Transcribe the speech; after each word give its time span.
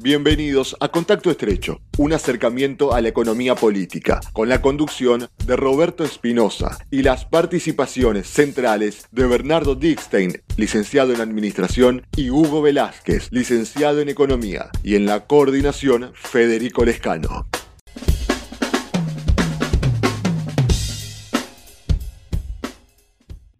Bienvenidos 0.00 0.76
a 0.78 0.90
Contacto 0.90 1.28
Estrecho, 1.28 1.80
un 1.96 2.12
acercamiento 2.12 2.94
a 2.94 3.00
la 3.00 3.08
economía 3.08 3.56
política, 3.56 4.20
con 4.32 4.48
la 4.48 4.62
conducción 4.62 5.28
de 5.44 5.56
Roberto 5.56 6.04
Espinosa 6.04 6.78
y 6.88 7.02
las 7.02 7.24
participaciones 7.24 8.28
centrales 8.28 9.08
de 9.10 9.26
Bernardo 9.26 9.74
Dickstein, 9.74 10.40
licenciado 10.56 11.12
en 11.12 11.20
Administración, 11.20 12.06
y 12.14 12.30
Hugo 12.30 12.62
Velázquez, 12.62 13.26
licenciado 13.32 14.00
en 14.00 14.08
Economía, 14.08 14.70
y 14.84 14.94
en 14.94 15.04
la 15.04 15.26
coordinación 15.26 16.12
Federico 16.14 16.84
Lescano. 16.84 17.48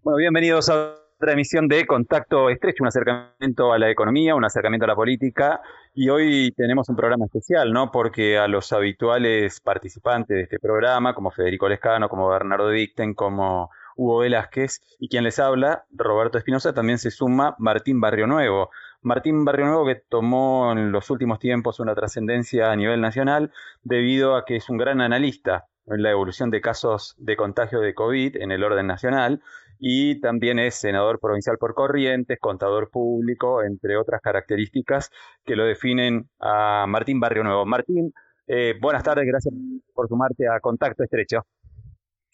Bueno, 0.04 0.18
bienvenidos 0.18 0.68
a 0.68 0.97
otra 1.20 1.32
emisión 1.32 1.66
de 1.66 1.84
Contacto 1.84 2.48
Estrecho, 2.48 2.84
un 2.84 2.88
acercamiento 2.88 3.72
a 3.72 3.78
la 3.78 3.90
economía, 3.90 4.36
un 4.36 4.44
acercamiento 4.44 4.84
a 4.84 4.88
la 4.88 4.94
política. 4.94 5.60
Y 5.92 6.10
hoy 6.10 6.52
tenemos 6.56 6.88
un 6.88 6.94
programa 6.94 7.24
especial, 7.24 7.72
¿no? 7.72 7.90
Porque 7.90 8.38
a 8.38 8.46
los 8.46 8.72
habituales 8.72 9.60
participantes 9.60 10.36
de 10.36 10.42
este 10.44 10.60
programa, 10.60 11.14
como 11.14 11.32
Federico 11.32 11.68
Lescano, 11.68 12.08
como 12.08 12.28
Bernardo 12.28 12.70
Dicten, 12.70 13.14
como 13.14 13.68
Hugo 13.96 14.18
Velázquez, 14.18 14.80
y 15.00 15.08
quien 15.08 15.24
les 15.24 15.40
habla, 15.40 15.86
Roberto 15.90 16.38
Espinosa, 16.38 16.72
también 16.72 16.98
se 16.98 17.10
suma 17.10 17.56
Martín 17.58 18.00
Barrio 18.00 18.28
Nuevo. 18.28 18.70
Martín 19.02 19.44
Barrio 19.44 19.66
Nuevo 19.66 19.86
que 19.86 19.96
tomó 19.96 20.70
en 20.70 20.92
los 20.92 21.10
últimos 21.10 21.40
tiempos 21.40 21.80
una 21.80 21.96
trascendencia 21.96 22.70
a 22.70 22.76
nivel 22.76 23.00
nacional 23.00 23.50
debido 23.82 24.36
a 24.36 24.44
que 24.44 24.54
es 24.54 24.70
un 24.70 24.76
gran 24.76 25.00
analista 25.00 25.66
en 25.86 26.02
la 26.02 26.10
evolución 26.10 26.50
de 26.50 26.60
casos 26.60 27.16
de 27.18 27.36
contagio 27.36 27.80
de 27.80 27.94
COVID 27.94 28.36
en 28.36 28.52
el 28.52 28.62
orden 28.62 28.86
nacional 28.86 29.42
y 29.78 30.20
también 30.20 30.58
es 30.58 30.74
senador 30.74 31.20
provincial 31.20 31.58
por 31.58 31.74
Corrientes, 31.74 32.38
contador 32.40 32.90
público, 32.90 33.62
entre 33.62 33.96
otras 33.96 34.20
características 34.20 35.10
que 35.44 35.56
lo 35.56 35.64
definen 35.64 36.28
a 36.40 36.86
Martín 36.88 37.20
Barrio 37.20 37.44
Nuevo. 37.44 37.64
Martín, 37.64 38.12
eh, 38.46 38.74
buenas 38.80 39.02
tardes, 39.02 39.26
gracias 39.26 39.54
por 39.94 40.08
sumarte 40.08 40.48
a 40.48 40.60
Contacto 40.60 41.04
Estrecho. 41.04 41.46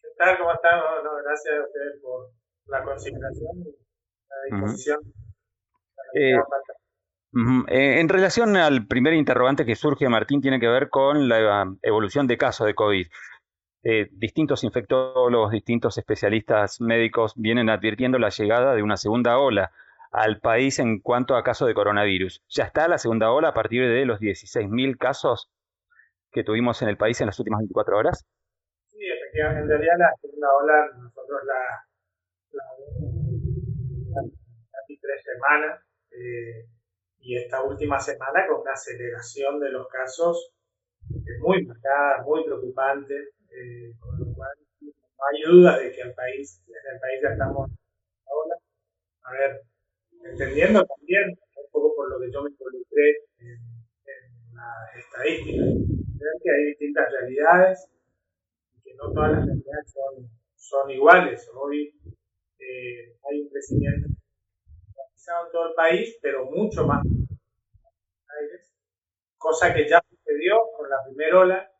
¿Qué 0.00 0.08
tal? 0.16 0.38
¿Cómo 0.38 0.52
están? 0.52 0.80
gracias 1.24 1.54
a 1.54 1.66
ustedes 1.66 2.00
por 2.02 2.30
la 2.66 2.84
consideración 2.84 3.50
y 3.58 4.54
la 4.54 4.58
disposición. 4.58 4.98
Eh, 6.14 6.36
eh, 7.68 8.00
en 8.00 8.08
relación 8.08 8.56
al 8.56 8.86
primer 8.86 9.14
interrogante 9.14 9.66
que 9.66 9.74
surge, 9.74 10.08
Martín, 10.08 10.40
tiene 10.40 10.60
que 10.60 10.68
ver 10.68 10.88
con 10.88 11.28
la 11.28 11.66
evolución 11.82 12.26
de 12.28 12.38
casos 12.38 12.66
de 12.66 12.74
COVID. 12.74 13.06
Eh, 13.86 14.08
distintos 14.12 14.64
infectólogos, 14.64 15.52
distintos 15.52 15.98
especialistas 15.98 16.80
médicos 16.80 17.34
vienen 17.36 17.68
advirtiendo 17.68 18.18
la 18.18 18.30
llegada 18.30 18.74
de 18.74 18.82
una 18.82 18.96
segunda 18.96 19.38
ola 19.38 19.72
al 20.10 20.40
país 20.40 20.78
en 20.78 21.00
cuanto 21.00 21.36
a 21.36 21.42
casos 21.42 21.68
de 21.68 21.74
coronavirus. 21.74 22.42
¿Ya 22.48 22.64
está 22.64 22.88
la 22.88 22.96
segunda 22.96 23.30
ola 23.30 23.48
a 23.48 23.54
partir 23.54 23.86
de 23.86 24.06
los 24.06 24.20
16.000 24.20 24.96
casos 24.96 25.50
que 26.32 26.44
tuvimos 26.44 26.80
en 26.80 26.88
el 26.88 26.96
país 26.96 27.20
en 27.20 27.26
las 27.26 27.38
últimas 27.38 27.58
24 27.58 27.98
horas? 27.98 28.26
Sí, 28.90 29.04
efectivamente. 29.04 29.62
En 29.62 29.68
realidad 29.68 29.94
la 29.98 30.14
segunda 30.18 30.48
ola 30.62 30.86
nosotros 31.02 31.40
la, 31.46 31.84
la 32.52 34.22
casi 34.72 34.98
tres 34.98 35.22
semanas 35.22 35.84
eh, 36.10 36.68
y 37.18 37.36
esta 37.36 37.62
última 37.62 38.00
semana 38.00 38.46
con 38.48 38.62
una 38.62 38.72
aceleración 38.72 39.60
de 39.60 39.70
los 39.70 39.88
casos 39.88 40.54
muy 41.40 41.66
marcada, 41.66 42.22
muy 42.24 42.44
preocupante. 42.44 43.14
Eh, 43.56 43.94
con 44.00 44.18
lo 44.18 44.34
cual 44.34 44.50
no 44.80 45.24
hay 45.30 45.42
duda 45.42 45.78
de 45.78 45.92
que 45.92 46.00
el 46.00 46.12
país, 46.14 46.60
en 46.66 46.94
el 46.94 47.00
país 47.00 47.20
ya 47.22 47.30
estamos 47.30 47.70
ahora. 48.26 48.56
A 49.22 49.32
ver, 49.32 49.62
entendiendo 50.24 50.84
también, 50.84 51.30
un 51.30 51.70
poco 51.70 51.94
por 51.94 52.10
lo 52.10 52.18
que 52.20 52.32
yo 52.32 52.42
me 52.42 52.50
involucré 52.50 53.10
en, 53.38 53.74
las 54.54 54.96
estadísticas, 54.96 55.66
que 56.42 56.50
hay 56.50 56.64
distintas 56.66 57.10
realidades 57.10 57.88
y 58.74 58.82
que 58.82 58.94
no 58.94 59.12
todas 59.12 59.32
las 59.32 59.46
realidades 59.46 59.92
son, 59.92 60.28
son 60.56 60.90
iguales. 60.90 61.48
Hoy 61.54 61.94
eh, 62.58 63.16
hay 63.28 63.40
un 63.40 63.48
crecimiento 63.50 64.08
en 64.08 65.52
todo 65.52 65.68
el 65.68 65.74
país, 65.74 66.18
pero 66.20 66.44
mucho 66.50 66.86
más 66.86 67.02
cosa 69.44 69.74
que 69.74 69.86
ya 69.88 70.02
sucedió 70.08 70.58
con 70.76 70.88
la 70.88 70.96
primera 71.04 71.38
ola, 71.38 71.72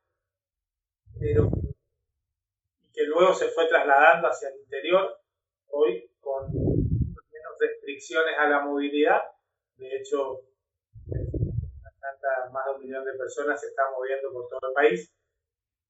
pero 1.19 1.51
que 2.94 3.03
luego 3.05 3.34
se 3.34 3.49
fue 3.49 3.66
trasladando 3.66 4.28
hacia 4.28 4.49
el 4.49 4.60
interior, 4.60 5.19
hoy 5.69 6.09
con 6.21 6.47
menos 6.53 7.53
restricciones 7.59 8.34
a 8.38 8.49
la 8.49 8.60
movilidad. 8.60 9.21
De 9.77 9.97
hecho, 9.97 10.41
más 12.53 12.65
de 12.66 12.72
un 12.72 12.81
millón 12.81 13.04
de 13.04 13.12
personas 13.15 13.60
se 13.60 13.66
están 13.66 13.87
moviendo 13.97 14.33
por 14.33 14.49
todo 14.49 14.60
el 14.69 14.75
país, 14.75 15.12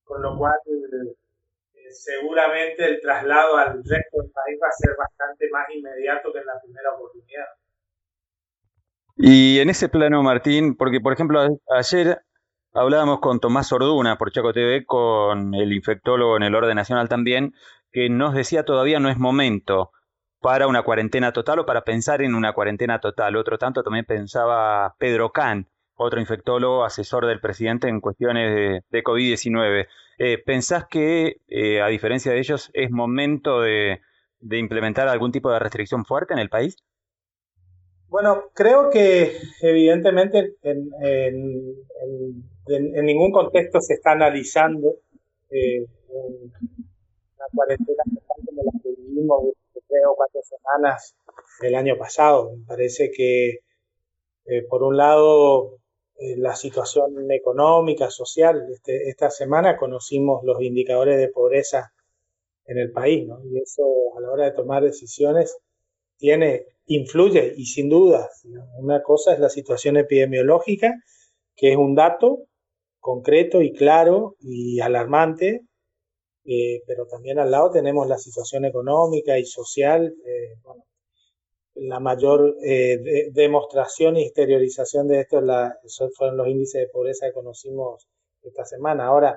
con 0.05 0.23
lo 0.23 0.37
cual 0.39 0.55
eh, 0.67 1.91
seguramente 1.91 2.85
el 2.87 3.01
traslado 3.01 3.57
al 3.57 3.77
resto 3.85 4.23
del 4.23 4.31
país 4.31 4.59
va 4.63 4.69
a 4.69 4.73
ser 4.73 4.97
bastante 4.97 5.49
más 5.51 5.69
inmediato 5.71 6.33
que 6.33 6.39
en 6.39 6.47
la 6.47 6.61
primera 6.63 6.95
oportunidad. 6.95 7.47
Y 9.17 9.61
en 9.61 9.71
ese 9.71 9.89
plano, 9.89 10.23
Martín, 10.23 10.77
porque 10.77 11.01
por 11.01 11.13
ejemplo 11.13 11.47
ayer 11.77 12.19
Hablábamos 12.77 13.21
con 13.21 13.39
Tomás 13.39 13.71
Orduna 13.71 14.19
por 14.19 14.33
Chaco 14.33 14.53
TV, 14.53 14.85
con 14.85 15.55
el 15.55 15.73
infectólogo 15.73 16.37
en 16.37 16.43
el 16.43 16.57
orden 16.57 16.75
nacional 16.75 17.09
también, 17.09 17.55
que 17.93 18.09
nos 18.09 18.35
decía 18.35 18.65
todavía 18.65 18.99
no 18.99 19.09
es 19.09 19.17
momento 19.17 19.93
para 20.41 20.67
una 20.67 20.83
cuarentena 20.83 21.33
total 21.33 21.61
o 21.61 21.67
para 21.67 21.85
pensar 21.85 22.21
en 22.21 22.35
una 22.35 22.53
cuarentena 22.53 22.99
total. 22.99 23.37
Otro 23.37 23.59
tanto 23.59 23.85
también 23.85 24.05
pensaba 24.07 24.97
Pedro 24.99 25.31
Can, 25.31 25.69
otro 25.95 26.19
infectólogo, 26.19 26.85
asesor 26.85 27.27
del 27.27 27.41
presidente 27.41 27.89
en 27.89 28.01
cuestiones 28.01 28.83
de, 28.91 29.05
COVID-19. 29.05 29.87
Eh, 30.19 30.39
¿Pensás 30.45 30.85
que, 30.91 31.37
eh, 31.47 31.81
a 31.81 31.87
diferencia 31.87 32.33
de 32.33 32.41
ellos, 32.41 32.71
es 32.73 32.91
momento 32.91 33.61
de, 33.61 34.01
implementar 34.51 35.07
algún 35.07 35.31
tipo 35.31 35.49
de 35.53 35.61
restricción 35.61 36.05
fuerte 36.05 36.33
en 36.33 36.41
el 36.41 36.49
país? 36.49 36.77
Bueno, 38.09 38.51
creo 38.53 38.91
que 38.91 39.39
evidentemente 39.63 40.57
en, 40.63 40.91
ningún 42.67 43.33
contexto 43.33 43.81
se 43.81 43.95
está 43.95 44.13
analizando 44.13 44.97
eh, 45.51 45.87
una 46.09 47.47
cuarentena 47.55 48.03
como 48.27 48.63
la 48.63 48.73
que 48.83 48.91
vivimos 48.91 49.55
tres 49.73 50.03
o 50.09 50.15
cuatro 50.17 50.41
semanas 50.43 51.15
el 51.61 51.75
año 51.75 51.97
pasado. 51.99 52.57
Me 52.57 52.65
parece 52.65 53.11
que, 53.11 53.61
eh, 54.47 54.63
por 54.69 54.83
un 54.83 54.97
lado, 54.97 55.79
eh, 56.17 56.37
la 56.37 56.55
situación 56.55 57.31
económica, 57.31 58.11
social, 58.11 58.67
este, 58.73 59.09
esta 59.09 59.31
semana 59.31 59.77
conocimos 59.77 60.45
los 60.45 60.61
indicadores 60.63 61.19
de 61.19 61.29
pobreza 61.29 61.93
en 62.67 62.79
el 62.79 62.93
país, 62.93 63.27
¿no? 63.27 63.45
Y 63.45 63.59
eso 63.59 63.85
a 64.17 64.21
la 64.21 64.31
hora 64.31 64.45
de 64.45 64.53
tomar 64.53 64.83
decisiones 64.83 65.57
tiene, 66.17 66.67
influye 66.87 67.53
y 67.57 67.67
sin 67.67 67.89
duda, 67.89 68.31
una 68.79 69.03
cosa 69.03 69.35
es 69.35 69.41
la 69.41 69.49
situación 69.49 69.97
epidemiológica, 69.97 70.95
que 71.57 71.73
es 71.73 71.77
un 71.77 71.95
dato, 71.95 72.47
concreto 73.05 73.61
y 73.61 73.75
claro 73.75 74.35
y 74.41 74.81
alarmante, 74.81 75.61
eh, 76.47 76.83
pero 76.87 77.07
también 77.07 77.39
al 77.39 77.51
lado 77.51 77.71
tenemos 77.71 78.09
la 78.09 78.17
situación 78.17 78.65
económica 78.65 79.39
y 79.39 79.45
social. 79.45 80.15
Eh, 80.27 80.55
la 81.75 82.01
mayor 82.01 82.57
eh, 82.65 83.29
demostración 83.31 84.17
y 84.17 84.23
exteriorización 84.23 85.07
de 85.07 85.21
esto 85.21 85.43
fueron 86.17 86.39
los 86.39 86.49
índices 86.49 86.81
de 86.81 86.89
pobreza 86.89 87.27
que 87.27 87.35
conocimos 87.35 88.09
esta 88.41 88.65
semana. 88.65 89.05
Ahora, 89.05 89.37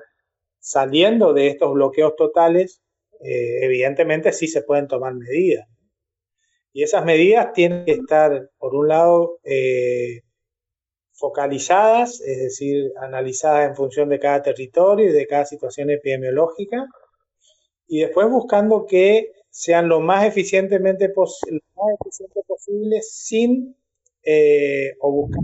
saliendo 0.58 1.34
de 1.34 1.48
estos 1.48 1.70
bloqueos 1.74 2.16
totales, 2.16 2.80
evidentemente 3.20 4.32
sí 4.32 4.46
se 4.46 4.62
pueden 4.62 4.88
tomar 4.88 5.12
medidas. 5.12 5.66
Y 6.72 6.84
esas 6.84 7.04
medidas 7.04 7.52
tienen 7.52 7.84
que 7.84 7.92
estar, 7.92 8.48
por 8.56 8.74
un 8.74 8.88
lado, 8.88 9.40
focalizadas, 11.18 12.20
es 12.20 12.38
decir, 12.38 12.92
analizadas 13.00 13.68
en 13.68 13.76
función 13.76 14.08
de 14.08 14.20
cada 14.20 14.40
territorio 14.42 15.10
y 15.10 15.12
de 15.12 15.26
cada 15.26 15.44
situación 15.44 15.90
epidemiológica, 15.90 16.86
y 17.88 18.00
después 18.00 18.30
buscando 18.30 18.86
que 18.86 19.32
sean 19.50 19.88
lo 19.88 20.00
más 20.00 20.24
eficientemente 20.24 21.08
posible, 21.08 21.62
posible 22.46 23.02
sin 23.02 23.74
eh, 24.22 24.92
o 25.00 25.10
buscar. 25.10 25.42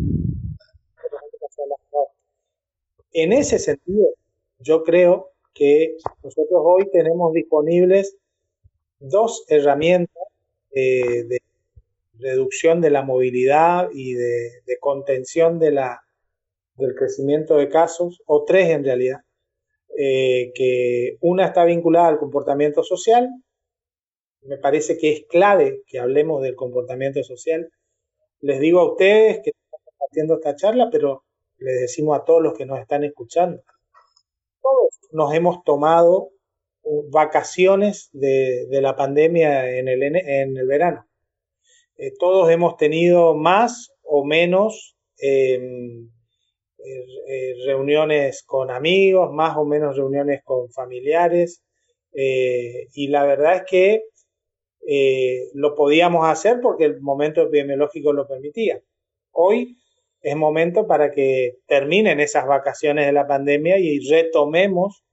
En 3.12 3.32
ese 3.32 3.58
sentido, 3.58 4.08
yo 4.58 4.82
creo 4.84 5.30
que 5.52 5.96
nosotros 6.22 6.62
hoy 6.64 6.88
tenemos 6.92 7.32
disponibles 7.32 8.16
dos 8.98 9.44
herramientas 9.48 10.24
eh, 10.72 11.24
de 11.24 11.40
reducción 12.18 12.80
de 12.80 12.90
la 12.90 13.02
movilidad 13.02 13.88
y 13.92 14.14
de, 14.14 14.50
contención 14.80 15.58
de 15.58 15.72
la, 15.72 16.02
del 16.76 16.94
crecimiento 16.94 17.56
de 17.56 17.68
casos, 17.68 18.22
o 18.26 18.44
tres 18.44 18.70
en 18.70 18.84
realidad, 18.84 19.20
eh, 19.96 20.52
que 20.54 21.18
una 21.20 21.46
está 21.46 21.64
vinculada 21.64 22.08
al 22.08 22.18
comportamiento 22.18 22.82
social, 22.82 23.28
me 24.42 24.58
parece 24.58 24.98
que 24.98 25.12
es 25.12 25.24
clave 25.28 25.82
que 25.86 25.98
hablemos 25.98 26.42
del 26.42 26.54
comportamiento 26.54 27.22
social. 27.22 27.70
Les 28.40 28.60
digo 28.60 28.80
a 28.80 28.92
ustedes 28.92 29.40
que 29.42 29.50
estamos 29.50 29.80
compartiendo 29.84 30.34
esta 30.34 30.56
charla, 30.56 30.88
pero 30.90 31.24
les 31.58 31.80
decimos 31.80 32.18
a 32.18 32.24
todos 32.24 32.42
los 32.42 32.54
que 32.54 32.66
nos 32.66 32.78
están 32.80 33.04
escuchando, 33.04 33.62
todos 34.60 34.98
nos 35.12 35.32
hemos 35.34 35.64
tomado 35.64 36.30
vacaciones 37.10 38.10
de, 38.12 38.66
la 38.70 38.96
pandemia 38.96 39.78
en 39.78 39.88
el, 39.88 40.02
en 40.02 40.56
el 40.56 40.66
verano. 40.66 41.06
Eh, 41.96 42.12
todos 42.18 42.50
hemos 42.50 42.76
tenido 42.76 43.34
más 43.34 43.92
o 44.02 44.24
menos 44.24 44.96
em, 45.18 46.10
eh, 46.78 47.54
reuniones 47.66 48.42
con 48.44 48.70
amigos, 48.70 49.32
más 49.32 49.56
o 49.56 49.64
menos 49.64 49.96
reuniones 49.96 50.42
con 50.44 50.70
familiares, 50.72 51.62
y 52.16 53.08
la 53.08 53.24
verdad 53.24 53.56
es 53.56 53.62
que 53.68 54.02
lo 55.54 55.74
podíamos 55.74 56.28
hacer 56.28 56.60
porque 56.62 56.84
el 56.84 57.00
momento 57.00 57.42
epidemiológico 57.42 58.12
lo 58.12 58.28
permitía. 58.28 58.80
Hoy 59.32 59.76
es 60.24 60.36
momento 60.36 60.86
para 60.86 61.10
que 61.10 61.58
terminen 61.66 62.18
esas 62.18 62.46
vacaciones 62.46 63.06
de 63.06 63.12
la 63.12 63.26
pandemia 63.26 63.78
y 63.78 63.98
retomemos 64.08 65.04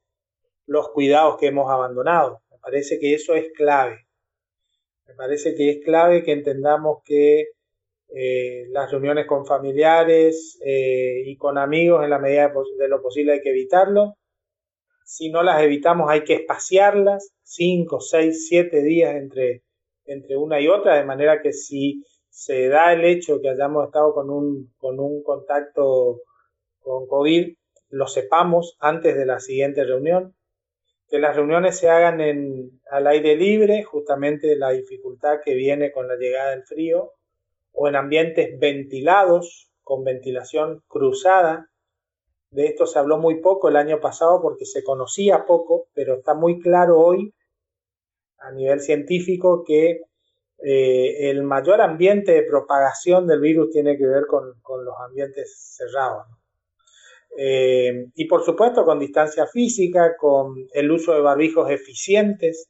los 0.66 0.90
cuidados 0.90 1.38
que 1.38 1.48
hemos 1.48 1.70
abandonado. 1.70 2.42
Me 2.50 2.58
parece 2.60 2.98
que 2.98 3.14
eso 3.14 3.36
es 3.36 3.52
clave. 3.54 3.98
Me 5.12 5.18
parece 5.18 5.56
que 5.56 5.70
es 5.70 5.84
clave 5.84 6.24
que 6.24 6.32
entendamos 6.32 7.04
que 7.04 7.48
eh, 8.14 8.66
las 8.70 8.90
reuniones 8.90 9.26
con 9.26 9.46
familiares 9.46 10.58
eh, 10.66 11.24
y 11.26 11.36
con 11.36 11.58
amigos 11.58 12.04
en 12.04 12.12
la 12.12 12.20
medida 12.20 12.54
de, 12.78 12.88
lo 12.88 13.02
posible 13.02 13.34
hay 13.34 13.42
que 13.42 13.50
evitarlo. 13.50 14.16
Si 15.04 15.30
no 15.30 15.44
las 15.44 15.62
evitamos 15.62 16.10
hay 16.10 16.24
que 16.24 16.36
espaciarlas, 16.36 17.34
5, 17.44 18.00
6, 18.00 18.48
7 18.48 18.82
días 18.84 19.16
entre, 19.16 19.64
entre 20.06 20.38
una 20.38 20.62
y 20.62 20.70
otra, 20.70 20.96
de 20.96 21.04
manera 21.04 21.42
que 21.42 21.52
si 21.52 22.06
se 22.30 22.70
da 22.70 22.94
el 22.94 23.04
hecho 23.04 23.42
que 23.42 23.50
hayamos 23.50 23.88
estado 23.88 24.14
con 24.14 24.30
un, 24.30 24.74
con 24.78 24.98
un 25.02 25.24
contacto 25.24 26.22
con 26.80 27.06
COVID, 27.06 27.54
lo 27.90 28.08
sepamos 28.08 28.78
antes 28.80 29.18
de 29.18 29.26
la 29.26 29.42
siguiente 29.42 29.84
reunión, 29.84 30.34
que 31.12 31.20
las 31.20 31.36
reuniones 31.36 31.78
se 31.78 31.90
hagan 31.90 32.22
al 32.90 33.08
aire 33.08 33.36
libre, 33.36 33.84
justamente 33.84 34.56
la 34.56 34.70
dificultad 34.70 35.42
que 35.44 35.56
viene 35.56 35.92
con 35.92 36.08
la 36.08 36.16
llegada 36.16 36.52
del 36.52 36.64
frío, 36.64 37.12
o 37.74 37.90
en 37.90 37.98
ambientes 37.98 38.58
ventilados, 38.58 39.70
con 39.84 40.06
ventilación 40.06 40.82
cruzada. 40.88 41.70
De 42.52 42.66
esto 42.66 42.86
se 42.86 42.98
habló 42.98 43.18
muy 43.18 43.42
poco 43.42 43.68
el 43.68 43.76
año 43.76 44.00
pasado 44.00 44.42
porque 44.42 44.66
se 44.66 44.86
conocía 44.86 45.46
poco, 45.46 45.88
pero 45.94 46.16
está 46.16 46.34
muy 46.34 46.62
claro 46.62 46.98
hoy 46.98 47.34
a 48.38 48.52
nivel 48.54 48.80
científico 48.80 49.66
que 49.66 50.04
eh, 50.64 51.30
el 51.30 51.44
mayor 51.44 51.82
ambiente 51.82 52.32
de 52.32 52.44
propagación 52.44 53.28
del 53.28 53.42
virus 53.42 53.70
tiene 53.70 53.98
que 53.98 54.08
ver 54.08 54.28
con, 54.28 54.46
los 54.86 54.96
ambientes 55.06 55.76
cerrados. 55.76 56.26
Eh, 57.38 58.08
y 58.16 58.26
por 58.26 58.44
supuesto 58.44 58.84
con 58.84 59.00
distancia 59.00 59.48
física, 59.48 60.16
con 60.18 60.56
el 60.74 60.92
uso 60.92 61.14
de 61.14 61.22
barbijos 61.22 61.70
eficientes. 61.70 62.70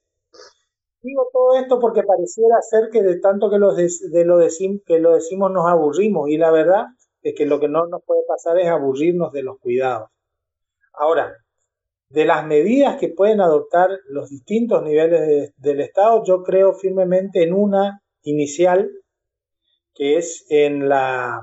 Digo 1.02 1.28
todo 1.34 1.56
esto 1.60 1.80
porque 1.80 2.04
pareciera 2.04 2.62
ser 2.62 2.90
que 2.92 3.02
de 3.02 3.19
tanto 3.19 3.50
que 3.50 3.58
lo, 3.58 3.74
de 3.74 3.90
lo, 4.25 4.40
que 4.86 5.00
lo 5.00 5.13
decimos 5.16 5.52
nos 5.52 5.66
aburrimos 5.68 6.30
y 6.30 6.38
la 6.38 6.52
verdad 6.52 6.86
es 7.24 7.34
que 7.36 7.46
lo 7.46 7.60
que 7.60 7.68
no 7.68 7.88
nos 7.88 8.04
puede 8.06 8.22
pasar 8.28 8.60
es 8.60 8.68
aburrirnos 8.68 9.31
de 9.31 9.44
los 9.44 9.58
cuidados. 9.60 10.10
Ahora, 10.94 11.34
de 12.10 12.25
las 12.25 12.46
medidas 12.46 13.00
que 13.00 13.10
pueden 13.10 13.42
adoptar 13.42 13.90
los 14.10 14.30
distintos 14.30 14.84
niveles 14.84 15.54
del 15.57 15.81
Estado, 15.81 16.24
yo 16.25 16.44
creo 16.44 16.74
firmemente 16.74 17.42
en 17.42 17.54
una 17.54 18.02
inicial, 18.24 18.92
que 19.94 20.18
es 20.18 20.46
en 20.50 20.90
la, 20.90 21.40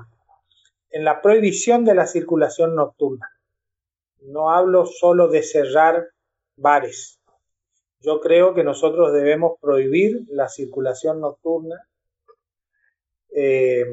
en 0.91 1.03
la 1.03 1.21
prohibición 1.21 1.85
de 1.85 1.95
la 1.95 2.07
circulación 2.07 2.75
nocturna. 2.75 3.29
No 4.21 4.51
hablo 4.51 4.85
solo 4.85 5.27
de 5.27 5.43
cerrar 5.43 6.09
bares. 6.55 7.19
Yo 8.01 8.19
creo 8.21 8.53
que 8.53 8.63
nosotros 8.63 9.13
debemos 9.13 9.59
prohibir 9.59 10.21
la 10.29 10.47
circulación 10.49 11.21
nocturna. 11.21 11.75
Eh, 13.35 13.85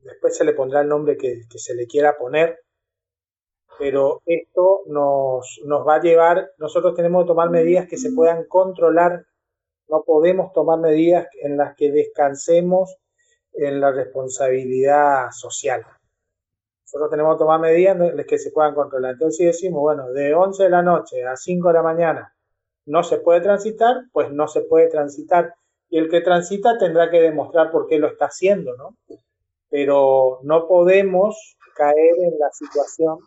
después 0.00 0.36
se 0.36 0.44
le 0.44 0.52
pondrá 0.52 0.80
el 0.82 0.88
nombre 0.88 1.16
que 1.16 1.44
se 1.56 1.74
le 1.74 1.86
quiera 1.86 2.16
poner, 2.16 2.60
pero 3.78 4.22
esto 4.24 4.82
nos, 4.86 5.60
nos 5.64 5.86
va 5.86 5.96
a 5.96 6.00
llevar, 6.00 6.50
nosotros 6.58 6.94
tenemos 6.94 7.24
que 7.24 7.28
tomar 7.28 7.50
medidas 7.50 7.86
que 7.86 7.98
se 7.98 8.12
puedan 8.12 8.44
controlar, 8.44 9.26
no 9.88 10.02
podemos 10.04 10.52
tomar 10.52 10.78
medidas 10.78 11.28
en 11.42 11.56
las 11.56 11.76
que 11.76 11.90
descansemos 11.90 12.96
en 13.52 13.80
la 13.80 13.92
responsabilidad 13.92 15.30
social. 15.30 15.84
Nosotros 16.86 17.10
tenemos 17.10 17.34
que 17.34 17.38
tomar 17.40 17.60
medidas 17.60 17.96
que 18.26 18.38
se 18.38 18.52
puedan 18.52 18.74
controlar. 18.74 19.14
Entonces, 19.14 19.36
si 19.36 19.44
decimos, 19.44 19.80
bueno, 19.80 20.12
de 20.12 20.34
11 20.34 20.62
de 20.62 20.70
la 20.70 20.82
noche 20.82 21.24
a 21.24 21.36
5 21.36 21.68
de 21.68 21.74
la 21.74 21.82
mañana 21.82 22.32
no 22.86 23.02
se 23.02 23.18
puede 23.18 23.40
transitar, 23.40 24.04
pues 24.12 24.30
no 24.30 24.46
se 24.46 24.62
puede 24.62 24.88
transitar. 24.88 25.54
Y 25.90 25.98
el 25.98 26.08
que 26.08 26.20
transita 26.20 26.78
tendrá 26.78 27.10
que 27.10 27.20
demostrar 27.20 27.70
por 27.70 27.88
qué 27.88 27.98
lo 27.98 28.06
está 28.06 28.26
haciendo, 28.26 28.76
¿no? 28.76 28.96
Pero 29.68 30.38
no 30.44 30.68
podemos 30.68 31.56
caer 31.74 32.14
en 32.18 32.38
la 32.38 32.50
situación 32.52 33.18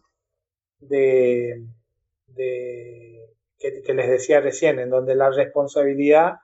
de, 0.80 1.66
que, 3.58 3.94
les 3.94 4.10
decía 4.10 4.40
recién, 4.40 4.80
en 4.80 4.90
donde 4.90 5.16
la 5.16 5.30
responsabilidad 5.30 6.36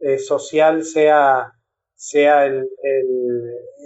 eh, 0.00 0.18
social 0.18 0.84
sea, 0.84 1.52
sea 1.94 2.46
el, 2.46 2.66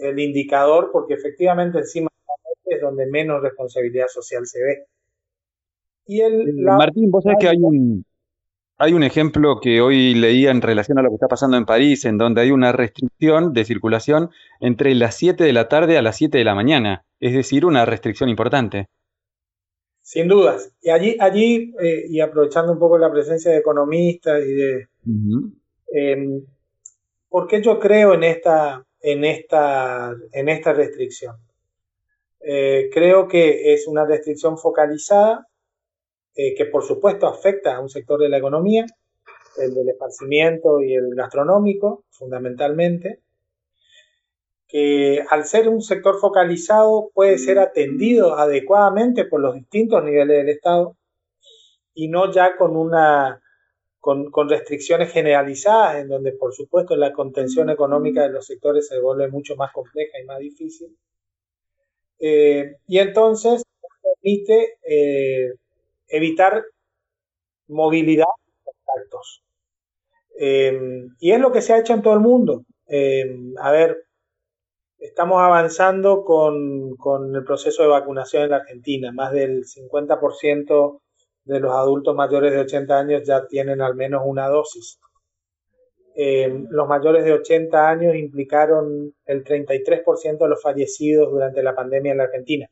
el, 0.03 0.19
indicador, 0.21 0.91
porque 0.93 1.15
efectivamente 1.15 1.79
encima 1.79 2.09
donde 2.85 3.07
menos 3.07 3.43
responsabilidad 3.43 4.07
social 4.09 4.47
se 4.47 4.63
ve. 4.63 4.87
Y 6.07 6.21
el, 6.21 6.49
eh, 6.49 6.53
Martín, 6.63 7.11
vos 7.11 7.25
sabés 7.25 7.39
que 7.41 7.49
hay 7.49 7.59
un, 7.59 8.05
hay 8.77 8.93
un 8.93 9.03
ejemplo 9.03 9.61
que 9.61 9.81
hoy 9.81 10.15
leía 10.15 10.51
en 10.51 10.61
relación 10.61 10.99
a 10.99 11.03
lo 11.03 11.11
que 11.11 11.15
está 11.15 11.29
pasando 11.29 11.57
en 11.57 11.65
París, 11.65 12.05
en 12.05 12.19
donde 12.19 12.41
hay 12.41 12.51
una 12.51 12.73
restricción 12.73 13.53
de 13.53 13.65
circulación 13.65 14.31
entre 14.61 14.95
las 14.95 15.17
7 15.17 15.45
de 15.45 15.53
la 15.53 15.69
tarde 15.69 15.97
a 15.97 16.03
las 16.03 16.17
7 16.17 16.37
de 16.37 16.45
la 16.45 16.55
mañana, 16.55 17.05
es 17.21 17.35
decir, 17.35 17.65
una 17.65 17.85
restricción 17.85 18.29
importante. 18.29 18.89
Sin 20.03 20.29
dudas. 20.29 20.71
Y 20.83 20.91
allí, 20.91 21.17
allí 21.19 21.75
eh, 21.81 22.05
y 22.09 22.21
aprovechando 22.21 22.73
un 22.73 22.79
poco 22.79 22.99
la 22.99 23.11
presencia 23.11 23.51
de 23.51 23.59
economistas 23.59 24.45
y 24.45 24.53
de... 24.53 24.89
Em, 25.93 26.45
¿Por 27.29 27.47
qué 27.47 27.63
yo 27.63 27.81
creo 27.81 28.15
en 28.15 28.23
esta, 28.23 28.85
en 29.01 29.25
esta, 29.25 30.15
en 30.33 30.49
esta 30.49 30.73
restricción? 30.73 31.37
Eh, 32.47 32.91
creo 32.93 33.27
que 33.27 33.73
es 33.73 33.89
una 33.89 34.05
restricción 34.05 34.59
focalizada 34.59 35.47
eh, 36.35 36.55
que 36.55 36.67
por 36.67 36.85
supuesto 36.85 37.27
afecta 37.27 37.77
a 37.77 37.81
un 37.81 37.89
sector 37.89 38.21
de 38.21 38.29
la 38.29 38.37
economía, 38.37 38.85
el 39.57 39.75
del 39.75 39.89
esparcimiento 39.89 40.83
y 40.83 40.95
el 40.95 41.15
gastronómico, 41.15 42.05
fundamentalmente, 42.11 43.21
que 44.69 45.25
al 45.31 45.47
ser 45.47 45.69
un 45.69 45.81
sector 45.81 46.19
focalizado 46.21 47.11
puede 47.15 47.39
ser 47.39 47.59
atendido 47.59 48.37
adecuadamente 48.37 49.25
por 49.25 49.41
los 49.41 49.55
distintos 49.55 50.05
niveles 50.05 50.39
del 50.39 50.49
Estado 50.51 50.97
y 51.95 52.09
no 52.09 52.31
ya 52.31 52.57
con 52.57 52.77
una 52.77 53.41
con, 54.01 54.31
restricciones 54.51 55.13
generalizadas 55.13 55.97
en 55.97 56.09
donde 56.09 56.33
por 56.33 56.53
supuesto 56.53 56.95
la 56.95 57.13
contención 57.15 57.71
económica 57.71 58.23
de 58.23 58.31
los 58.31 58.47
sectores 58.47 58.89
se 58.89 59.01
vuelve 59.01 59.29
mucho 59.29 59.57
más 59.57 59.73
compleja 59.73 60.19
y 60.21 60.27
más 60.27 60.41
difícil 60.41 60.95
eh, 62.19 62.77
y 62.87 62.99
entonces 62.99 63.65
permite 64.03 64.79
eh, 64.89 65.55
evitar 66.09 66.65
movilidad 67.69 68.27
de 68.47 68.73
contactos 68.73 69.43
eh, 70.39 71.07
y 71.21 71.33
es 71.33 71.41
lo 71.41 71.53
que 71.53 71.63
se 71.63 71.73
ha 71.73 71.79
hecho 71.79 71.95
en 71.95 72.03
todo 72.03 72.15
el 72.15 72.21
mundo 72.21 72.65
a 73.59 73.71
ver 73.73 74.05
estamos 75.05 75.41
avanzando 75.43 76.25
con, 76.25 76.97
el 77.35 77.45
proceso 77.45 77.83
de 77.83 77.89
vacunación 77.91 78.45
en 78.45 78.51
la 78.51 78.57
Argentina. 78.57 79.13
Más 79.13 79.33
del 79.33 79.65
50% 79.65 81.01
de 81.45 81.61
los 81.61 81.73
adultos 81.73 82.15
mayores 82.17 82.53
de 82.53 82.61
80 82.61 82.99
años 82.99 83.23
ya 83.25 83.47
tienen 83.47 83.83
al 83.83 83.95
menos 83.95 84.23
una 84.25 84.49
dosis. 84.49 84.99
Eh, 86.17 86.65
los 86.71 86.87
mayores 86.89 87.25
de 87.25 87.33
80 87.33 87.89
años 87.91 88.15
implicaron 88.15 89.15
el 89.27 89.45
33% 89.45 90.39
de 90.39 90.49
los 90.49 90.63
fallecidos 90.63 91.31
durante 91.31 91.63
la 91.63 91.75
pandemia 91.75 92.13
en 92.13 92.19
la 92.19 92.25
Argentina. 92.25 92.71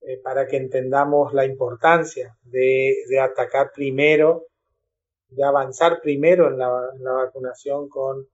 Eh, 0.00 0.18
para 0.22 0.46
que 0.46 0.56
entendamos 0.56 1.34
la 1.34 1.44
importancia 1.44 2.36
de, 2.42 2.94
atacar 3.20 3.72
primero, 3.74 4.46
de 5.28 5.44
avanzar 5.44 6.00
primero 6.00 6.48
en 6.48 6.58
la 6.58 7.12
vacunación 7.12 7.88
con 7.88 8.26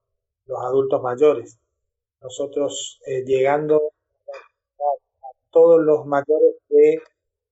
los 0.45 0.59
adultos 0.63 1.01
mayores 1.01 1.59
nosotros 2.25 2.99
eh, 3.05 3.23
llegando 3.23 3.75
a, 4.79 5.29
todos 5.51 5.79
los 5.81 6.05
mayores 6.05 6.55
de 6.69 7.01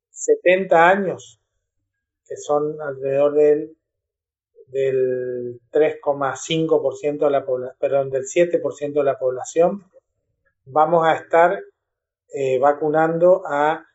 70 0.10 0.90
años, 0.90 1.40
que 2.28 2.36
son 2.36 2.82
alrededor 2.82 3.34
del, 3.36 3.78
del 4.74 5.62
3,5% 5.72 7.26
de 7.26 7.30
la 7.30 7.46
población, 7.46 7.78
perdón, 7.80 8.10
del 8.10 8.24
7% 8.24 8.94
de 8.94 9.04
la 9.04 9.20
población, 9.20 9.86
vamos 10.66 11.06
a 11.06 11.14
estar 11.14 11.62
eh, 12.34 12.58
vacunando 12.60 13.44
a 13.46 13.86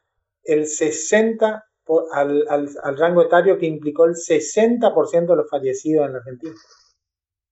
el 0.44 0.66
60 0.66 1.64
al, 2.12 2.44
al, 2.48 2.98
rango 2.98 3.22
etario 3.22 3.58
que 3.58 3.66
implicó 3.66 4.04
el 4.04 4.14
60% 4.14 5.26
de 5.26 5.36
los 5.36 5.50
fallecidos 5.50 6.06
en 6.06 6.12
la 6.12 6.18
Argentina. 6.18 6.54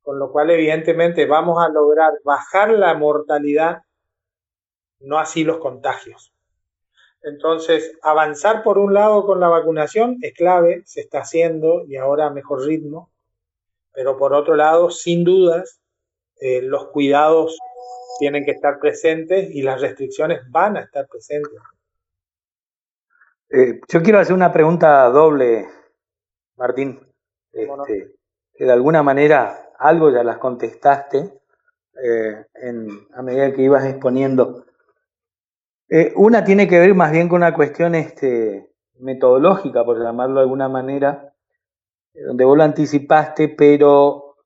Con 0.03 0.19
lo 0.19 0.31
cual, 0.31 0.51
evidentemente, 0.51 1.27
vamos 1.27 1.63
a 1.65 1.69
lograr 1.69 2.13
bajar 2.23 2.71
la 2.71 2.95
mortalidad, 2.95 3.79
no 5.01 5.19
así 5.19 5.43
los 5.43 5.59
contagios. 5.59 6.33
Entonces, 7.23 7.99
avanzar 8.03 8.63
por 8.63 8.79
un 8.79 8.95
lado 8.95 9.27
con 9.27 9.41
la 9.41 9.49
vacunación 9.49 10.19
es 10.23 10.33
clave, 10.35 10.83
se 10.85 11.01
está 11.01 11.21
haciendo 11.21 11.85
y 11.87 11.97
ahora 11.97 12.27
a 12.27 12.31
mejor 12.31 12.65
ritmo, 12.65 13.11
pero 13.97 14.17
por 14.17 14.33
otro 14.33 14.55
lado, 14.55 14.91
sin 14.91 15.25
dudas, 15.25 15.81
eh, 16.41 16.63
los 16.63 16.89
cuidados 16.89 17.59
tienen 18.21 18.45
que 18.45 18.53
estar 18.53 18.79
presentes 18.79 19.51
y 19.51 19.63
las 19.63 19.81
restricciones 19.81 20.41
van 20.51 20.77
a 20.77 20.83
estar 20.83 21.09
presentes. 21.09 21.59
Eh, 23.49 23.81
yo 23.89 24.03
quiero 24.03 24.21
hacer 24.21 24.35
una 24.35 24.53
pregunta 24.53 25.09
doble, 25.09 25.67
Martín. 26.57 27.01
Este, 27.53 28.15
que 28.55 28.65
de 28.65 28.73
alguna 28.73 29.03
manera 29.03 29.71
algo 29.79 30.11
ya 30.11 30.23
las 30.23 30.39
contestaste 30.39 31.33
eh, 32.03 32.45
a 33.15 33.23
medida 33.23 33.53
que 33.53 33.63
ibas 33.63 33.85
exponiendo. 33.87 34.67
Eh, 35.89 36.13
una 36.17 36.45
tiene 36.45 36.69
que 36.69 36.79
ver 36.79 36.95
más 36.95 37.13
bien 37.13 37.29
con 37.29 37.39
una 37.39 37.55
cuestión 37.55 37.95
este, 37.95 38.71
metodológica, 38.99 39.85
por 39.85 40.03
llamarlo 40.03 40.37
de 40.37 40.43
alguna 40.43 40.69
manera, 40.69 41.33
donde 42.25 42.45
vos 42.45 42.57
lo 42.57 42.65
anticipaste, 42.65 43.49
pero 43.49 44.37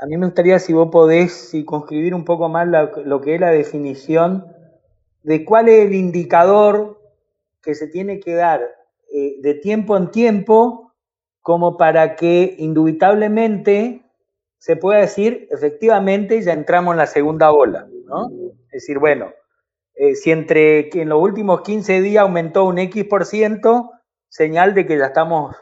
a 0.00 0.06
mí 0.06 0.16
me 0.16 0.26
gustaría 0.26 0.58
si 0.58 0.72
vos 0.72 0.88
podés 0.90 1.50
circunscribir 1.50 2.14
un 2.14 2.24
poco 2.24 2.48
más 2.48 2.66
lo 2.66 3.20
que 3.20 3.34
es 3.34 3.40
la 3.40 3.50
definición 3.50 4.46
de 5.22 5.44
cuál 5.44 5.68
es 5.68 5.86
el 5.86 5.94
indicador 5.94 7.00
que 7.62 7.74
se 7.74 7.86
tiene 7.86 8.20
que 8.20 8.34
dar 8.34 8.62
eh, 9.12 9.36
de 9.40 9.54
tiempo 9.54 9.96
en 9.96 10.10
tiempo 10.10 10.94
como 11.40 11.76
para 11.76 12.16
que 12.16 12.54
indubitablemente 12.58 14.02
se 14.58 14.76
pueda 14.76 15.00
decir, 15.00 15.48
efectivamente, 15.50 16.40
ya 16.42 16.52
entramos 16.52 16.92
en 16.92 16.98
la 16.98 17.06
segunda 17.06 17.50
ola, 17.50 17.88
¿no? 18.06 18.30
Es 18.66 18.72
decir, 18.72 18.98
bueno, 18.98 19.32
eh, 19.94 20.14
si 20.14 20.30
entre 20.30 20.90
que 20.90 21.02
en 21.02 21.08
los 21.08 21.20
últimos 21.20 21.62
15 21.62 22.02
días 22.02 22.22
aumentó 22.22 22.64
un 22.64 22.78
X 22.78 23.04
por 23.04 23.24
ciento, 23.24 23.90
señal 24.28 24.74
de 24.74 24.86
que 24.86 24.98
ya 24.98 25.06
estamos 25.06 25.56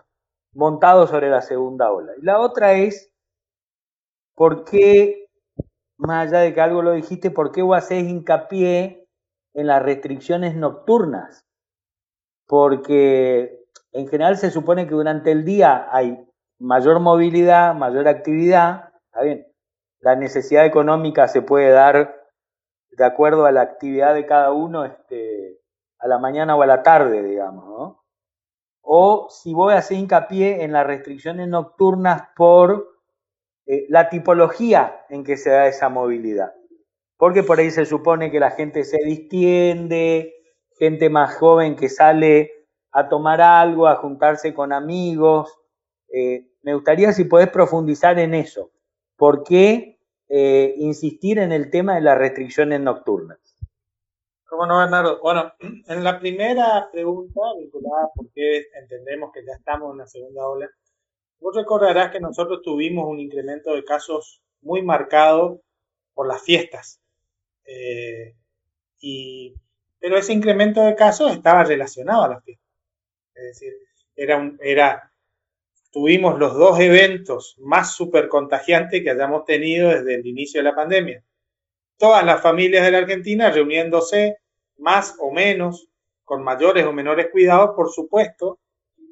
montados 0.59 1.11
sobre 1.11 1.31
la 1.31 1.41
segunda 1.41 1.91
ola. 1.91 2.13
Y 2.21 2.25
la 2.25 2.41
otra 2.41 2.75
es, 2.75 3.13
¿por 4.35 4.65
qué, 4.65 5.29
más 5.97 6.29
allá 6.29 6.41
de 6.41 6.53
que 6.53 6.61
algo 6.61 6.83
lo 6.83 6.93
dijiste, 6.93 7.31
por 7.31 7.53
qué 7.53 7.63
vos 7.63 7.79
haces 7.79 8.05
hincapié 8.05 9.07
en 9.55 9.67
las 9.67 9.83
restricciones 9.83 10.57
nocturnas? 10.57 11.49
porque 12.49 13.67
en 13.93 14.09
general 14.09 14.39
se 14.39 14.51
supone 14.51 14.87
que 14.87 14.95
durante 14.95 15.31
el 15.31 15.45
día 15.45 15.87
hay 15.93 16.27
mayor 16.59 16.99
movilidad, 16.99 17.75
mayor 17.75 18.09
actividad, 18.09 18.91
está 19.05 19.23
bien, 19.23 19.47
la 20.01 20.17
necesidad 20.17 20.65
económica 20.65 21.29
se 21.29 21.43
puede 21.43 21.71
dar 21.71 22.17
de 22.91 23.05
acuerdo 23.05 23.45
a 23.45 23.53
la 23.53 23.61
actividad 23.61 24.15
de 24.15 24.27
cada 24.27 24.51
uno 24.53 24.85
este, 24.85 25.61
a 25.99 26.09
la 26.09 26.19
mañana 26.19 26.57
o 26.57 26.63
a 26.63 26.67
la 26.67 26.83
tarde, 26.83 27.23
digamos, 27.23 27.65
¿no? 27.67 27.98
O 28.91 29.29
si 29.29 29.53
voy 29.53 29.75
a 29.75 29.79
hacer 29.79 29.99
hincapié 29.99 30.65
en 30.65 30.73
las 30.73 30.87
restricciones 30.87 31.47
nocturnas 31.47 32.23
por 32.35 32.97
eh, 33.67 33.85
la 33.91 34.09
tipología 34.09 35.05
en 35.11 35.25
que 35.25 35.37
se 35.37 35.51
da 35.51 35.67
esa 35.67 35.91
movilidad. 35.91 36.55
Porque 37.19 37.43
por 37.43 37.59
ahí 37.59 37.71
se 37.71 37.85
supone 37.85 38.31
que 38.31 38.41
la 38.41 38.51
gente 38.51 38.85
se 38.85 38.97
distiende, 39.05 40.33
gente 40.79 41.11
más 41.11 41.37
joven 41.37 41.77
que 41.77 41.91
sale 41.91 42.51
a 42.91 43.11
tomar 43.11 43.43
algo, 43.43 43.87
a 43.89 43.97
juntarse 43.97 44.55
con 44.55 44.73
amigos. 44.73 45.55
Eh, 46.11 46.47
me 46.63 46.73
gustaría 46.73 47.13
si 47.13 47.25
podés 47.25 47.51
profundizar 47.51 48.19
en 48.19 48.33
eso. 48.33 48.71
¿Por 49.19 49.45
qué 49.45 50.01
eh, 50.31 50.73
insistir 50.79 51.39
en 51.39 51.53
el 51.53 51.71
tema 51.71 51.97
de 51.97 52.01
las 52.01 52.17
restricciones 52.17 52.81
nocturnas? 52.81 53.48
¿Cómo 54.49 54.65
no, 54.65 54.79
Bernardo? 54.79 55.21
Bueno, 55.21 55.53
en 55.61 56.03
la 56.03 56.19
primera 56.19 56.89
pregunta, 56.91 57.41
vinculada 57.59 58.05
a 58.05 58.13
por 58.15 58.31
qué 58.33 58.67
entendemos 58.81 59.31
que 59.33 59.45
ya 59.45 59.53
estamos 59.53 59.93
en 59.93 59.99
la 59.99 60.07
segunda 60.07 60.49
ola, 60.49 60.71
vos 61.39 61.55
recordarás 61.55 62.11
que 62.11 62.19
nosotros 62.19 62.63
tuvimos 62.63 63.07
un 63.07 63.21
incremento 63.21 63.75
de 63.75 63.85
casos 63.85 64.43
muy 64.63 64.83
marcado 64.83 65.61
por 66.15 66.27
las 66.27 66.43
fiestas. 66.43 66.99
Eh, 67.67 68.35
y 69.01 69.55
pero 70.01 70.17
ese 70.17 70.33
incremento 70.33 70.83
de 70.83 70.95
casos 70.95 71.33
estaba 71.33 71.65
relacionado 71.65 72.23
a 72.23 72.29
la 72.29 72.41
fiesta. 72.41 72.65
Es 73.35 73.45
decir, 73.45 73.73
era 74.17 74.37
un, 74.39 74.59
era, 74.63 75.13
tuvimos 75.93 76.39
los 76.39 76.55
dos 76.55 76.81
eventos 76.81 77.57
más 77.59 77.95
super 77.95 78.29
contagiantes 78.29 79.03
que 79.03 79.11
hayamos 79.11 79.45
tenido 79.45 79.91
desde 79.91 80.15
el 80.15 80.27
inicio 80.27 80.61
de 80.61 80.65
la 80.65 80.75
pandemia. 80.75 81.23
Todas 81.99 82.25
las 82.25 82.41
familias 82.41 82.85
de 82.85 82.93
la 82.93 82.99
Argentina 82.99 83.51
reuniéndose 83.51 84.39
más 84.79 85.17
o 85.19 85.31
menos, 85.31 85.89
con 86.25 86.43
mayores 86.43 86.87
o 86.87 86.93
menores 86.93 87.29
cuidados, 87.31 87.71
por 87.77 87.91
supuesto, 87.91 88.61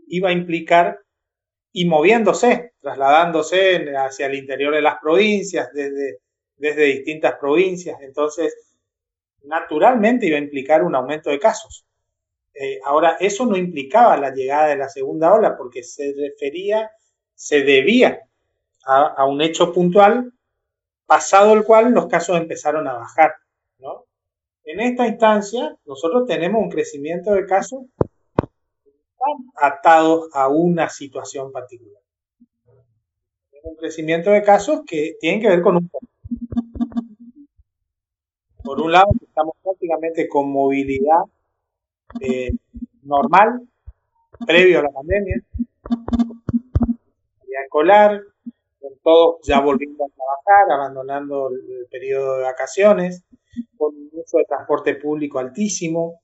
iba 0.08 0.30
a 0.30 0.32
implicar 0.32 1.00
y 1.72 1.84
moviéndose, 1.84 2.72
trasladándose 2.80 3.92
hacia 3.96 4.26
el 4.26 4.36
interior 4.36 4.74
de 4.74 4.82
las 4.82 4.96
provincias, 5.02 5.70
desde, 5.74 6.20
desde 6.56 6.84
distintas 6.84 7.34
provincias. 7.34 8.00
Entonces, 8.00 8.54
naturalmente 9.42 10.26
iba 10.26 10.36
a 10.36 10.40
implicar 10.40 10.82
un 10.82 10.94
aumento 10.94 11.30
de 11.30 11.38
casos. 11.38 11.86
Eh, 12.54 12.80
ahora, 12.84 13.16
eso 13.20 13.44
no 13.44 13.56
implicaba 13.56 14.16
la 14.16 14.32
llegada 14.32 14.68
de 14.68 14.76
la 14.76 14.88
segunda 14.88 15.34
ola 15.34 15.56
porque 15.56 15.82
se 15.82 16.14
refería, 16.16 16.90
se 17.34 17.62
debía 17.62 18.22
a, 18.86 19.26
un 19.26 19.42
hecho 19.42 19.72
puntual, 19.72 20.32
pasado 21.06 21.54
el 21.54 21.64
cual 21.64 21.92
los 21.92 22.06
casos 22.06 22.36
empezaron 22.36 22.86
a 22.88 22.94
bajar. 22.94 23.34
¿no? 23.78 24.04
En 24.64 24.80
esta 24.80 25.06
instancia, 25.06 25.76
nosotros 25.86 26.26
tenemos 26.26 26.62
un 26.62 26.70
crecimiento 26.70 27.32
de 27.32 27.46
casos 27.46 27.84
atados 29.56 30.28
a 30.34 30.48
una 30.48 30.88
situación 30.88 31.50
particular. 31.52 32.02
Un 33.62 33.76
crecimiento 33.76 34.30
de 34.30 34.42
casos 34.42 34.82
que 34.86 35.16
tienen 35.20 35.40
que 35.40 35.48
ver 35.48 35.62
con 35.62 35.76
un 35.76 35.90
por 38.62 38.80
un 38.80 38.90
lado, 38.90 39.06
estamos 39.22 39.54
prácticamente 39.62 40.28
con 40.28 40.50
movilidad 40.50 41.22
eh, 42.20 42.50
normal, 43.02 43.62
previo 44.44 44.80
a 44.80 44.82
la 44.82 44.90
pandemia, 44.90 45.40
escolar, 47.76 48.22
todos 49.02 49.36
ya 49.42 49.60
volviendo 49.60 50.04
a 50.04 50.08
trabajar, 50.08 50.72
abandonando 50.72 51.48
el 51.50 51.86
periodo 51.90 52.38
de 52.38 52.42
vacaciones, 52.44 53.24
con 53.76 53.94
un 53.94 54.10
uso 54.12 54.38
de 54.38 54.44
transporte 54.44 54.94
público 54.96 55.38
altísimo, 55.38 56.20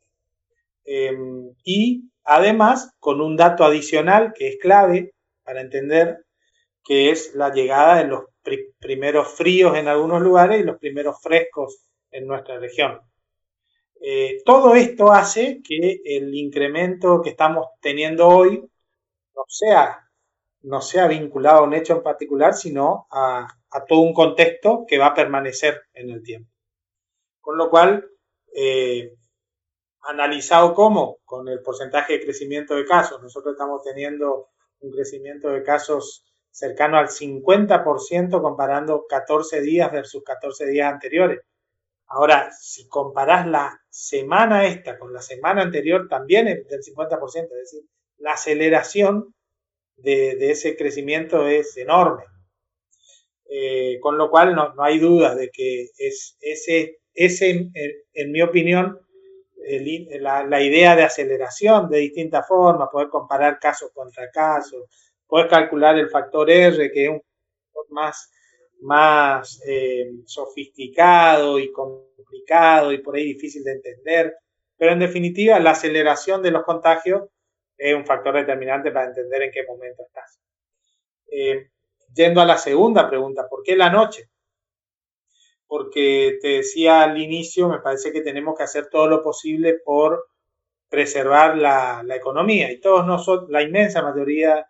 em, 0.85 1.55
y 1.65 2.11
además 2.25 2.93
con 2.99 3.21
un 3.21 3.37
dato 3.37 3.65
adicional 3.65 4.33
que 4.35 4.49
es 4.49 4.57
clave 4.61 5.15
para 5.45 5.61
entender, 5.61 6.25
que 6.85 7.11
es 7.11 7.35
la 7.35 7.53
llegada 7.53 7.99
de 7.99 8.05
los 8.05 8.25
primeros 8.79 9.29
fríos 9.29 9.77
en 9.77 9.89
algunos 9.89 10.21
lugares 10.21 10.61
y 10.61 10.65
los 10.65 10.79
primeros 10.79 11.21
frescos 11.23 11.85
en 12.11 12.27
nuestra 12.27 12.59
región. 12.59 13.01
Eh, 14.01 14.43
todo 14.45 14.75
esto 14.75 15.13
hace 15.13 15.63
que 15.63 16.01
el 16.05 16.35
incremento 16.35 17.23
que 17.23 17.31
estamos 17.31 17.69
teniendo 17.81 18.27
hoy 18.27 18.59
no 19.35 19.45
sea, 19.47 20.09
no 20.63 20.81
sea 20.81 21.07
vinculado 21.09 21.61
a 21.61 21.65
un 21.65 21.75
hecho 21.75 21.95
en 21.95 22.03
particular, 22.03 22.55
sino 22.55 23.07
a, 23.11 23.49
todo 23.89 24.01
un 24.01 24.13
contexto 24.13 24.85
que 24.87 24.99
va 24.99 25.07
a 25.07 25.15
permanecer 25.15 25.83
en 25.95 26.11
el 26.11 26.23
tiempo. 26.23 26.51
Con 27.41 27.57
lo 27.57 27.71
cual, 27.71 28.07
eh, 28.55 29.15
analizado 30.03 30.75
cómo, 30.75 31.19
con 31.25 31.49
el 31.49 31.61
porcentaje 31.63 32.15
de 32.15 32.25
crecimiento 32.25 32.75
de 32.75 32.85
casos, 32.85 33.23
nosotros 33.23 33.55
estamos 33.55 33.83
teniendo 33.83 34.49
un 34.81 34.91
crecimiento 34.91 35.49
de 35.51 35.63
casos 35.63 36.25
cercano 36.51 36.99
al 36.99 37.09
50% 37.09 38.43
comparando 38.43 39.07
14 39.09 39.63
días 39.63 39.91
versus 39.91 40.23
14 40.23 40.67
días 40.67 40.93
anteriores. 40.93 41.41
Ahora, 42.07 42.51
si 42.53 42.87
comparás 42.89 43.47
la 43.47 43.81
semana 43.89 44.67
esta 44.67 44.99
con 44.99 45.15
la 45.15 45.23
semana 45.23 45.63
anterior, 45.63 46.09
también 46.09 46.47
es 46.47 46.69
del 46.69 46.83
50%, 46.83 47.45
es 47.45 47.51
decir, 47.51 47.85
la 48.19 48.33
aceleración 48.33 49.35
de, 49.97 50.51
ese 50.51 50.77
crecimiento 50.77 51.47
es 51.47 51.77
enorme. 51.77 52.25
Eh, 53.49 53.99
con 54.01 54.17
lo 54.17 54.31
cual 54.31 54.55
no, 54.55 54.73
hay 54.79 54.99
duda 54.99 55.35
de 55.35 55.51
que 55.51 55.91
es 55.99 56.37
ese, 56.41 57.01
ese 57.13 57.71
en, 58.15 58.33
mi 58.33 58.41
opinión, 58.41 58.99
la, 60.21 60.63
idea 60.63 60.97
de 60.97 61.03
aceleración 61.03 61.91
de 61.91 61.99
distintas 61.99 62.49
formas, 62.49 62.89
poder 62.91 63.09
comparar 63.09 63.59
casos 63.59 63.91
contra 63.93 64.31
casos, 64.31 64.85
poder 65.27 65.49
calcular 65.49 65.99
el 65.99 66.09
factor 66.09 66.51
R, 66.51 66.91
que 66.91 67.05
es 67.05 67.11
un 67.11 67.23
más 67.91 68.33
más 68.83 69.61
eh, 69.67 70.11
sofisticado 70.27 71.59
y 71.59 71.73
complicado 71.73 72.93
y 72.93 72.99
por 72.99 73.17
ahí 73.17 73.25
difícil 73.25 73.65
de 73.65 73.73
entender, 73.73 74.35
Pero 74.77 74.93
en 74.93 74.99
definitiva, 74.99 75.61
la 75.61 75.71
aceleración 75.71 76.43
de 76.43 76.51
los 76.51 76.65
contagios 76.65 77.29
es 77.83 77.97
un 77.97 78.07
factor 78.07 78.35
determinante 78.35 78.93
para 78.93 79.07
entender 79.07 79.43
en 79.43 79.51
qué 79.51 79.65
momento 79.67 80.05
estás. 80.07 80.41
Eh, 81.31 81.71
yendo 82.15 82.41
a 82.41 82.47
la 82.47 82.57
segunda 82.57 83.09
pregunta, 83.09 83.49
¿por 83.49 83.65
qué 83.65 83.75
la 83.75 83.91
noche? 83.91 84.31
Porque 85.67 86.39
te 86.41 86.49
decía 86.49 87.03
al 87.03 87.21
inicio, 87.21 87.69
me 87.69 87.81
parece 87.81 88.13
que 88.13 88.21
tenemos 88.21 88.57
que 88.57 88.63
hacer 88.63 88.89
todo 88.89 89.09
lo 89.09 89.23
posible 89.23 89.81
por 89.85 90.29
preservar 90.89 91.57
la, 91.57 92.05
economía 92.15 92.71
y 92.71 92.79
todos 92.79 93.05
nosotros, 93.05 93.51
la 93.51 93.63
inmensa 93.63 94.01
mayoría 94.01 94.65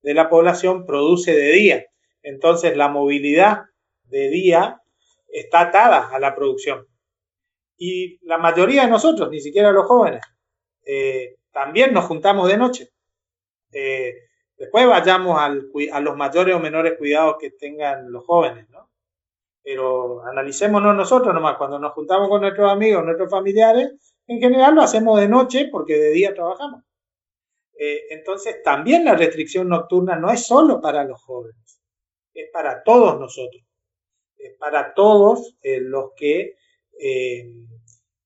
de 0.00 0.14
la 0.14 0.30
población 0.30 0.86
produce 0.86 1.32
de 1.32 1.52
día. 1.52 1.86
Entonces 2.22 2.76
la 2.78 2.88
movilidad 2.88 3.64
de 4.04 4.30
día 4.30 4.80
está 5.28 5.62
atada 5.62 6.08
a 6.08 6.18
la 6.18 6.34
producción. 6.34 6.86
Y 7.76 8.24
la 8.26 8.38
mayoría 8.38 8.84
de 8.84 8.90
nosotros, 8.90 9.28
ni 9.28 9.40
siquiera 9.40 9.72
los 9.72 9.86
jóvenes, 9.86 10.22
eh, 10.86 11.34
también 11.54 11.94
nos 11.94 12.04
juntamos 12.06 12.48
de 12.48 12.58
noche. 12.58 12.90
Eh, 13.72 14.12
después 14.56 14.86
vayamos 14.86 15.38
a 15.40 16.00
los 16.00 16.16
mayores 16.16 16.54
o 16.54 16.58
menores 16.58 16.98
cuidados 16.98 17.36
que 17.38 17.52
tengan 17.52 18.10
los 18.10 18.24
jóvenes, 18.26 18.68
¿no? 18.70 18.90
Pero 19.62 20.26
analicémonos 20.26 20.94
nosotros 20.94 21.32
nomás, 21.32 21.56
cuando 21.56 21.78
nos 21.78 21.92
juntamos 21.92 22.28
con 22.28 22.42
nuestros 22.42 22.70
amigos, 22.70 23.04
nuestros 23.04 23.30
familiares, 23.30 23.92
en 24.26 24.40
general 24.40 24.74
lo 24.74 24.82
hacemos 24.82 25.18
de 25.20 25.28
noche 25.28 25.68
porque 25.70 25.96
de 25.96 26.10
día 26.10 26.34
trabajamos. 26.34 26.82
Eh, 27.78 28.06
entonces, 28.10 28.62
también 28.62 29.04
la 29.04 29.14
restricción 29.14 29.68
nocturna 29.68 30.16
no 30.16 30.30
es 30.30 30.44
solo 30.44 30.80
para 30.80 31.04
los 31.04 31.22
jóvenes, 31.22 31.80
es 32.34 32.50
para 32.50 32.82
todos 32.82 33.18
nosotros, 33.18 33.62
es 34.36 34.54
para 34.58 34.92
todos 34.92 35.56
eh, 35.62 35.80
los 35.80 36.12
que 36.16 36.56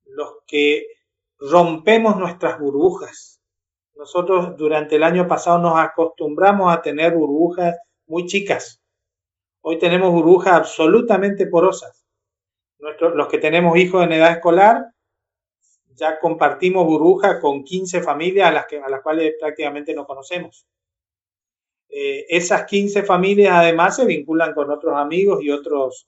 los 0.05 0.39
que 0.47 0.98
rompemos 1.39 2.17
nuestras 2.17 2.59
burbujas. 2.59 3.41
Nosotros 3.95 4.57
durante 4.57 4.97
el 4.97 5.03
año 5.03 5.27
pasado 5.27 5.59
nos 5.59 5.79
acostumbramos 5.79 6.73
a 6.73 6.83
tener 6.83 7.15
burbujas 7.15 7.77
muy 8.07 8.27
chicas. 8.27 8.81
Hoy 9.61 9.79
tenemos 9.79 10.13
burbujas 10.13 10.55
absolutamente 10.55 11.47
porosas. 11.47 12.05
los 12.79 13.29
que 13.29 13.39
tenemos 13.39 13.77
hijos 13.77 14.05
en 14.05 14.13
edad 14.13 14.33
escolar 14.33 14.93
ya 15.99 16.19
compartimos 16.21 16.87
burbuja 16.87 17.41
con 17.41 17.65
15 17.65 18.03
familias 18.03 18.49
a 18.49 18.53
las, 18.53 18.67
que, 18.67 18.79
a 18.79 18.89
las 18.89 19.03
cuales 19.03 19.35
prácticamente 19.39 19.95
no 19.95 20.07
conocemos. 20.07 20.65
Eh, 21.89 22.27
esas 22.29 22.65
15 22.67 23.03
familias 23.03 23.55
además 23.55 23.97
se 23.97 24.07
vinculan 24.07 24.55
con 24.55 24.71
otros 24.71 24.95
amigos 24.97 25.43
y 25.43 25.51
otros 25.51 26.07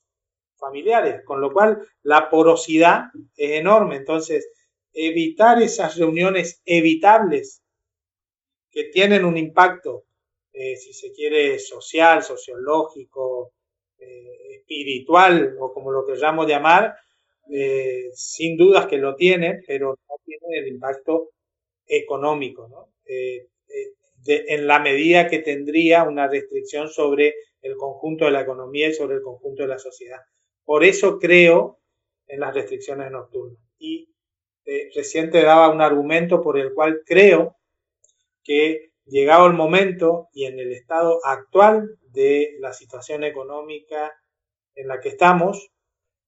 familiares, 0.56 1.24
con 1.24 1.40
lo 1.40 1.52
cual 1.52 1.82
la 2.02 2.30
porosidad 2.30 3.06
es 3.36 3.50
enorme. 3.52 3.96
Entonces, 3.96 4.48
evitar 4.92 5.62
esas 5.62 5.96
reuniones 5.96 6.60
evitables 6.64 7.62
que 8.70 8.84
tienen 8.84 9.24
un 9.24 9.36
impacto, 9.36 10.04
eh, 10.52 10.76
si 10.76 10.92
se 10.92 11.12
quiere, 11.12 11.58
social, 11.58 12.22
sociológico, 12.22 13.52
eh, 13.98 14.56
espiritual 14.56 15.56
o 15.58 15.72
como 15.72 15.92
lo 15.92 16.06
queramos 16.06 16.46
llamar, 16.46 16.96
eh, 17.52 18.10
sin 18.14 18.56
dudas 18.56 18.86
que 18.86 18.96
lo 18.96 19.16
tiene, 19.16 19.62
pero 19.66 19.98
no 20.08 20.14
tiene 20.24 20.58
el 20.58 20.68
impacto 20.68 21.30
económico, 21.86 22.90
eh, 23.04 23.48
en 24.24 24.66
la 24.66 24.78
medida 24.78 25.28
que 25.28 25.38
tendría 25.38 26.04
una 26.04 26.28
restricción 26.28 26.88
sobre 26.88 27.34
el 27.62 27.76
conjunto 27.76 28.26
de 28.26 28.30
la 28.30 28.42
economía 28.42 28.88
y 28.88 28.94
sobre 28.94 29.16
el 29.16 29.22
conjunto 29.22 29.62
de 29.62 29.68
la 29.68 29.78
sociedad. 29.78 30.20
Por 30.64 30.84
eso 30.84 31.18
creo 31.18 31.80
en 32.26 32.40
las 32.40 32.54
restricciones 32.54 33.10
nocturnas. 33.10 33.58
Y 33.78 34.08
te 34.64 35.42
daba 35.42 35.70
un 35.70 35.80
argumento 35.80 36.40
por 36.40 36.58
el 36.58 36.72
cual 36.74 37.02
creo 37.04 37.56
que 38.42 38.90
llegado 39.06 39.46
el 39.46 39.54
momento 39.54 40.28
y 40.32 40.44
en 40.46 40.58
el 40.58 40.72
estado 40.72 41.18
actual 41.24 41.98
de 42.12 42.56
la 42.60 42.72
situación 42.72 43.24
económica 43.24 44.12
en 44.74 44.88
la 44.88 45.00
que 45.00 45.10
estamos, 45.10 45.70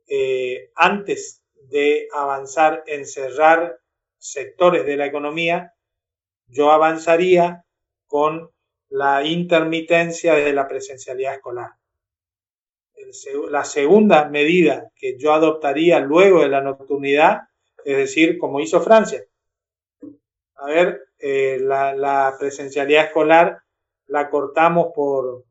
eh, 0.08 0.70
antes 0.74 1.42
de 1.68 2.08
avanzar 2.12 2.82
en 2.86 3.06
cerrar 3.06 3.78
sectores 4.18 4.84
de 4.84 4.96
la 4.96 5.06
economía, 5.06 5.74
yo 6.46 6.70
avanzaría 6.70 7.64
con 8.06 8.50
la 8.88 9.24
intermitencia 9.24 10.34
de 10.34 10.52
la 10.52 10.68
presencialidad 10.68 11.34
escolar. 11.34 11.70
la 13.50 13.64
segunda 13.64 14.28
medida 14.28 14.90
que 14.94 15.18
yo 15.18 15.32
adoptaría 15.32 15.98
luego 15.98 16.40
de 16.42 16.48
la 16.48 16.60
nocturnidad, 16.60 17.40
es 17.84 17.96
decir, 17.96 18.38
como 18.38 18.60
hizo 18.60 18.80
Francia. 18.80 19.24
A 20.56 20.66
ver, 20.66 21.08
eh, 21.18 21.58
la, 21.60 22.34
presencialidad 22.38 23.06
escolar 23.06 23.62
la 24.06 24.28
cortamos 24.30 24.88
por, 24.94 25.44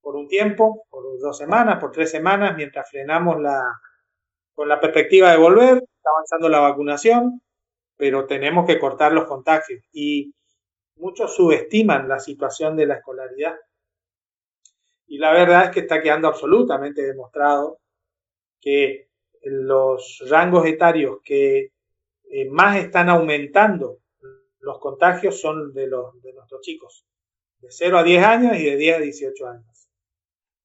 por 0.00 0.16
un 0.16 0.28
tiempo, 0.28 0.86
por 0.90 1.18
dos 1.20 1.36
semanas, 1.36 1.78
por 1.78 1.92
tres 1.92 2.10
semanas, 2.10 2.56
mientras 2.56 2.88
frenamos 2.90 3.40
la, 3.40 3.80
con 4.54 4.68
la 4.68 4.80
perspectiva 4.80 5.30
de 5.30 5.38
volver, 5.38 5.76
está 5.76 6.10
avanzando 6.10 6.48
la 6.48 6.60
vacunación, 6.60 7.42
pero 7.96 8.26
tenemos 8.26 8.66
que 8.66 8.78
cortar 8.78 9.12
los 9.12 9.26
contagios. 9.26 9.82
Y 9.92 10.34
muchos 10.96 11.34
subestiman 11.34 12.08
la 12.08 12.18
situación 12.18 12.76
de 12.76 12.86
la 12.86 12.94
escolaridad. 12.94 13.56
Y 15.06 15.18
la 15.18 15.32
verdad 15.32 15.64
es 15.64 15.70
que 15.70 15.80
está 15.80 16.00
quedando 16.00 16.28
absolutamente 16.28 17.02
demostrado 17.02 17.78
que 18.60 19.09
los 19.42 20.22
rangos 20.28 20.66
etarios 20.66 21.18
que 21.24 21.72
eh, 22.30 22.48
más 22.50 22.76
están 22.76 23.08
aumentando 23.08 24.00
los 24.60 24.78
contagios 24.78 25.40
son 25.40 25.72
de, 25.72 25.86
los, 25.86 26.20
de 26.22 26.32
nuestros 26.32 26.60
chicos, 26.60 27.04
de 27.60 27.68
0 27.70 27.98
a 27.98 28.02
10 28.02 28.24
años 28.24 28.56
y 28.56 28.64
de 28.64 28.76
10 28.76 28.96
a 28.96 29.00
18 29.00 29.46
años. 29.48 29.88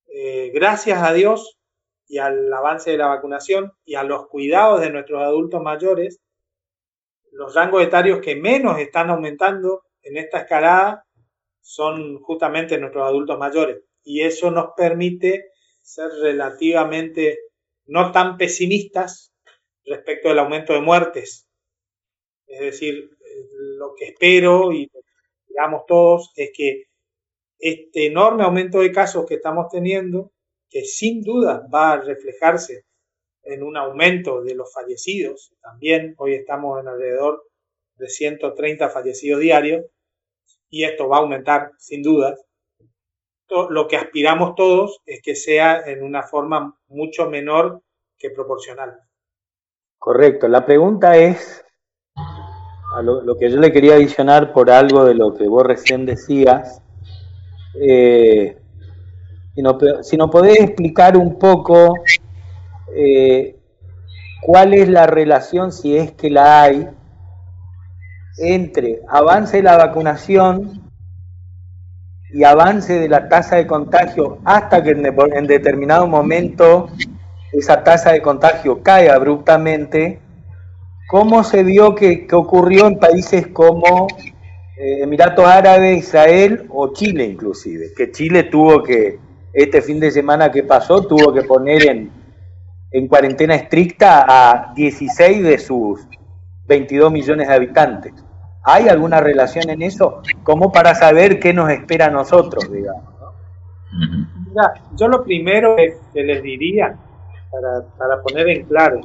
Eh, 0.08 0.52
gracias 0.54 1.02
a 1.02 1.14
Dios 1.14 1.58
y 2.08 2.20
al 2.20 2.52
avance 2.54 2.92
de 2.92 2.98
la 2.98 3.08
vacunación 3.08 3.74
y 3.84 3.96
a 3.96 4.04
los 4.04 4.28
cuidados 4.28 4.82
de 4.82 4.92
nuestros 4.92 5.22
adultos 5.22 5.62
mayores, 5.62 6.20
los 7.32 7.54
rangos 7.54 7.84
etarios 7.84 8.20
que 8.20 8.36
menos 8.36 8.80
están 8.80 9.10
aumentando 9.10 9.84
en 10.04 10.18
esta 10.18 10.40
escalada 10.40 11.06
son 11.62 12.22
justamente 12.22 12.78
nuestros 12.78 13.08
adultos 13.08 13.40
mayores. 13.40 13.82
Y 14.04 14.22
eso 14.22 14.52
nos 14.52 14.74
permite 14.78 15.52
ser 15.82 16.12
relativamente 16.22 17.40
no 17.88 18.12
tan 18.12 18.38
pesimistas 18.38 19.32
respecto 19.86 20.30
del 20.30 20.40
aumento 20.40 20.74
de 20.74 20.82
muertes. 20.82 21.48
Es 22.48 22.60
decir, 22.60 23.10
lo 23.78 23.94
que 23.96 24.06
espero 24.06 24.72
y 24.72 24.90
digamos 25.48 25.84
todos 25.88 26.32
es 26.36 26.52
que 26.56 26.84
este 27.60 28.08
enorme 28.08 28.44
aumento 28.44 28.80
de 28.80 28.92
casos 28.92 29.26
que 29.26 29.36
estamos 29.36 29.68
teniendo, 29.72 30.32
que 30.70 30.84
sin 30.84 31.22
duda 31.22 31.68
va 31.74 31.94
a 31.94 32.02
reflejarse 32.02 32.84
en 33.44 33.64
un 33.64 33.78
aumento 33.78 34.42
de 34.42 34.56
los 34.56 34.74
fallecidos, 34.74 35.54
también 35.62 36.16
hoy 36.18 36.34
estamos 36.34 36.82
en 36.82 36.88
alrededor 36.88 37.44
de 37.98 38.10
130 38.10 38.90
fallecidos 38.90 39.40
diarios, 39.40 39.86
y 40.70 40.84
esto 40.84 41.08
va 41.08 41.18
a 41.18 41.20
aumentar 41.22 41.72
sin 41.78 42.02
duda. 42.02 42.36
Lo 43.50 43.88
que 43.88 43.98
aspiramos 43.98 44.56
todos 44.56 45.02
es 45.06 45.22
que 45.22 45.36
sea 45.36 45.82
en 45.86 46.04
una 46.04 46.24
forma 46.24 46.76
mucho 46.88 47.30
menor 47.30 47.82
que 48.18 48.32
proporcional. 48.32 49.00
Correcto. 50.00 50.48
La 50.48 50.66
pregunta 50.66 51.18
es, 51.18 51.64
a 52.16 53.02
lo, 53.02 53.38
que 53.38 53.50
yo 53.52 53.58
le 53.58 53.72
quería 53.72 53.96
adicionar 53.96 54.54
por 54.54 54.72
algo 54.72 55.04
de 55.06 55.16
lo 55.16 55.34
que 55.36 55.48
vos 55.48 55.64
recién 55.64 56.06
decías, 56.06 56.82
eh, 57.80 58.58
si, 59.54 60.18
nos 60.18 60.32
podés 60.32 60.60
explicar 60.60 61.18
un 61.18 61.38
poco 61.38 61.94
eh, 62.96 63.56
cuál 64.42 64.74
es 64.74 64.90
la 64.90 65.08
relación, 65.08 65.72
si 65.72 65.96
es 65.96 66.12
que 66.14 66.30
la 66.30 66.64
hay, 66.64 66.88
entre 68.38 69.02
avance 69.08 69.58
de 69.58 69.64
la 69.64 69.78
vacunación 69.78 70.85
y 72.32 72.44
avance 72.44 73.00
de 73.00 73.08
la 73.08 73.30
tasa 73.30 73.56
de 73.58 73.68
contagio 73.68 74.40
hasta 74.44 74.84
que 74.84 74.92
en, 74.92 75.48
determinado 75.48 76.08
momento 76.08 76.90
esa 77.52 77.84
tasa 77.84 78.12
de 78.12 78.22
contagio 78.22 78.84
cae 78.84 79.10
abruptamente, 79.10 80.20
¿cómo 81.08 81.44
se 81.44 81.64
vio 81.64 81.96
que 81.96 82.28
ocurrió 82.32 82.88
en 82.88 83.00
países 83.00 83.48
como 83.48 84.08
eh, 84.78 85.04
Emiratos 85.04 85.46
Árabes, 85.46 86.00
Israel 86.00 86.66
o 86.70 86.92
Chile 86.92 87.24
inclusive, 87.24 87.94
que 87.96 88.12
Chile 88.12 88.44
tuvo 88.44 88.84
que, 88.84 89.20
este 89.54 89.82
fin 89.82 90.02
de 90.02 90.12
semana 90.12 90.52
que 90.52 90.64
pasó, 90.64 91.08
tuvo 91.08 91.34
que 91.34 91.44
poner 91.44 91.88
en, 91.88 92.12
en 92.92 93.08
cuarentena 93.08 93.56
estricta 93.56 94.26
a 94.28 94.74
16 94.74 95.44
de 95.44 95.58
sus 95.60 96.02
22 96.68 97.10
millones 97.10 97.48
de 97.48 97.54
habitantes. 97.54 98.14
¿Hay 98.66 98.90
alguna 98.90 99.22
relación 99.22 99.70
en 99.70 99.82
eso? 99.82 100.22
Como 100.46 100.72
para 100.72 100.94
saber 100.94 101.40
qué 101.40 101.54
nos 101.54 101.70
espera 101.72 102.06
a 102.06 102.12
nosotros, 102.12 102.72
digamos. 102.72 103.04
yo 104.96 105.08
lo 105.08 105.24
primero 105.24 105.76
que 105.76 106.24
les 106.24 106.44
diría, 106.44 106.98
para, 107.52 107.86
para 107.98 108.22
poner 108.22 108.48
en 108.50 108.66
claro, 108.66 109.02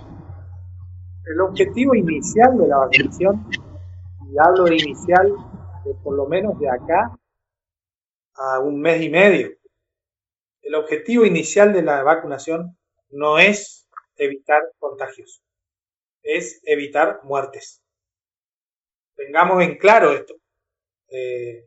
el 1.25 1.41
objetivo 1.41 1.95
inicial 1.95 2.59
de 2.59 2.69
la 2.69 2.77
vacunación, 2.77 3.47
y 4.31 4.39
hablo 4.39 4.65
de 4.65 4.77
inicial 4.77 5.33
de 5.85 5.95
por 5.95 6.15
lo 6.15 6.27
menos 6.27 6.59
de 6.59 6.69
acá 6.69 7.17
a 8.35 8.61
un 8.61 8.81
mes 8.81 9.03
y 9.03 9.09
medio, 9.09 9.51
el 10.63 10.75
objetivo 10.75 11.25
inicial 11.25 11.73
de 11.73 11.83
la 11.83 12.03
vacunación 12.03 12.77
no 13.09 13.39
es 13.39 13.89
evitar 14.17 14.63
contagios, 14.79 15.43
es 16.23 16.61
evitar 16.65 17.21
muertes. 17.25 17.83
Tengamos 19.17 19.63
en 19.63 19.79
claro 19.79 20.13
esto. 20.13 20.35
Eh, 21.11 21.67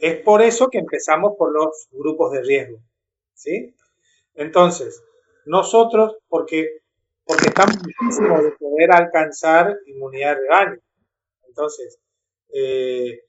es 0.00 0.20
por 0.22 0.42
eso 0.42 0.68
que 0.68 0.78
empezamos 0.78 1.32
por 1.38 1.52
los 1.52 1.88
grupos 1.92 2.32
de 2.32 2.42
riesgo. 2.42 2.78
¿sí? 3.32 3.74
Entonces, 4.34 5.02
nosotros, 5.46 6.16
porque, 6.28 6.80
porque 7.24 7.48
estamos 7.48 7.76
muchísimo 7.76 8.42
de 8.42 8.50
poder 8.52 8.92
alcanzar 8.92 9.74
inmunidad 9.86 10.36
de 10.36 10.40
rebaño. 10.42 10.78
Entonces, 11.46 11.98
eh, 12.52 13.20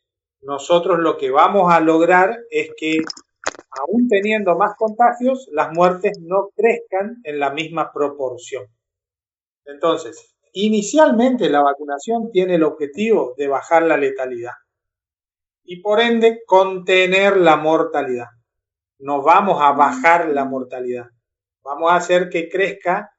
nosotros 0.41 0.99
lo 0.99 1.17
que 1.17 1.31
vamos 1.31 1.71
a 1.71 1.79
lograr 1.79 2.37
es 2.49 2.71
que, 2.75 2.97
aún 3.69 4.07
teniendo 4.09 4.57
más 4.57 4.75
contagios, 4.77 5.47
las 5.51 5.71
muertes 5.71 6.19
no 6.21 6.49
crezcan 6.55 7.21
en 7.23 7.39
la 7.39 7.51
misma 7.51 7.91
proporción. 7.93 8.65
Entonces, 9.65 10.35
inicialmente 10.53 11.49
la 11.49 11.61
vacunación 11.61 12.31
tiene 12.31 12.55
el 12.55 12.63
objetivo 12.63 13.33
de 13.37 13.47
bajar 13.47 13.83
la 13.83 13.97
letalidad 13.97 14.53
y 15.65 15.81
por 15.81 15.99
ende 15.99 16.43
contener 16.45 17.37
la 17.37 17.57
mortalidad. 17.57 18.27
No 18.99 19.21
vamos 19.21 19.61
a 19.61 19.71
bajar 19.71 20.29
la 20.29 20.45
mortalidad, 20.45 21.09
vamos 21.61 21.91
a 21.91 21.95
hacer 21.95 22.29
que 22.29 22.47
crezca 22.49 23.11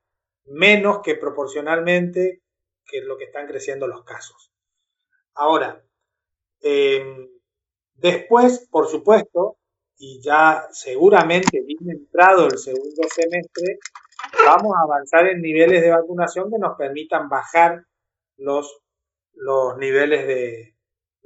menos 0.44 1.00
que 1.02 1.16
proporcionalmente 1.16 2.42
que 2.86 3.02
lo 3.02 3.18
que 3.18 3.24
están 3.24 3.46
creciendo 3.46 3.86
los 3.86 4.04
casos. 4.04 4.52
Ahora, 5.34 5.84
em, 6.60 7.28
después, 7.94 8.66
por 8.70 8.88
supuesto, 8.88 9.58
y 9.98 10.20
ya 10.22 10.66
seguramente 10.72 11.62
bien 11.62 11.90
entrado 11.90 12.46
el 12.46 12.58
segundo 12.58 13.02
semestre, 13.08 13.78
vamos 14.44 14.74
a 14.76 14.82
avanzar 14.82 15.26
en 15.26 15.42
niveles 15.42 15.82
de 15.82 15.90
vacunación 15.90 16.50
que 16.50 16.58
nos 16.58 16.76
permitan 16.76 17.28
bajar 17.28 17.84
los, 18.36 18.82
los, 19.32 19.76
niveles, 19.78 20.26
de, 20.26 20.75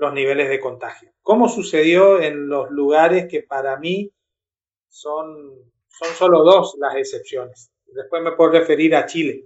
los 0.00 0.14
niveles 0.14 0.48
de 0.48 0.58
contagio. 0.58 1.12
Como 1.20 1.46
sucedió 1.48 2.20
en 2.20 2.48
los 2.48 2.70
lugares 2.70 3.26
que 3.30 3.42
para 3.42 3.76
mí 3.76 4.10
son, 4.88 5.70
son 5.88 6.08
solo 6.14 6.42
dos 6.42 6.74
las 6.78 6.96
excepciones. 6.96 7.70
Después 7.84 8.22
me 8.22 8.32
puedo 8.32 8.52
referir 8.52 8.96
a 8.96 9.04
Chile. 9.04 9.44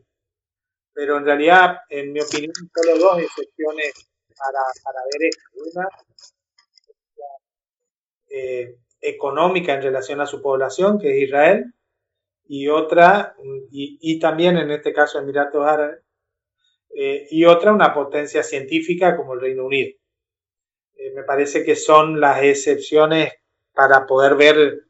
Pero 0.93 1.19
en 1.19 1.25
realidad, 1.25 1.79
en 1.89 2.13
mi 2.13 2.21
opinión, 2.21 2.53
solo 2.73 2.99
dos 2.99 3.19
excepciones 3.19 3.93
para, 4.39 4.61
para 4.85 5.01
ver 5.13 5.29
esto. 5.29 5.43
Una, 5.73 5.89
eh, 8.31 8.77
económica 9.01 9.75
en 9.75 9.83
relación 9.83 10.21
a 10.21 10.27
su 10.27 10.41
población, 10.41 11.01
que 11.01 11.11
es 11.11 11.29
Israel, 11.29 11.75
y 12.47 12.69
otra, 12.69 13.35
y, 13.73 13.99
y 14.01 14.21
también 14.21 14.57
en 14.57 14.71
este 14.71 14.93
caso 14.93 15.19
Emiratos 15.19 15.67
Árabes, 15.67 16.01
eh, 16.97 17.27
y 17.29 17.45
otra 17.45 17.73
una 17.73 17.93
potencia 17.93 18.45
científica 18.45 19.17
como 19.17 19.35
el 19.35 19.41
Reino 19.41 19.67
Unido. 19.67 19.99
Eh, 20.97 21.13
me 21.15 21.25
parece 21.25 21.65
que 21.65 21.77
son 21.77 22.21
las 22.21 22.43
excepciones 22.43 23.33
para 23.73 24.07
poder 24.07 24.37
ver 24.37 24.85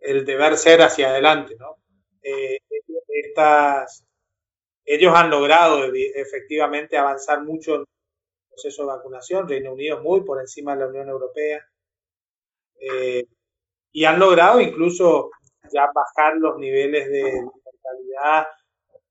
el 0.00 0.24
deber 0.24 0.56
ser 0.56 0.82
hacia 0.82 1.10
adelante. 1.10 1.56
¿no? 1.58 1.76
Eh, 2.22 2.58
estas, 3.08 4.04
ellos 4.84 5.12
han 5.14 5.30
logrado 5.30 5.84
efectivamente 5.94 6.96
avanzar 6.96 7.42
mucho 7.42 7.76
en 7.76 7.80
el 7.80 7.86
proceso 8.50 8.82
de 8.82 8.88
vacunación, 8.88 9.48
Reino 9.48 9.72
Unido 9.72 10.02
muy 10.02 10.22
por 10.22 10.40
encima 10.40 10.74
de 10.74 10.80
la 10.80 10.88
Unión 10.88 11.08
Europea, 11.08 11.64
eh, 12.80 13.24
y 13.92 14.04
han 14.04 14.18
logrado 14.18 14.60
incluso 14.60 15.30
ya 15.72 15.90
bajar 15.94 16.36
los 16.36 16.58
niveles 16.58 17.08
de 17.08 17.42
mortalidad 17.42 18.46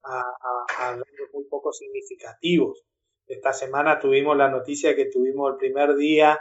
a, 0.04 0.20
a, 0.20 0.92
a 0.92 0.96
muy 1.34 1.44
poco 1.46 1.74
significativos. 1.74 2.84
Esta 3.28 3.54
semana 3.54 4.00
tuvimos 4.00 4.38
la 4.38 4.50
noticia 4.50 4.96
que 4.96 5.06
tuvimos 5.06 5.52
el 5.52 5.58
primer 5.58 5.96
día 5.96 6.40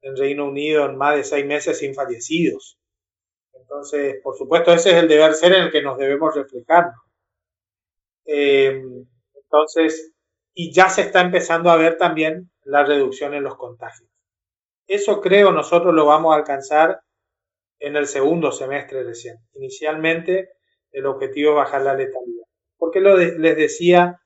en 0.00 0.16
Reino 0.16 0.46
Unido 0.46 0.86
en 0.86 0.96
más 0.96 1.16
de 1.16 1.24
seis 1.24 1.46
meses 1.46 1.78
sin 1.78 1.94
fallecidos. 1.94 2.78
Entonces, 3.52 4.16
por 4.22 4.36
supuesto, 4.36 4.72
ese 4.72 4.90
es 4.90 4.96
el 4.96 5.08
deber 5.08 5.34
ser 5.34 5.52
en 5.52 5.64
el 5.64 5.70
que 5.70 5.82
nos 5.82 5.98
debemos 5.98 6.34
reflejar. 6.34 6.86
Eh, 8.24 8.82
entonces, 9.34 10.12
y 10.54 10.72
ya 10.72 10.88
se 10.88 11.02
está 11.02 11.20
empezando 11.20 11.70
a 11.70 11.76
ver 11.76 11.96
también 11.96 12.50
la 12.64 12.84
reducción 12.84 13.34
en 13.34 13.44
los 13.44 13.56
contagios. 13.56 14.08
Eso 14.86 15.20
creo 15.20 15.52
nosotros 15.52 15.94
lo 15.94 16.06
vamos 16.06 16.32
a 16.32 16.38
alcanzar 16.38 17.00
en 17.78 17.96
el 17.96 18.06
segundo 18.06 18.52
semestre 18.52 19.02
recién. 19.04 19.36
Inicialmente, 19.54 20.50
el 20.90 21.06
objetivo 21.06 21.50
es 21.50 21.56
bajar 21.56 21.82
la 21.82 21.94
letalidad. 21.94 22.44
¿Por 22.76 22.90
qué 22.90 23.00
lo 23.00 23.16
les 23.16 23.56
decía 23.56 24.21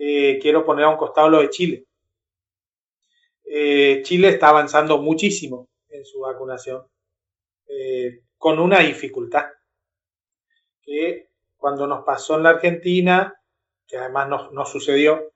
que 0.00 0.38
quiero 0.40 0.64
poner 0.64 0.86
a 0.86 0.88
un 0.88 0.96
costado 0.96 1.28
lo 1.28 1.40
de 1.40 1.50
Chile? 1.50 1.84
Eh, 3.44 4.00
Chile 4.02 4.28
está 4.28 4.48
avanzando 4.48 4.96
muchísimo 4.98 5.68
en 5.90 6.06
su 6.06 6.20
vacunación 6.20 6.86
eh, 7.66 8.22
con 8.38 8.58
una 8.58 8.78
dificultad, 8.78 9.46
que 10.80 11.28
cuando 11.58 11.86
nos 11.86 12.04
pasó 12.04 12.36
en 12.36 12.44
la 12.44 12.50
Argentina, 12.50 13.34
que 13.86 13.98
además 13.98 14.50
no, 14.50 14.64
sucedió, 14.64 15.32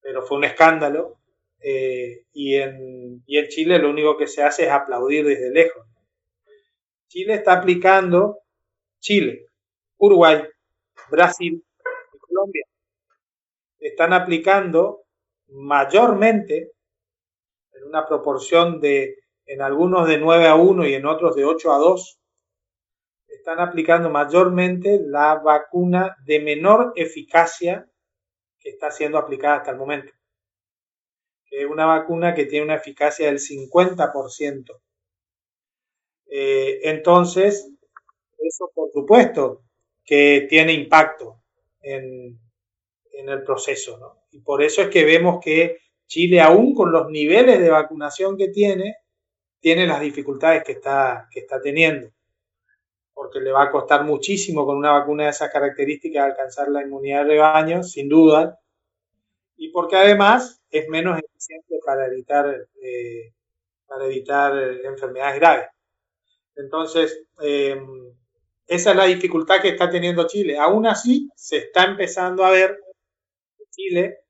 pero 0.00 0.22
fue 0.22 0.38
un 0.38 0.44
escándalo, 0.44 1.18
eh, 1.60 2.24
y, 2.32 2.54
en, 2.54 3.22
y 3.26 3.36
en 3.36 3.48
Chile 3.48 3.78
lo 3.78 3.90
único 3.90 4.16
que 4.16 4.26
se 4.26 4.42
hace 4.42 4.64
es 4.64 4.70
aplaudir 4.70 5.26
desde 5.26 5.50
lejos. 5.50 5.86
Chile 7.08 7.34
está 7.34 7.54
aplicando, 7.54 8.38
Chile, 9.00 9.48
Uruguay, 9.98 10.44
Brasil 11.10 11.62
y 12.14 12.18
Colombia, 12.18 12.64
están 13.80 14.12
aplicando 14.12 15.04
mayormente 15.48 16.72
en 17.72 17.84
una 17.84 18.06
proporción 18.06 18.80
de 18.80 19.16
en 19.46 19.62
algunos 19.62 20.06
de 20.06 20.18
9 20.18 20.46
a 20.46 20.54
1 20.54 20.86
y 20.86 20.94
en 20.94 21.06
otros 21.06 21.34
de 21.34 21.44
8 21.44 21.72
a 21.72 21.78
2, 21.78 22.20
están 23.26 23.58
aplicando 23.58 24.08
mayormente 24.08 25.00
la 25.02 25.34
vacuna 25.36 26.16
de 26.24 26.38
menor 26.38 26.92
eficacia 26.94 27.88
que 28.60 28.70
está 28.70 28.92
siendo 28.92 29.18
aplicada 29.18 29.56
hasta 29.56 29.72
el 29.72 29.76
momento. 29.76 30.12
es 31.50 31.66
una 31.66 31.84
vacuna 31.84 32.32
que 32.32 32.46
tiene 32.46 32.66
una 32.66 32.76
eficacia 32.76 33.26
del 33.26 33.40
50%. 33.40 34.80
Eh, 36.26 36.80
entonces, 36.84 37.72
eso 38.38 38.70
por 38.72 38.92
supuesto 38.92 39.64
que 40.04 40.46
tiene 40.48 40.72
impacto 40.74 41.42
en, 41.80 42.38
en 43.20 43.28
el 43.28 43.42
proceso. 43.42 43.98
¿no? 43.98 44.24
Y 44.32 44.40
por 44.40 44.62
eso 44.62 44.82
es 44.82 44.88
que 44.88 45.04
vemos 45.04 45.38
que 45.42 45.78
Chile, 46.06 46.40
aún 46.40 46.74
con 46.74 46.90
los 46.90 47.08
niveles 47.08 47.60
de 47.60 47.70
vacunación 47.70 48.36
que 48.36 48.48
tiene, 48.48 48.96
tiene 49.60 49.86
las 49.86 50.00
dificultades 50.00 50.64
que 50.64 50.72
está, 50.72 51.28
que 51.30 51.40
está 51.40 51.60
teniendo, 51.60 52.10
porque 53.14 53.40
le 53.40 53.52
va 53.52 53.64
a 53.64 53.70
costar 53.70 54.04
muchísimo 54.04 54.66
con 54.66 54.76
una 54.76 54.92
vacuna 54.92 55.24
de 55.24 55.30
esas 55.30 55.52
características 55.52 56.24
alcanzar 56.24 56.68
la 56.68 56.82
inmunidad 56.82 57.24
de 57.24 57.30
rebaño, 57.30 57.82
sin 57.84 58.08
duda, 58.08 58.58
y 59.56 59.68
porque 59.68 59.96
además 59.96 60.60
es 60.70 60.88
menos 60.88 61.18
eficiente 61.18 61.78
para 61.84 62.06
evitar, 62.06 62.66
eh, 62.82 63.32
para 63.86 64.06
evitar 64.06 64.56
enfermedades 64.84 65.38
graves. 65.38 65.66
Entonces, 66.56 67.22
eh, 67.42 67.80
esa 68.66 68.90
es 68.90 68.96
la 68.96 69.04
dificultad 69.04 69.60
que 69.60 69.68
está 69.68 69.90
teniendo 69.90 70.26
Chile. 70.26 70.58
Aún 70.58 70.86
así, 70.86 71.28
se 71.34 71.58
está 71.58 71.84
empezando 71.84 72.44
a 72.44 72.50
ver 72.50 72.80
Chile 73.70 74.20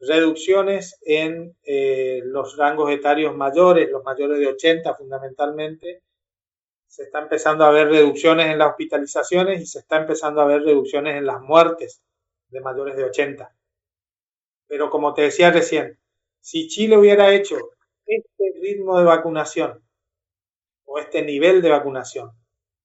reducciones 0.00 0.98
en 1.02 1.56
eh, 1.64 2.20
los 2.24 2.56
rangos 2.56 2.90
etarios 2.90 3.34
mayores, 3.34 3.90
los 3.90 4.04
mayores 4.04 4.38
de 4.38 4.46
80 4.46 4.94
fundamentalmente. 4.94 6.02
Se 6.86 7.04
está 7.04 7.20
empezando 7.20 7.64
a 7.64 7.70
ver 7.70 7.88
reducciones 7.88 8.46
en 8.46 8.58
las 8.58 8.70
hospitalizaciones 8.70 9.60
y 9.60 9.66
se 9.66 9.80
está 9.80 9.98
empezando 9.98 10.40
a 10.40 10.46
ver 10.46 10.62
reducciones 10.62 11.16
en 11.16 11.26
las 11.26 11.40
muertes 11.40 12.02
de 12.48 12.60
mayores 12.60 12.96
de 12.96 13.04
80. 13.04 13.54
Pero 14.66 14.90
como 14.90 15.14
te 15.14 15.22
decía 15.22 15.50
recién, 15.50 15.98
si 16.40 16.68
Chile 16.68 16.96
hubiera 16.96 17.34
hecho 17.34 17.56
este 18.06 18.52
ritmo 18.60 18.98
de 18.98 19.04
vacunación 19.04 19.82
o 20.84 20.98
este 20.98 21.22
nivel 21.22 21.60
de 21.60 21.70
vacunación 21.70 22.32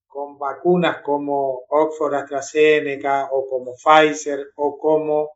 con 0.08 0.38
vacunas 0.38 1.02
como 1.02 1.64
Oxford 1.70 2.14
AstraZeneca 2.14 3.30
o 3.32 3.48
como 3.48 3.74
Pfizer 3.74 4.52
o 4.56 4.78
como 4.78 5.32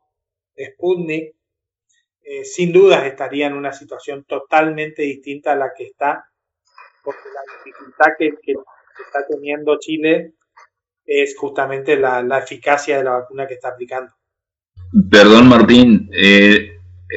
Sputnik, 0.58 1.36
eh, 2.24 2.44
sin 2.44 2.74
dudas 2.74 3.06
estaría 3.06 3.48
en 3.48 3.54
una 3.54 3.72
situación 3.72 4.26
totalmente 4.26 5.04
distinta 5.04 5.54
a 5.54 5.56
la 5.56 5.72
que 5.76 5.86
está, 5.86 6.26
porque 7.04 7.30
la 7.34 7.42
dificultad 7.64 8.06
que, 8.18 8.28
está 8.28 9.26
teniendo 9.30 9.78
Chile 9.80 10.34
es 11.06 11.38
justamente 11.38 11.96
la, 11.96 12.40
eficacia 12.40 12.98
de 12.98 13.04
la 13.04 13.12
vacuna 13.12 13.48
que 13.48 13.54
está 13.54 13.70
aplicando. 13.70 14.12
Perdón, 15.10 15.48
Martín. 15.48 16.10
Eh, 16.12 16.74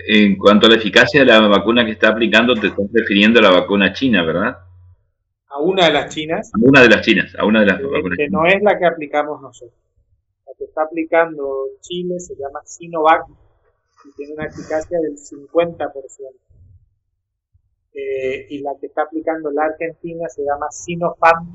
en 0.09 0.37
cuanto 0.37 0.67
a 0.67 0.71
la 0.71 0.77
eficacia 0.77 1.21
de 1.21 1.27
la 1.27 1.41
vacuna 1.49 1.85
que 1.85 1.93
está 1.93 2.09
aplicando, 2.09 2.55
te 2.55 2.69
estás 2.69 2.87
refiriendo 2.93 3.41
a 3.41 3.43
la 3.43 3.51
vacuna 3.51 3.93
china, 3.93 4.25
¿verdad? 4.25 4.59
A 5.49 5.59
una 5.59 5.87
de 5.87 5.93
las 5.93 6.15
chinas. 6.15 6.53
A 6.55 6.59
una 6.61 6.83
de 6.83 6.89
las 6.89 7.05
chinas, 7.05 7.35
a 7.37 7.45
una 7.45 7.61
de 7.61 7.67
las 7.67 7.83
vacunas. 7.83 8.17
Que 8.17 8.29
no 8.29 8.47
es 8.47 8.63
la 8.63 8.79
que 8.79 8.87
aplicamos 8.87 9.43
nosotros. 9.43 9.77
Que 10.61 10.67
está 10.67 10.83
aplicando 10.83 11.71
Chile 11.81 12.21
se 12.21 12.37
llama 12.37 12.61
Sinovac 12.65 13.25
y 14.05 14.13
tiene 14.13 14.35
una 14.35 14.47
eficacia 14.47 14.99
del 15.01 15.17
50%. 15.17 16.35
Eh, 17.93 18.47
y 18.51 18.61
la 18.61 18.73
que 18.79 18.87
está 18.87 19.03
aplicando 19.03 19.51
la 19.51 19.65
Argentina 19.65 20.29
se 20.29 20.45
llama 20.45 20.71
Sinopharm, 20.71 21.53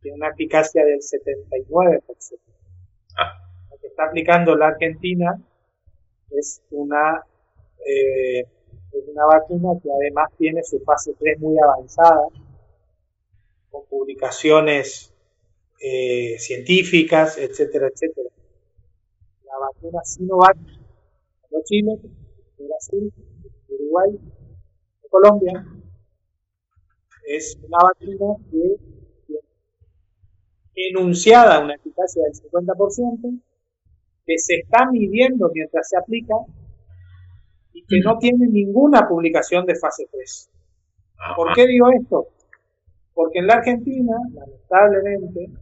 tiene 0.00 0.16
una 0.16 0.28
eficacia 0.28 0.84
del 0.84 1.00
79%. 1.00 2.38
Ah. 3.18 3.32
La 3.70 3.76
que 3.78 3.86
está 3.88 4.04
aplicando 4.04 4.56
la 4.56 4.68
Argentina 4.68 5.38
es 6.30 6.62
una, 6.70 7.24
eh, 7.86 8.40
es 8.40 9.08
una 9.08 9.26
vacuna 9.26 9.78
que 9.82 9.90
además 9.90 10.30
tiene 10.38 10.62
su 10.62 10.80
fase 10.80 11.14
3 11.18 11.38
muy 11.40 11.56
avanzada, 11.58 12.28
con 13.70 13.84
publicaciones 13.86 15.13
eh, 15.80 16.36
científicas, 16.38 17.38
etcétera, 17.38 17.88
etcétera. 17.88 18.30
La 19.44 19.58
vacuna 19.58 20.02
Sinovac, 20.04 20.56
de 20.56 21.62
Chile, 21.64 21.98
de 22.58 22.66
Brasil, 22.66 23.12
de 23.68 23.74
Uruguay, 23.74 24.18
Colombia 25.14 25.64
es 27.24 27.56
una 27.62 27.78
vacuna 27.84 28.34
que 28.50 28.76
enunciada 30.74 31.60
una 31.60 31.76
eficacia 31.76 32.24
del 32.24 32.32
50%, 32.32 33.40
que 34.26 34.38
se 34.38 34.56
está 34.56 34.90
midiendo 34.90 35.50
mientras 35.54 35.88
se 35.88 35.96
aplica 35.96 36.34
y 37.72 37.84
que 37.84 38.00
no 38.00 38.18
tiene 38.18 38.48
ninguna 38.48 39.08
publicación 39.08 39.64
de 39.66 39.76
fase 39.76 40.08
3. 40.10 40.50
¿Por 41.36 41.54
qué 41.54 41.68
digo 41.68 41.86
esto? 41.92 42.26
Porque 43.14 43.38
en 43.38 43.46
la 43.46 43.54
Argentina, 43.54 44.16
lamentablemente, 44.32 45.44
en 45.44 45.54
la 45.54 45.60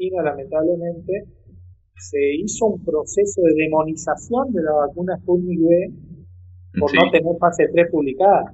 Argentina, 0.00 0.22
lamentablemente, 0.22 1.24
se 1.96 2.18
hizo 2.36 2.66
un 2.66 2.84
proceso 2.84 3.42
de 3.42 3.64
demonización 3.64 4.52
de 4.52 4.62
la 4.62 4.72
vacuna 4.72 5.18
Sputnik 5.18 5.60
V 5.60 5.92
por 6.78 6.94
no 6.94 7.10
tener 7.10 7.36
fase 7.38 7.68
3 7.68 7.90
publicada. 7.90 8.52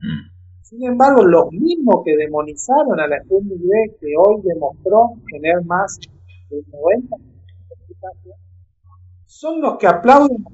Mm. 0.00 0.62
Sin 0.62 0.84
embargo, 0.84 1.24
los 1.24 1.50
mismos 1.52 2.02
que 2.04 2.16
demonizaron 2.16 2.98
a 2.98 3.06
la 3.06 3.22
Sputnik 3.22 3.60
V, 3.60 3.96
que 4.00 4.06
hoy 4.16 4.42
demostró 4.42 5.12
tener 5.30 5.64
más 5.64 5.98
del 6.50 6.64
90% 6.66 7.08
de 7.08 7.84
eficacia, 7.84 8.34
son 9.26 9.60
los 9.60 9.78
que 9.78 9.86
aplauden 9.86 10.44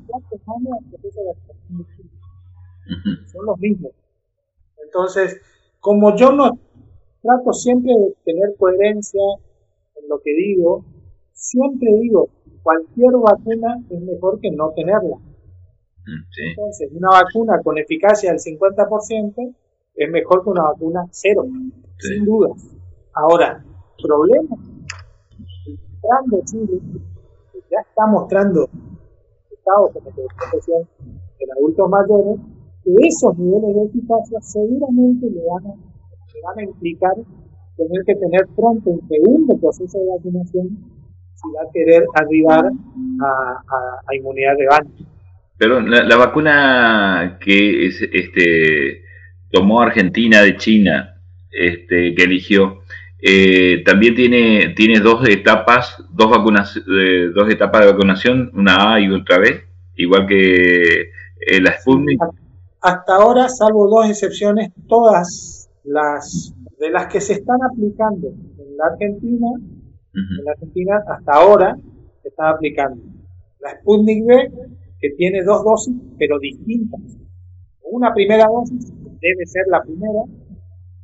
Son 3.32 3.46
los 3.46 3.58
mismos. 3.58 3.92
Entonces, 4.84 5.40
como 5.80 6.14
yo 6.16 6.32
no 6.32 6.58
trato 7.22 7.52
siempre 7.54 7.92
de 7.94 8.14
tener 8.24 8.54
coherencia 8.58 9.22
en 10.04 10.08
lo 10.08 10.20
que 10.20 10.32
digo, 10.34 10.84
siempre 11.32 11.88
digo, 12.00 12.28
cualquier 12.62 13.12
vacuna 13.12 13.82
es 13.90 14.00
mejor 14.00 14.38
que 14.40 14.50
no 14.50 14.70
tenerla. 14.72 15.16
Entonces, 16.50 16.90
una 16.92 17.08
vacuna 17.08 17.60
con 17.62 17.78
eficacia 17.78 18.30
del 18.30 18.38
50% 18.38 19.54
es 19.96 20.10
mejor 20.10 20.44
que 20.44 20.50
una 20.50 20.64
vacuna 20.64 21.06
cero, 21.10 21.44
sin 21.98 22.24
duda. 22.24 22.48
Ahora, 23.14 23.64
problema, 24.02 24.56
mostrando 26.02 26.40
Chile, 26.44 26.80
ya 27.70 27.80
está 27.80 28.06
mostrando 28.06 28.68
Estados 29.50 29.92
como 29.92 30.10
en 31.38 31.52
adultos 31.56 31.88
mayores, 31.88 32.40
que 32.82 32.92
esos 33.06 33.38
niveles 33.38 33.74
de 33.74 33.84
eficacia 33.84 34.40
seguramente 34.42 35.30
le 35.30 35.40
van 35.46 35.66
a, 35.66 35.74
le 35.74 36.42
van 36.42 36.58
a 36.58 36.62
implicar 36.62 37.14
tener 37.76 38.04
que 38.06 38.14
tener 38.14 38.46
pronto 38.54 38.90
un 38.90 39.08
segundo 39.08 39.56
proceso 39.58 39.98
de 39.98 40.06
vacunación 40.16 40.68
si 41.34 41.48
va 41.56 41.62
a 41.62 41.72
querer 41.72 42.04
arribar 42.14 42.66
a, 42.66 43.62
a 44.06 44.14
inmunidad 44.14 44.56
de. 44.56 44.66
Pero 45.56 45.80
la, 45.80 46.16
vacuna 46.16 47.38
que 47.40 47.86
es, 47.86 48.02
este, 48.02 49.02
tomó 49.50 49.80
Argentina 49.80 50.42
de 50.42 50.56
China, 50.56 51.20
este, 51.50 52.14
que 52.14 52.22
eligió, 52.24 52.82
eh, 53.20 53.82
también 53.84 54.14
tiene, 54.14 54.74
tiene 54.76 55.00
dos 55.00 55.26
etapas, 55.28 55.96
dos 56.10 56.30
vacunas, 56.30 56.76
eh, 56.76 57.30
dos 57.34 57.48
etapas 57.50 57.82
de 57.82 57.92
vacunación, 57.92 58.50
una 58.54 58.94
A 58.94 59.00
y 59.00 59.08
otra 59.10 59.38
B, 59.38 59.64
igual 59.96 60.26
que 60.26 60.82
eh, 61.46 61.60
la 61.60 61.78
Sputnik. 61.78 62.20
Hasta 62.82 63.14
ahora, 63.14 63.48
salvo 63.48 63.88
dos 63.88 64.10
excepciones, 64.10 64.72
todas 64.88 65.63
las 65.84 66.54
de 66.78 66.90
las 66.90 67.06
que 67.06 67.20
se 67.20 67.34
están 67.34 67.58
aplicando 67.62 68.28
en 68.28 68.76
la 68.76 68.86
Argentina, 68.86 69.46
en 70.12 70.44
la 70.44 70.52
Argentina 70.52 71.02
hasta 71.06 71.32
ahora 71.32 71.78
se 72.22 72.28
están 72.28 72.54
aplicando. 72.54 73.00
La 73.60 73.70
Sputnik 73.78 74.24
B 74.26 74.52
que 75.00 75.10
tiene 75.16 75.42
dos 75.42 75.64
dosis, 75.64 75.94
pero 76.18 76.38
distintas. 76.38 77.00
Una 77.82 78.12
primera 78.14 78.46
dosis 78.46 78.92
debe 79.20 79.46
ser 79.46 79.64
la 79.68 79.82
primera 79.82 80.24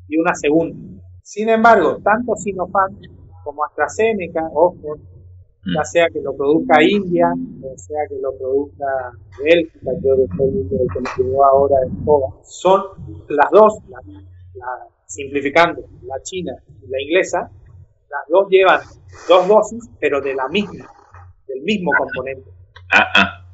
y 0.09 0.16
una 0.19 0.35
segunda. 0.35 0.77
Sin 1.23 1.49
embargo, 1.49 1.99
tanto 2.03 2.35
Sinopharm 2.37 2.97
como 3.45 3.64
AstraZeneca, 3.64 4.49
ojo, 4.53 4.97
mm. 5.64 5.75
ya 5.77 5.85
sea 5.85 6.09
que 6.09 6.21
lo 6.21 6.35
produzca 6.35 6.83
India, 6.83 7.33
o 7.62 7.79
sea 7.79 8.01
que 8.09 8.16
lo 8.21 8.37
produzca 8.37 8.87
Bélgica, 9.43 9.90
yo 10.03 10.16
después 10.16 10.51
que 11.16 11.23
lo 11.23 11.45
ahora 11.45 11.77
en 11.87 12.05
Coba, 12.05 12.35
son 12.43 12.83
las 13.29 13.51
dos, 13.51 13.79
simplificando, 15.07 15.83
la 16.03 16.23
china 16.23 16.53
y 16.83 16.88
la 16.88 17.03
inglesa, 17.03 17.51
las 18.11 18.29
dos 18.29 18.49
llevan 18.49 18.81
dos 19.29 19.49
dosis, 19.49 19.90
pero 20.01 20.20
de 20.20 20.35
la 20.35 20.49
misma, 20.49 20.88
del 21.46 21.62
mismo 21.62 21.90
componente. 21.96 22.51
Ah, 22.92 23.07
ah. 23.14 23.46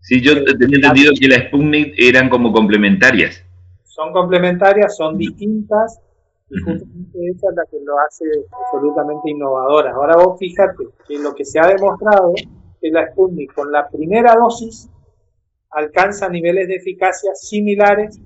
¿sí? 0.00 0.20
yo 0.22 0.44
tenía 0.44 0.76
entendido 0.76 1.12
que 1.18 1.28
las 1.28 1.44
Sputnik 1.48 1.94
eran 1.98 2.28
como 2.28 2.52
complementarias. 2.52 3.44
Son 3.84 4.12
complementarias, 4.12 4.96
son 4.96 5.18
distintas 5.18 6.00
y 6.50 6.60
justamente 6.60 7.18
esa 7.30 7.50
es 7.50 7.56
la 7.56 7.64
que 7.70 7.78
lo 7.84 7.98
hace 7.98 8.24
absolutamente 8.64 9.30
innovadora. 9.30 9.92
Ahora 9.92 10.16
vos 10.16 10.38
fíjate 10.38 10.84
que 11.06 11.18
lo 11.18 11.34
que 11.34 11.44
se 11.44 11.58
ha 11.60 11.66
demostrado 11.66 12.32
es 12.34 12.44
que 12.80 12.90
la 12.90 13.10
Sputnik 13.10 13.52
con 13.54 13.70
la 13.70 13.88
primera 13.88 14.34
dosis 14.34 14.88
alcanza 15.70 16.28
niveles 16.28 16.68
de 16.68 16.76
eficacia 16.76 17.34
similares 17.34 18.20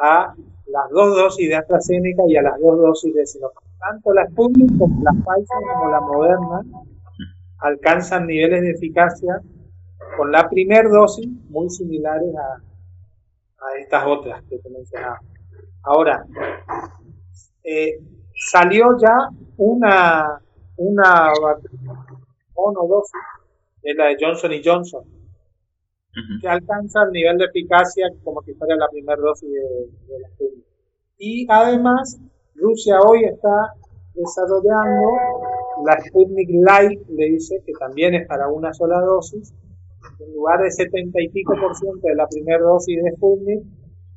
a 0.00 0.34
las 0.66 0.90
dos 0.90 1.16
dosis 1.16 1.48
de 1.48 1.56
AstraZeneca 1.56 2.22
y 2.26 2.36
a 2.36 2.42
las 2.42 2.60
dos 2.60 2.78
dosis 2.78 3.14
de 3.14 3.26
Sinopharm. 3.26 3.66
Tanto 3.78 4.12
la 4.12 4.26
Sputnik 4.26 4.78
como 4.78 5.02
la 5.02 5.12
Pfizer 5.12 5.58
como 5.72 5.90
la 5.90 6.00
Moderna 6.00 6.62
alcanzan 7.58 8.26
niveles 8.26 8.62
de 8.62 8.70
eficacia 8.70 9.40
con 10.16 10.32
la 10.32 10.48
primera 10.48 10.88
dosis 10.88 11.28
muy 11.48 11.68
similares 11.70 12.34
a, 12.36 12.54
a, 13.64 13.78
estas 13.78 14.04
otras 14.06 14.42
que 14.44 14.58
te 14.58 14.70
mencionaba. 14.70 15.20
Ahora, 15.82 16.24
eh, 17.64 17.98
salió 18.34 18.96
ya 18.98 19.28
una, 19.56 20.40
una 20.76 21.32
monodosis, 22.54 23.12
de 23.82 23.94
la 23.94 24.06
de 24.06 24.16
Johnson 24.20 24.52
y 24.52 24.62
Johnson, 24.64 25.04
que 26.40 26.48
alcanza 26.48 27.04
el 27.04 27.12
nivel 27.12 27.38
de 27.38 27.44
eficacia 27.44 28.08
como 28.24 28.42
si 28.42 28.52
fuera 28.54 28.76
la 28.76 28.88
primera 28.88 29.20
dosis 29.20 29.48
de, 29.48 30.12
de 30.12 30.20
la 30.20 30.28
Sputnik. 30.30 30.64
Y 31.18 31.46
además, 31.48 32.20
Rusia 32.54 32.98
hoy 33.00 33.24
está 33.24 33.74
desarrollando 34.14 35.08
la 35.86 36.00
Sputnik 36.00 36.48
Light, 36.66 37.00
le 37.08 37.30
dice 37.30 37.62
que 37.64 37.72
también 37.78 38.14
es 38.14 38.26
para 38.26 38.48
una 38.48 38.72
sola 38.72 39.00
dosis, 39.00 39.54
en 40.18 40.34
lugar 40.34 40.60
de 40.60 40.70
70 40.70 41.22
y 41.22 41.28
pico 41.28 41.54
por 41.60 41.74
ciento 41.76 42.06
de 42.06 42.14
la 42.14 42.26
primera 42.26 42.62
dosis 42.62 43.02
de 43.02 43.10
Sputnik, 43.12 43.62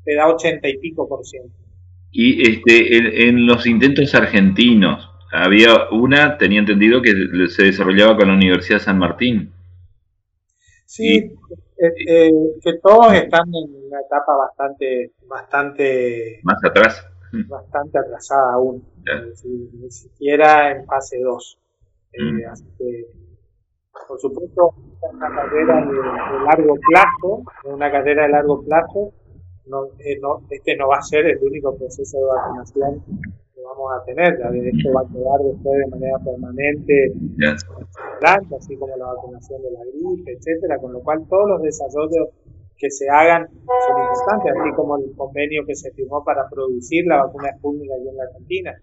te 0.04 0.16
da 0.16 0.28
80 0.28 0.68
y 0.68 0.78
pico 0.78 1.08
por 1.08 1.26
ciento. 1.26 1.54
Y 2.12 2.48
este, 2.48 3.28
en, 3.28 3.48
los 3.48 3.66
intentos 3.66 4.14
argentinos, 4.14 5.10
había 5.32 5.90
una, 5.92 6.38
tenía 6.38 6.60
entendido 6.60 7.02
que 7.02 7.12
se 7.50 7.64
desarrollaba 7.64 8.18
con 8.18 8.28
la 8.28 8.36
Universidad 8.36 8.78
de 8.78 8.84
San 8.84 9.00
Martín. 9.00 9.52
Sí, 10.86 11.32
eh, 11.78 12.32
que 12.62 12.74
todos 12.82 13.14
están 13.14 13.48
en 13.54 13.86
una 13.88 14.00
etapa 14.02 14.36
bastante, 14.36 15.12
bastante... 15.28 16.40
Más 16.44 16.64
atrás. 16.64 17.06
Bastante 17.48 17.98
atrasada 17.98 18.54
aún. 18.54 18.84
Ni, 19.44 19.90
siquiera 19.90 20.72
en 20.72 20.86
fase 20.86 21.20
2. 21.20 21.60
Eh, 22.14 22.22
mm. 22.22 22.50
así 22.50 22.66
que 22.78 23.08
por 24.08 24.20
supuesto, 24.20 24.74
es 25.02 25.14
una 25.14 25.30
carrera 25.30 25.86
de, 25.86 25.94
largo 26.46 26.76
plazo, 26.76 27.44
una 27.66 27.92
carrera 27.92 28.24
de 28.24 28.30
largo 28.30 28.64
plazo. 28.64 29.14
No, 29.66 29.86
eh, 30.00 30.20
no, 30.22 30.42
este 30.50 30.76
no 30.76 30.90
va 30.90 30.98
a 30.98 31.02
ser 31.02 31.26
el 31.26 31.40
único 31.42 31.76
proceso 31.78 32.18
de 32.18 32.26
vacunación 32.26 33.04
vamos 33.64 33.92
a 33.96 34.04
tener. 34.06 34.34
Esto 34.34 34.94
va 34.94 35.02
a 35.02 35.12
quedar 35.12 35.40
después 35.42 35.80
de 35.80 35.88
manera 35.88 36.20
permanente 36.20 37.14
así 38.58 38.78
como 38.78 38.96
la 38.98 39.06
vacunación 39.08 39.62
de 39.62 39.72
la 39.72 39.80
gripe, 39.84 40.32
etcétera, 40.34 40.78
con 40.80 40.94
lo 40.94 41.02
cual 41.02 41.26
todos 41.30 41.50
los 41.50 41.62
desarrollos 41.62 42.30
que 42.78 42.90
se 42.90 43.10
hagan 43.10 43.48
son 43.48 44.02
importantes, 44.02 44.54
así 44.60 44.72
como 44.76 44.98
el 44.98 45.16
convenio 45.16 45.66
que 45.66 45.76
se 45.76 45.92
firmó 45.92 46.24
para 46.24 46.48
producir 46.50 47.06
la 47.08 47.26
vacuna 47.26 47.50
pública 47.62 47.94
allí 47.96 48.10
en 48.10 48.18
la 48.18 48.24
Argentina, 48.24 48.74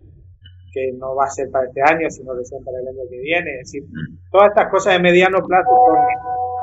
que 0.73 0.93
no 0.93 1.15
va 1.15 1.25
a 1.25 1.31
ser 1.31 1.51
para 1.51 1.67
este 1.67 1.83
año, 1.83 2.09
sino 2.11 2.35
recién 2.35 2.63
para 2.65 2.79
el 2.81 2.89
año 2.89 3.03
que 3.11 3.19
viene. 3.19 3.61
Es 3.61 3.73
decir, 3.73 3.85
todas 4.31 4.49
estas 4.49 4.71
cosas 4.71 4.95
de 4.95 5.01
mediano 5.01 5.39
plazo 5.47 5.71
son, 5.71 5.99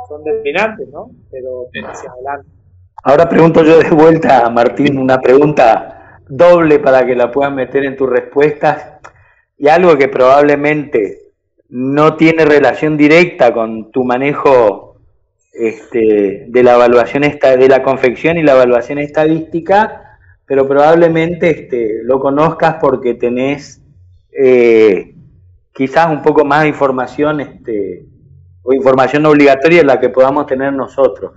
son 0.09 0.23
determinantes, 0.23 0.87
¿no? 0.89 1.11
Pero 1.31 1.67
hacia 1.85 2.11
adelante. 2.11 2.49
Ahora 3.03 3.29
pregunto 3.29 3.63
yo 3.63 3.79
de 3.79 3.89
vuelta 3.91 4.45
a 4.45 4.49
Martín 4.49 4.97
una 4.97 5.19
pregunta 5.19 5.96
doble 6.29 6.79
para 6.79 7.05
que 7.05 7.15
la 7.15 7.31
puedas 7.31 7.53
meter 7.53 7.85
en 7.85 7.95
tus 7.95 8.09
respuestas 8.09 8.99
y 9.57 9.67
algo 9.67 9.97
que 9.97 10.07
probablemente 10.07 11.31
no 11.69 12.15
tiene 12.15 12.45
relación 12.45 12.97
directa 12.97 13.53
con 13.53 13.91
tu 13.91 14.03
manejo 14.03 14.97
este, 15.53 16.45
de 16.47 16.63
la 16.63 16.75
evaluación 16.75 17.23
de 17.23 17.67
la 17.67 17.83
confección 17.83 18.37
y 18.37 18.43
la 18.43 18.53
evaluación 18.53 18.99
estadística, 18.99 20.19
pero 20.45 20.67
probablemente 20.67 21.49
este, 21.49 22.03
lo 22.03 22.19
conozcas 22.19 22.75
porque 22.79 23.15
tenés 23.15 23.81
eh, 24.31 25.15
quizás 25.73 26.09
un 26.09 26.21
poco 26.21 26.45
más 26.45 26.61
de 26.63 26.69
información 26.69 27.41
este, 27.41 28.05
o 28.63 28.73
información 28.73 29.25
obligatoria 29.25 29.81
en 29.81 29.87
la 29.87 29.99
que 29.99 30.09
podamos 30.09 30.45
tener 30.45 30.73
nosotros. 30.73 31.33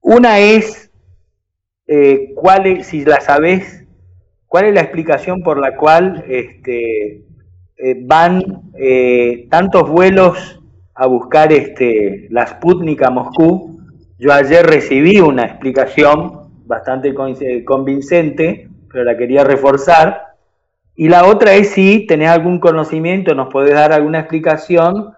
Una 0.00 0.38
es, 0.38 0.89
eh, 1.92 2.34
cuál 2.36 2.68
es, 2.68 2.86
si 2.86 3.04
la 3.04 3.20
sabés, 3.20 3.84
cuál 4.46 4.66
es 4.66 4.74
la 4.74 4.80
explicación 4.80 5.42
por 5.42 5.58
la 5.58 5.76
cual 5.76 6.24
este, 6.28 7.24
eh, 7.76 7.96
van 8.02 8.62
eh, 8.78 9.48
tantos 9.50 9.90
vuelos 9.90 10.62
a 10.94 11.06
buscar 11.06 11.52
este, 11.52 12.28
la 12.30 12.46
Sputnik 12.46 13.02
a 13.02 13.10
Moscú. 13.10 13.80
Yo 14.20 14.32
ayer 14.32 14.64
recibí 14.64 15.18
una 15.18 15.46
explicación 15.46 16.52
bastante 16.64 17.12
convincente, 17.64 18.68
pero 18.88 19.02
la 19.02 19.16
quería 19.16 19.42
reforzar. 19.42 20.36
Y 20.94 21.08
la 21.08 21.24
otra 21.26 21.54
es 21.54 21.70
si 21.70 22.06
tenés 22.06 22.28
algún 22.28 22.60
conocimiento, 22.60 23.34
nos 23.34 23.52
podés 23.52 23.74
dar 23.74 23.92
alguna 23.92 24.20
explicación 24.20 25.14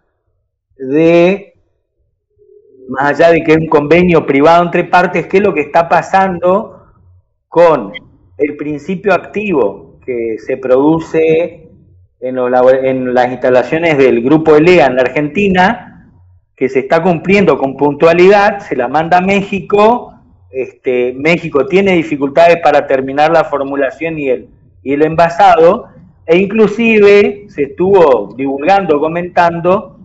de 0.78 1.51
más 2.92 3.18
allá 3.18 3.30
de 3.30 3.42
que 3.42 3.52
es 3.52 3.58
un 3.58 3.68
convenio 3.68 4.26
privado 4.26 4.62
entre 4.62 4.84
partes, 4.84 5.26
qué 5.26 5.38
es 5.38 5.42
lo 5.42 5.54
que 5.54 5.62
está 5.62 5.88
pasando 5.88 6.84
con 7.48 7.90
el 8.36 8.56
principio 8.56 9.14
activo 9.14 9.98
que 10.04 10.36
se 10.38 10.58
produce 10.58 11.70
en, 12.20 13.14
las 13.14 13.32
instalaciones 13.32 13.96
del 13.96 14.22
grupo 14.22 14.56
ELEA 14.56 14.86
en 14.86 14.96
la 14.96 15.02
Argentina, 15.02 16.10
que 16.54 16.68
se 16.68 16.80
está 16.80 17.02
cumpliendo 17.02 17.56
con 17.56 17.78
puntualidad, 17.78 18.60
se 18.60 18.76
la 18.76 18.88
manda 18.88 19.18
a 19.18 19.22
México, 19.22 20.12
este, 20.50 21.14
México 21.14 21.66
tiene 21.66 21.92
dificultades 21.92 22.58
para 22.62 22.86
terminar 22.86 23.32
la 23.32 23.44
formulación 23.44 24.18
y 24.18 24.28
el, 24.28 24.48
y 24.82 24.92
el 24.92 25.02
envasado, 25.02 25.86
e 26.26 26.36
inclusive 26.36 27.46
se 27.48 27.62
estuvo 27.62 28.34
divulgando, 28.36 29.00
comentando, 29.00 29.98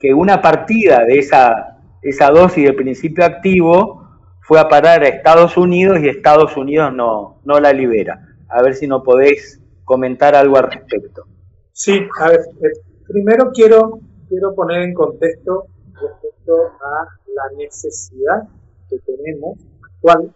que 0.00 0.12
una 0.12 0.42
partida 0.42 1.04
de 1.04 1.20
esa 1.20 1.71
esa 2.02 2.30
dosis 2.30 2.64
de 2.64 2.72
principio 2.72 3.24
activo 3.24 4.02
fue 4.40 4.58
a 4.58 4.68
parar 4.68 5.02
a 5.02 5.08
Estados 5.08 5.56
Unidos 5.56 5.98
y 6.00 6.08
Estados 6.08 6.56
Unidos 6.56 6.92
no, 6.92 7.40
no 7.44 7.60
la 7.60 7.72
libera. 7.72 8.36
A 8.48 8.60
ver 8.62 8.74
si 8.74 8.86
no 8.86 9.02
podéis 9.02 9.60
comentar 9.84 10.34
algo 10.34 10.56
al 10.56 10.70
respecto. 10.70 11.24
Sí, 11.72 12.00
a 12.20 12.28
ver, 12.28 12.40
eh, 12.40 12.80
primero 13.06 13.50
quiero, 13.54 14.00
quiero 14.28 14.54
poner 14.54 14.82
en 14.82 14.94
contexto 14.94 15.66
respecto 15.94 16.54
a 16.80 17.06
la 17.34 17.56
necesidad 17.56 18.48
que 18.90 18.98
tenemos 18.98 19.58
actual, 19.82 20.34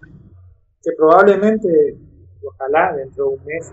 que 0.82 0.92
probablemente, 0.96 1.96
ojalá 2.42 2.94
dentro 2.94 3.30
de 3.30 3.36
un 3.36 3.44
mes 3.44 3.72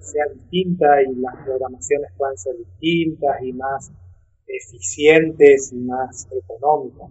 sea 0.00 0.24
distinta 0.34 1.02
y 1.02 1.14
las 1.16 1.36
programaciones 1.44 2.10
puedan 2.16 2.36
ser 2.36 2.56
distintas 2.56 3.42
y 3.42 3.52
más 3.52 3.92
eficientes 4.46 5.72
y 5.72 5.76
más 5.76 6.28
económicas. 6.30 7.10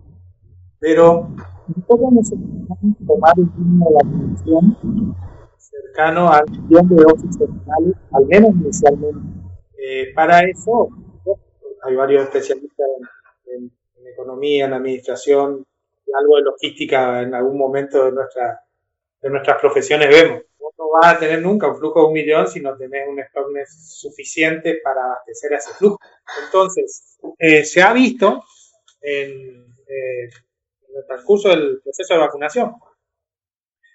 Pero 0.79 1.29
nosotros 1.67 2.11
necesitamos 2.11 2.97
tomar 3.05 3.35
de 3.35 3.97
atención 3.99 5.15
cercano 5.57 6.31
al 6.31 6.49
millón 6.49 6.89
de 6.89 6.95
dosis 6.95 7.37
al 8.11 8.25
menos 8.25 8.51
inicialmente. 8.55 9.19
Eh, 9.77 10.13
para 10.13 10.41
eso, 10.41 10.89
hay 11.83 11.95
varios 11.95 12.23
especialistas 12.23 12.87
en, 13.45 13.71
economía, 14.07 14.65
en 14.65 14.73
administración, 14.73 15.65
algo 16.19 16.35
de 16.35 16.43
logística 16.43 17.21
en 17.21 17.33
algún 17.33 17.57
momento 17.57 18.05
de, 18.05 18.11
nuestra, 18.11 18.61
de 19.21 19.29
nuestras 19.29 19.59
profesiones 19.61 20.09
vemos 20.09 20.43
no 20.81 20.89
vas 20.89 21.15
a 21.15 21.19
tener 21.19 21.41
nunca 21.41 21.67
un 21.67 21.77
flujo 21.77 21.99
de 21.99 22.05
un 22.07 22.13
millón 22.13 22.47
si 22.47 22.59
no 22.59 22.75
tenés 22.75 23.07
un 23.07 23.19
stock 23.19 23.47
suficiente 23.67 24.79
para 24.83 25.03
abastecer 25.03 25.53
a 25.53 25.57
ese 25.57 25.73
flujo. 25.73 25.99
Entonces, 26.45 27.19
eh, 27.37 27.63
se 27.63 27.83
ha 27.83 27.93
visto 27.93 28.43
en, 28.99 29.29
eh, 29.87 30.23
en, 30.23 30.97
el 30.97 31.05
transcurso 31.05 31.49
del 31.49 31.81
proceso 31.83 32.15
de 32.15 32.19
vacunación 32.19 32.73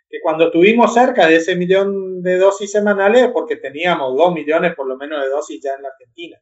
que 0.08 0.20
cuando 0.20 0.52
tuvimos 0.52 0.94
cerca 0.94 1.26
de 1.26 1.36
ese 1.36 1.56
millón 1.56 2.22
de 2.22 2.36
dosis 2.36 2.70
semanales, 2.70 3.30
porque 3.32 3.56
teníamos 3.56 4.16
dos 4.16 4.32
millones 4.32 4.76
por 4.76 4.86
lo 4.86 4.96
menos 4.96 5.20
de 5.20 5.30
dosis 5.30 5.60
ya 5.60 5.74
en 5.74 5.82
la 5.82 5.88
Argentina. 5.88 6.40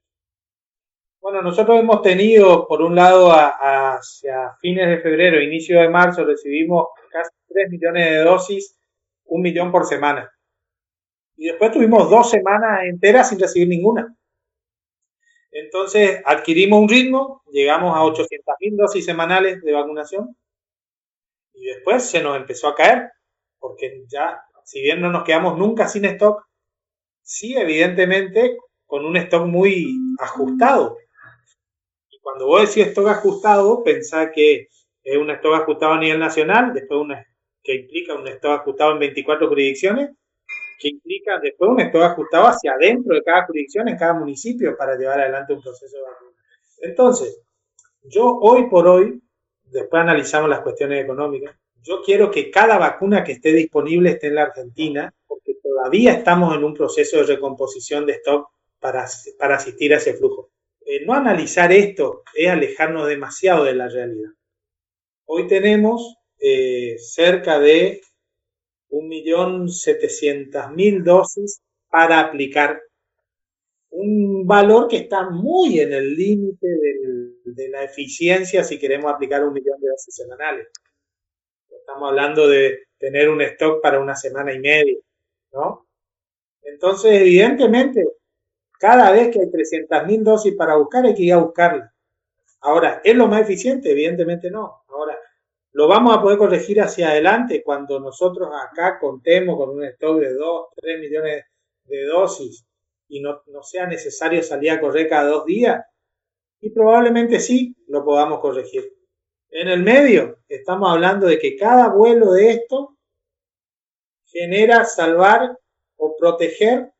Bueno, 1.18 1.40
nosotros 1.40 1.80
hemos 1.80 2.02
tenido, 2.02 2.68
por 2.68 2.82
un 2.82 2.94
lado, 2.94 3.32
hacia 3.32 4.54
fines 4.60 4.86
de 4.90 4.98
febrero, 4.98 5.40
inicio 5.40 5.80
de 5.80 5.88
marzo, 5.88 6.22
recibimos 6.22 6.88
casi 7.10 7.30
3 7.48 7.70
millones 7.70 8.10
de 8.10 8.18
dosis 8.18 8.76
un 9.24 9.40
millón 9.40 9.72
por 9.72 9.86
semana. 9.86 10.33
Y 11.36 11.46
después 11.46 11.72
tuvimos 11.72 12.08
dos 12.08 12.30
semanas 12.30 12.84
enteras 12.84 13.28
sin 13.28 13.38
recibir 13.38 13.68
ninguna. 13.68 14.16
Entonces 15.50 16.20
adquirimos 16.24 16.80
un 16.80 16.88
ritmo, 16.88 17.42
llegamos 17.50 17.96
a 17.96 18.00
800.000 18.00 18.76
dosis 18.76 19.04
semanales 19.04 19.62
de 19.62 19.72
vacunación 19.72 20.36
y 21.54 21.66
después 21.66 22.04
se 22.04 22.20
nos 22.20 22.36
empezó 22.36 22.68
a 22.68 22.74
caer, 22.74 23.10
porque 23.60 24.02
ya, 24.08 24.42
si 24.64 24.82
bien 24.82 25.00
no 25.00 25.10
nos 25.10 25.22
quedamos 25.22 25.56
nunca 25.56 25.86
sin 25.86 26.04
stock, 26.06 26.44
sí 27.22 27.56
evidentemente 27.56 28.58
con 28.84 29.04
un 29.04 29.16
stock 29.16 29.46
muy 29.46 29.96
ajustado. 30.18 30.98
Y 32.10 32.18
cuando 32.18 32.46
vos 32.46 32.60
decís 32.62 32.88
stock 32.88 33.06
ajustado, 33.08 33.84
pensá 33.84 34.32
que 34.32 34.68
es 35.04 35.16
un 35.16 35.30
stock 35.30 35.54
ajustado 35.54 35.92
a 35.92 35.98
nivel 36.00 36.18
nacional, 36.18 36.72
después 36.74 37.00
una 37.00 37.24
que 37.62 37.76
implica 37.76 38.14
un 38.14 38.28
estado 38.28 38.54
ajustado 38.54 38.92
en 38.92 38.98
24 38.98 39.48
jurisdicciones, 39.48 40.10
que 40.84 40.90
implica 40.90 41.38
después 41.38 41.70
un 41.70 41.80
estado 41.80 42.04
ajustado 42.04 42.46
hacia 42.46 42.72
adentro 42.72 43.14
de 43.14 43.22
cada 43.22 43.46
jurisdicción, 43.46 43.88
en 43.88 43.96
cada 43.96 44.12
municipio, 44.12 44.76
para 44.76 44.98
llevar 44.98 45.18
adelante 45.18 45.54
un 45.54 45.62
proceso 45.62 45.96
de 45.96 46.02
vacuna. 46.02 46.30
Entonces, 46.82 47.40
yo 48.02 48.38
hoy 48.42 48.68
por 48.68 48.86
hoy, 48.86 49.18
después 49.62 50.02
analizamos 50.02 50.50
las 50.50 50.60
cuestiones 50.60 51.02
económicas, 51.02 51.56
yo 51.82 52.02
quiero 52.04 52.30
que 52.30 52.50
cada 52.50 52.76
vacuna 52.76 53.24
que 53.24 53.32
esté 53.32 53.54
disponible 53.54 54.10
esté 54.10 54.26
en 54.26 54.34
la 54.34 54.42
Argentina, 54.42 55.14
porque 55.26 55.54
todavía 55.62 56.12
estamos 56.12 56.54
en 56.54 56.64
un 56.64 56.74
proceso 56.74 57.16
de 57.16 57.34
recomposición 57.34 58.04
de 58.04 58.12
stock 58.12 58.50
para, 58.78 59.06
para 59.38 59.56
asistir 59.56 59.94
a 59.94 59.96
ese 59.96 60.12
flujo. 60.12 60.50
Eh, 60.84 61.06
no 61.06 61.14
analizar 61.14 61.72
esto 61.72 62.24
es 62.34 62.50
alejarnos 62.50 63.08
demasiado 63.08 63.64
de 63.64 63.74
la 63.74 63.88
realidad. 63.88 64.32
Hoy 65.24 65.46
tenemos 65.46 66.18
eh, 66.38 66.96
cerca 66.98 67.58
de 67.58 68.02
1.700.000 69.02 71.02
dosis 71.02 71.60
para 71.88 72.20
aplicar. 72.20 72.80
Un 73.90 74.46
valor 74.46 74.88
que 74.88 74.98
está 74.98 75.30
muy 75.30 75.80
en 75.80 75.92
el 75.92 76.14
límite 76.16 76.66
de 77.44 77.68
la 77.68 77.84
eficiencia 77.84 78.64
si 78.64 78.78
queremos 78.78 79.12
aplicar 79.12 79.44
un 79.44 79.52
millón 79.52 79.80
de 79.80 79.88
dosis 79.88 80.14
semanales. 80.14 80.68
Estamos 81.70 82.08
hablando 82.08 82.48
de 82.48 82.86
tener 82.98 83.28
un 83.28 83.42
stock 83.42 83.82
para 83.82 84.00
una 84.00 84.16
semana 84.16 84.52
y 84.52 84.58
media, 84.58 84.98
¿no? 85.52 85.86
Entonces, 86.62 87.20
evidentemente, 87.20 88.04
cada 88.78 89.12
vez 89.12 89.30
que 89.30 89.40
hay 89.40 89.46
300.000 89.46 90.22
dosis 90.22 90.54
para 90.56 90.76
buscar, 90.76 91.04
hay 91.04 91.14
que 91.14 91.22
ir 91.22 91.34
a 91.34 91.38
buscarla. 91.38 91.92
Ahora, 92.60 93.00
¿es 93.04 93.14
lo 93.14 93.28
más 93.28 93.42
eficiente? 93.42 93.92
Evidentemente 93.92 94.50
no. 94.50 94.82
Ahora, 94.88 95.18
lo 95.74 95.88
vamos 95.88 96.16
a 96.16 96.22
poder 96.22 96.38
corregir 96.38 96.80
hacia 96.80 97.08
adelante 97.08 97.62
cuando 97.64 97.98
nosotros 97.98 98.48
acá 98.54 98.96
contemos 99.00 99.56
con 99.56 99.70
un 99.70 99.84
stock 99.84 100.20
de 100.20 100.32
2, 100.32 100.66
3 100.76 101.00
millones 101.00 101.44
de 101.86 102.04
dosis 102.06 102.64
y 103.08 103.20
no, 103.20 103.42
sea 103.62 103.84
necesario 103.86 104.40
salir 104.44 104.70
a 104.70 104.80
correr 104.80 105.08
cada 105.08 105.28
dos 105.28 105.44
días. 105.44 105.84
Y 106.60 106.70
probablemente 106.70 107.40
sí 107.40 107.76
lo 107.88 108.04
podamos 108.04 108.38
corregir. 108.38 108.84
En 109.50 109.66
el 109.66 109.82
medio, 109.82 110.38
estamos 110.48 110.92
hablando 110.92 111.26
de 111.26 111.40
que 111.40 111.56
cada 111.56 111.88
vuelo 111.88 112.32
de 112.32 112.52
esto 112.52 112.96
genera 114.26 114.84
salvar 114.84 115.58
o 115.96 116.16
proteger 116.16 116.92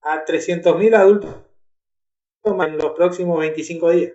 a 0.00 0.24
300.000 0.24 0.94
adultos 0.96 1.34
en 2.42 2.78
los 2.78 2.92
próximos 2.94 3.38
25 3.38 3.90
días. 3.90 4.12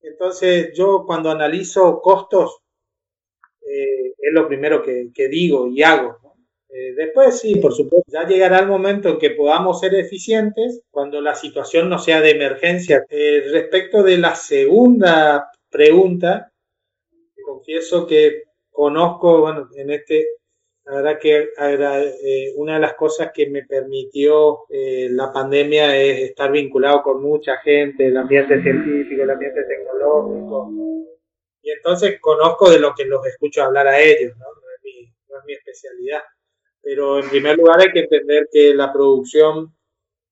Entonces 0.00 0.70
yo 0.76 1.04
cuando 1.04 1.32
analizo 1.32 2.00
costos, 2.00 2.63
eh, 3.66 4.12
es 4.18 4.32
lo 4.32 4.46
primero 4.46 4.82
que, 4.82 5.28
digo 5.28 5.68
y 5.68 5.82
hago. 5.82 6.18
Eh, 6.68 6.94
después 6.96 7.38
sí, 7.38 7.56
por 7.56 7.72
supuesto, 7.72 8.10
ya 8.12 8.26
llegará 8.26 8.58
el 8.58 8.66
momento 8.66 9.10
en 9.10 9.18
que 9.18 9.30
podamos 9.30 9.80
ser 9.80 9.94
eficientes 9.94 10.82
cuando 10.90 11.20
la 11.20 11.34
situación 11.34 11.88
no 11.88 11.98
sea 11.98 12.20
de 12.20 12.32
emergencia. 12.32 13.04
Eh, 13.08 13.44
respecto 13.52 14.02
de 14.02 14.18
la 14.18 14.34
segunda 14.34 15.50
pregunta, 15.70 16.50
confieso 17.44 18.06
que 18.06 18.42
conozco, 18.70 19.40
bueno, 19.40 19.68
en 19.76 19.90
este, 19.90 20.26
la 20.84 20.96
verdad 20.96 21.18
que 21.20 21.48
una 22.56 22.74
de 22.74 22.80
las 22.80 22.94
cosas 22.94 23.30
que 23.32 23.48
me 23.48 23.64
permitió 23.64 24.64
la 24.68 25.32
pandemia 25.32 25.96
es 25.96 26.30
estar 26.30 26.50
vinculado 26.50 27.02
con 27.02 27.22
mucha 27.22 27.56
gente, 27.58 28.08
el 28.08 28.16
ambiente 28.16 28.60
científico, 28.62 29.22
el 29.22 29.30
ambiente 29.30 29.62
tecnológico, 29.64 30.70
y 31.64 31.70
entonces 31.70 32.20
conozco 32.20 32.70
de 32.70 32.78
lo 32.78 32.94
que 32.94 33.06
los 33.06 33.26
escucho 33.26 33.62
hablar 33.62 33.88
a 33.88 33.98
ellos, 33.98 34.36
¿no? 34.36 34.44
No 34.44 34.60
es 34.76 35.44
mi, 35.46 35.52
especialidad. 35.54 36.20
Pero 36.82 37.18
en 37.18 37.28
primer 37.30 37.56
lugar 37.56 37.80
hay 37.80 37.90
que 37.90 38.00
entender 38.00 38.48
que 38.52 38.74
la 38.74 38.92
producción 38.92 39.74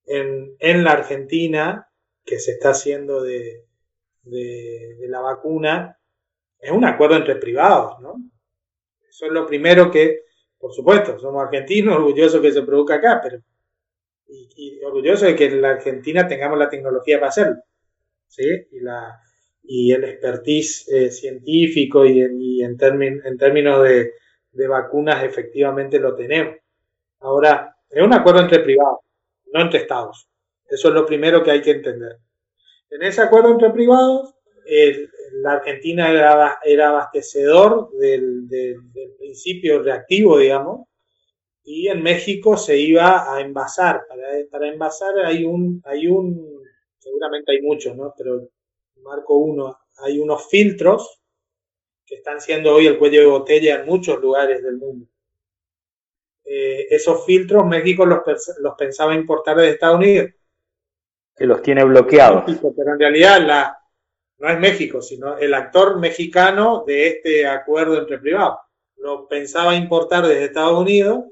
en, 0.05 0.55
en 0.59 0.85
la 0.85 0.93
Argentina 0.93 1.89
que 2.25 2.39
se 2.39 2.53
está 2.53 2.71
haciendo 2.71 3.23
de, 3.23 3.65
de, 4.25 5.07
la 5.09 5.21
vacuna 5.21 5.99
es 6.59 6.71
un 6.71 6.85
acuerdo 6.85 7.17
entre 7.17 7.37
privados, 7.37 7.99
¿no? 8.01 8.15
Eso 9.09 9.27
es 9.27 9.33
lo 9.33 9.47
primero 9.47 9.91
que, 9.91 10.25
por 10.59 10.73
supuesto, 10.73 11.19
somos 11.19 11.43
argentinos, 11.43 11.97
orgullosos 11.97 12.41
que 12.41 12.53
se 12.53 12.63
produzca 12.63 12.97
acá, 12.97 13.21
pero 13.23 13.43
y, 14.29 14.49
y 14.57 14.85
orgullosos 14.85 15.29
de 15.29 15.37
que 15.37 15.47
en 15.47 15.63
la 15.63 15.71
Argentina 15.71 16.29
tengamos 16.29 16.59
la 16.59 16.69
tecnología 16.69 17.19
para 17.19 17.31
hacerlo, 17.31 17.57
¿sí? 18.29 18.67
Y 18.71 18.81
la, 18.81 19.19
y 19.63 19.93
el 19.93 20.05
expertise 20.05 20.89
eh, 20.89 21.11
científico 21.11 22.05
y, 22.05 22.21
en, 22.21 22.41
en, 22.41 22.77
términos 22.77 23.83
de, 23.83 24.13
vacunas 24.69 25.25
efectivamente 25.25 25.99
lo 25.99 26.15
tenemos. 26.15 26.57
Ahora, 27.21 27.77
es 27.89 28.03
un 28.03 28.13
acuerdo 28.13 28.41
entre 28.41 28.61
privados, 28.61 29.01
no 29.53 29.63
entre 29.63 29.81
estados. 29.81 30.29
Eso 30.69 30.89
es 30.89 30.95
lo 30.95 31.07
primero 31.07 31.43
que 31.43 31.51
hay 31.51 31.63
que 31.63 31.73
entender. 31.73 32.19
En 32.91 33.03
ese 33.03 33.23
acuerdo 33.23 33.53
entre 33.53 33.71
privados, 33.71 34.35
la 35.35 35.53
Argentina 35.53 36.11
era, 36.11 36.59
era 36.65 36.89
abastecedor 36.89 37.91
del, 37.99 38.49
principio 39.19 39.83
reactivo, 39.83 40.39
digamos, 40.39 40.89
y 41.65 41.89
en 41.89 42.03
México 42.03 42.57
se 42.57 42.77
iba 42.79 43.33
a 43.33 43.41
envasar. 43.41 44.05
Para, 44.09 44.29
para 44.51 44.69
envasar 44.69 45.19
hay 45.25 45.45
un, 45.45 45.81
hay 45.85 46.07
un, 46.07 46.61
seguramente 46.99 47.53
hay 47.53 47.63
muchos, 47.63 47.97
¿no? 47.97 48.13
Pero 48.17 48.49
marco 49.03 49.37
uno, 49.37 49.79
hay 49.99 50.19
unos 50.19 50.49
filtros 50.49 51.23
que 52.05 52.17
están 52.17 52.41
siendo 52.41 52.75
hoy 52.75 52.87
el 52.87 52.99
cuello 52.99 53.21
de 53.21 53.27
botella 53.27 53.77
en 53.77 53.87
muchos 53.87 54.21
lugares 54.21 54.63
del 54.63 54.77
mundo. 54.77 55.07
Eh, 56.45 56.87
esos 56.91 57.25
filtros 57.25 57.65
México 57.67 58.05
los, 58.05 58.21
los, 58.61 58.75
pensaba 58.77 59.15
importar 59.15 59.57
de 59.57 59.71
Estados 59.71 59.97
Unidos. 59.97 60.31
Que 61.37 61.47
los 61.47 61.63
tiene 61.63 61.85
bloqueados. 61.85 62.45
Pero 62.47 62.93
en 62.93 62.99
realidad 62.99 63.41
la, 63.41 63.79
no 64.39 64.49
es 64.49 64.59
México, 64.59 65.01
sino 65.01 65.39
el 65.39 65.55
actor 65.55 65.99
mexicano 65.99 66.85
de 66.87 67.09
este 67.09 67.47
acuerdo 67.47 67.99
entre 67.99 68.19
privados. 68.19 68.59
Lo 68.97 69.27
pensaba 69.29 69.75
importar 69.75 70.27
desde 70.27 70.47
Estados 70.47 70.79
Unidos. 70.79 71.25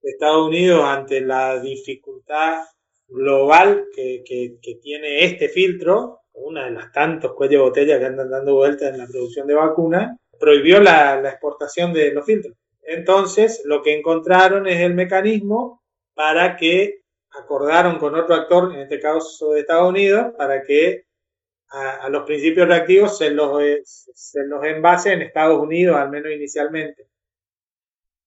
Estados 0.00 0.48
Unidos, 0.48 0.82
ante 0.84 1.20
la 1.20 1.60
dificultad 1.60 2.64
global 3.06 3.86
que, 3.94 4.24
que 4.24 4.74
tiene 4.76 5.24
este 5.24 5.48
filtro, 5.48 6.21
una 6.34 6.64
de 6.64 6.72
las 6.72 6.92
tantos 6.92 7.34
cuellos 7.34 7.52
de 7.52 7.68
botella 7.68 7.98
que 7.98 8.06
andan 8.06 8.30
dando 8.30 8.54
vueltas 8.54 8.92
en 8.92 8.98
la 8.98 9.06
producción 9.06 9.46
de 9.46 9.54
vacunas, 9.54 10.18
prohibió 10.38 10.80
la, 10.80 11.20
exportación 11.28 11.92
de 11.92 12.12
los 12.12 12.26
filtros. 12.26 12.56
Entonces, 12.82 13.62
lo 13.64 13.82
que 13.82 13.96
encontraron 13.96 14.66
es 14.66 14.80
el 14.80 14.94
mecanismo 14.94 15.82
para 16.14 16.56
que 16.56 17.02
acordaron 17.30 17.98
con 17.98 18.14
otro 18.14 18.34
actor, 18.34 18.74
en 18.74 18.80
este 18.80 19.00
caso 19.00 19.52
de 19.52 19.60
Estados 19.60 19.88
Unidos, 19.88 20.34
para 20.36 20.62
que 20.62 21.04
a, 21.70 22.08
los 22.10 22.24
principios 22.24 22.68
reactivos 22.68 23.16
se 23.16 23.30
los, 23.30 23.62
eh, 23.62 23.82
se 23.84 24.44
los 24.44 24.62
envase 24.64 25.12
en 25.12 25.22
Estados 25.22 25.58
Unidos, 25.58 25.96
al 25.96 26.10
menos 26.10 26.32
inicialmente. 26.32 27.08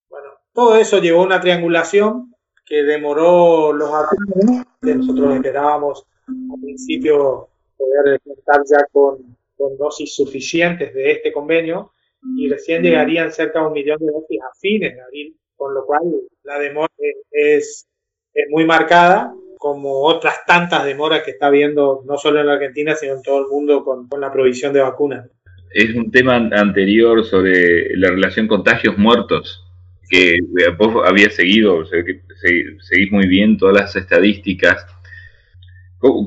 Bueno, 0.10 0.30
todo 0.54 0.78
eso 0.78 1.00
llevó 1.00 1.22
a 1.22 1.26
una 1.26 1.42
triangulación 1.42 2.34
que 2.66 2.82
demoró 2.84 3.72
los 3.74 3.92
años 3.94 4.66
que 4.82 4.96
nosotros 4.96 5.36
esperábamos 5.36 6.08
al 6.28 6.60
principio 6.62 7.50
poder 7.78 8.20
contar 8.22 8.62
ya 8.70 8.86
con, 8.92 9.36
dosis 9.80 10.14
suficientes 10.14 10.94
de 10.94 11.12
este 11.14 11.32
convenio 11.32 11.92
y 12.38 12.50
recién 12.50 12.84
llegarían 12.84 13.32
cerca 13.32 13.62
de 13.62 13.68
un 13.68 13.74
millón 13.74 14.00
de 14.00 14.12
dosis 14.12 14.42
a 14.42 14.54
fines 14.60 14.94
de 14.94 15.02
abril, 15.02 15.38
con 15.56 15.74
lo 15.74 15.86
cual 15.86 16.02
la 16.44 16.60
demora 16.60 16.92
es, 17.32 17.88
es 18.34 18.50
muy 18.50 18.66
marcada, 18.66 19.34
como 19.58 20.02
otras 20.04 20.46
tantas 20.46 20.86
demoras 20.86 21.24
que 21.24 21.32
está 21.32 21.48
habiendo 21.48 22.04
no 22.06 22.18
solo 22.18 22.40
en 22.40 22.48
la 22.48 22.54
Argentina, 22.54 22.96
sino 22.96 23.16
en 23.16 23.24
todo 23.24 23.40
el 23.40 23.48
mundo 23.48 23.84
con, 23.84 24.08
la 24.20 24.32
provisión 24.32 24.74
de 24.74 24.82
vacunas. 24.82 25.28
Es 25.72 25.96
un 25.96 26.12
tema 26.12 26.36
anterior 26.36 27.26
sobre 27.26 27.98
la 27.98 28.10
relación 28.10 28.48
contagios-muertos, 28.48 29.64
que 30.10 30.38
vos 30.78 31.04
habías 31.08 31.34
seguido, 31.34 31.84
seguís 31.86 33.12
muy 33.12 33.28
bien 33.28 33.58
todas 33.58 33.76
las 33.76 33.96
estadísticas 33.96 34.86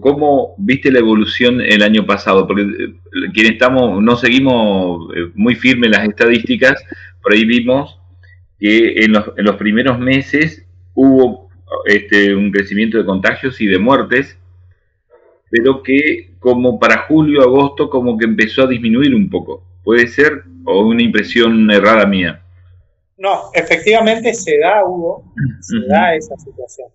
¿Cómo, 0.00 0.54
viste 0.58 0.90
la 0.90 0.98
evolución 0.98 1.60
el 1.60 1.82
año 1.82 2.04
pasado? 2.04 2.46
Porque 2.46 2.62
eh, 2.62 2.94
quienes 3.32 3.52
estamos, 3.52 4.02
no 4.02 4.16
seguimos 4.16 5.14
eh, 5.14 5.30
muy 5.34 5.54
firmes 5.54 5.90
las 5.90 6.08
estadísticas, 6.08 6.82
por 7.22 7.32
ahí 7.32 7.44
vimos 7.44 8.00
que 8.58 9.04
en 9.04 9.12
los, 9.12 9.56
primeros 9.56 10.00
meses 10.00 10.66
hubo 10.94 11.48
este, 11.86 12.34
un 12.34 12.50
crecimiento 12.50 12.98
de 12.98 13.04
contagios 13.04 13.60
y 13.60 13.66
de 13.66 13.78
muertes, 13.78 14.36
pero 15.48 15.82
que 15.82 16.32
como 16.40 16.80
para 16.80 17.02
julio, 17.02 17.42
agosto, 17.42 17.88
como 17.88 18.18
que 18.18 18.24
empezó 18.24 18.62
a 18.62 18.68
disminuir 18.68 19.14
un 19.14 19.30
poco. 19.30 19.62
¿Puede 19.84 20.08
ser 20.08 20.42
o 20.64 20.86
una 20.88 21.02
impresión 21.02 21.70
errada 21.70 22.04
mía? 22.04 22.42
No, 23.16 23.50
efectivamente 23.52 24.34
se 24.34 24.58
da, 24.58 24.84
Hugo, 24.84 25.24
se 25.60 25.78
da 25.88 26.14
esa 26.14 26.36
situación. 26.36 26.88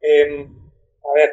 Em, 0.00 0.42
a 0.42 1.14
ver, 1.14 1.30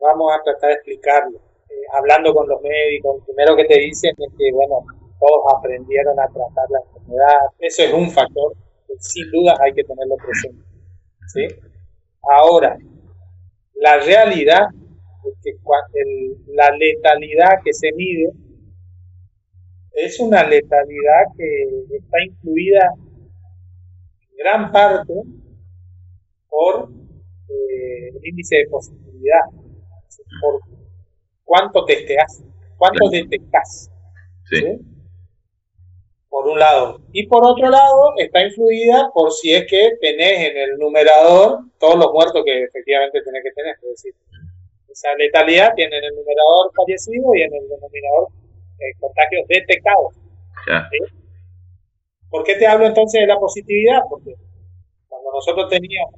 vamos 0.00 0.32
a 0.32 0.42
tratar 0.42 0.70
de 0.70 0.74
explicarlo. 0.74 1.38
Eh, 1.38 1.74
hablando 1.92 2.34
con 2.34 2.48
los 2.48 2.60
médicos, 2.62 3.22
primero 3.26 3.56
que 3.56 3.64
te 3.64 3.78
dicen 3.78 4.14
es 4.16 4.32
que, 4.36 4.52
bueno, 4.52 4.84
todos 5.18 5.54
aprendieron 5.56 6.18
a 6.18 6.26
tratar 6.26 6.70
la 6.70 6.80
enfermedad. 6.80 7.38
Eso 7.58 7.82
es 7.82 7.92
un 7.92 8.10
factor 8.10 8.54
que 8.86 8.94
sin 8.98 9.30
duda 9.30 9.56
hay 9.60 9.72
que 9.72 9.84
tenerlo 9.84 10.16
presente. 10.16 10.62
¿sí? 11.26 11.46
Ahora, 12.22 12.78
la 13.74 13.98
realidad 13.98 14.68
es 15.24 15.34
que 15.42 15.52
la 16.48 16.70
letalidad 16.70 17.60
que 17.64 17.72
se 17.72 17.92
mide 17.92 18.32
es 19.92 20.20
una 20.20 20.44
letalidad 20.44 21.24
que 21.36 21.96
está 21.96 22.22
incluida 22.24 22.94
en 24.20 24.36
gran 24.36 24.72
parte 24.72 25.12
por 26.48 26.88
eh, 27.48 28.08
el 28.14 28.26
índice 28.26 28.56
de 28.56 28.68
positividad 28.68 29.57
por 30.40 30.60
cuánto 31.44 31.84
testeas, 31.84 32.42
cuánto 32.76 33.08
detectas. 33.08 33.90
Por 36.28 36.46
un 36.46 36.58
lado. 36.58 37.00
Y 37.12 37.26
por 37.26 37.44
otro 37.44 37.68
lado, 37.68 38.12
está 38.18 38.44
influida 38.44 39.10
por 39.12 39.32
si 39.32 39.54
es 39.54 39.66
que 39.68 39.96
tenés 40.00 40.50
en 40.50 40.56
el 40.56 40.78
numerador 40.78 41.60
todos 41.78 41.96
los 41.96 42.12
muertos 42.12 42.42
que 42.44 42.64
efectivamente 42.64 43.22
tenés 43.22 43.42
que 43.42 43.52
tener. 43.52 43.74
Es 43.82 43.88
decir, 43.90 44.14
esa 44.88 45.14
letalidad 45.16 45.74
tiene 45.74 45.96
en 45.96 46.04
el 46.04 46.14
numerador 46.14 46.70
fallecido 46.76 47.34
y 47.34 47.42
en 47.42 47.54
el 47.54 47.68
denominador 47.68 48.28
eh, 48.78 48.98
contagios 49.00 49.48
detectados. 49.48 50.14
¿Por 52.30 52.44
qué 52.44 52.56
te 52.56 52.66
hablo 52.66 52.86
entonces 52.86 53.22
de 53.22 53.26
la 53.26 53.38
positividad? 53.38 54.02
Porque 54.08 54.34
cuando 55.08 55.32
nosotros 55.32 55.68
teníamos 55.70 56.14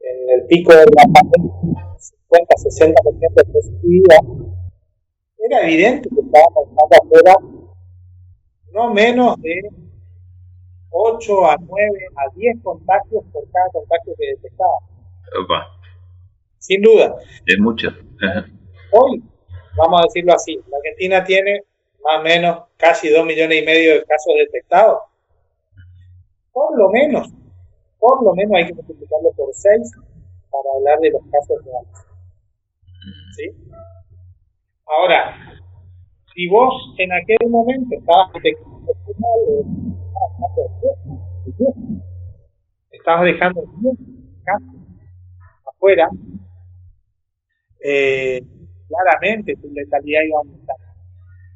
en 0.00 0.40
el 0.40 0.46
pico 0.46 0.72
de 0.72 0.86
la 0.86 1.04
pandemia 1.12 1.89
50, 2.30 2.54
60% 2.54 3.34
de 3.34 3.44
positividad, 3.52 4.18
era 5.38 5.62
evidente 5.62 6.08
que 6.08 6.20
estábamos 6.20 6.68
dejando 6.70 6.96
afuera 7.02 7.34
no 8.72 8.94
menos 8.94 9.40
de 9.40 9.68
8 10.90 11.46
a 11.46 11.56
9 11.58 12.06
a 12.16 12.34
10 12.34 12.62
contagios 12.62 13.24
por 13.32 13.50
cada 13.50 13.68
contagio 13.72 14.14
que 14.16 14.26
detectaba. 14.26 14.78
Sin 16.58 16.82
duda. 16.82 17.16
Es 17.46 17.58
mucho. 17.58 17.88
Hoy, 18.92 19.22
vamos 19.76 20.00
a 20.00 20.04
decirlo 20.04 20.34
así, 20.34 20.60
la 20.68 20.76
Argentina 20.76 21.24
tiene 21.24 21.62
más 22.04 22.20
o 22.20 22.22
menos 22.22 22.62
casi 22.76 23.08
2 23.08 23.24
millones 23.24 23.62
y 23.62 23.64
medio 23.64 23.94
de 23.94 24.04
casos 24.04 24.34
detectados. 24.36 25.00
Por 26.52 26.76
lo 26.78 26.90
menos, 26.90 27.28
por 27.98 28.22
lo 28.22 28.34
menos 28.34 28.52
hay 28.56 28.66
que 28.66 28.74
multiplicarlo 28.74 29.32
por 29.32 29.48
6 29.52 29.92
para 30.50 30.76
hablar 30.76 30.98
de 31.00 31.10
los 31.10 31.22
casos 31.30 31.64
reales. 31.64 32.09
¿Sí? 33.36 33.50
Ahora, 34.86 35.60
si 36.34 36.48
vos 36.48 36.94
en 36.98 37.12
aquel 37.12 37.48
momento 37.48 37.96
estabas 37.96 38.30
estabas 42.90 43.24
dejando 43.24 43.62
afuera, 45.66 46.08
eh, 47.82 48.42
claramente 48.88 49.56
tu 49.56 49.68
letalidad 49.72 50.22
iba 50.22 50.38
a 50.38 50.40
aumentar. 50.40 50.76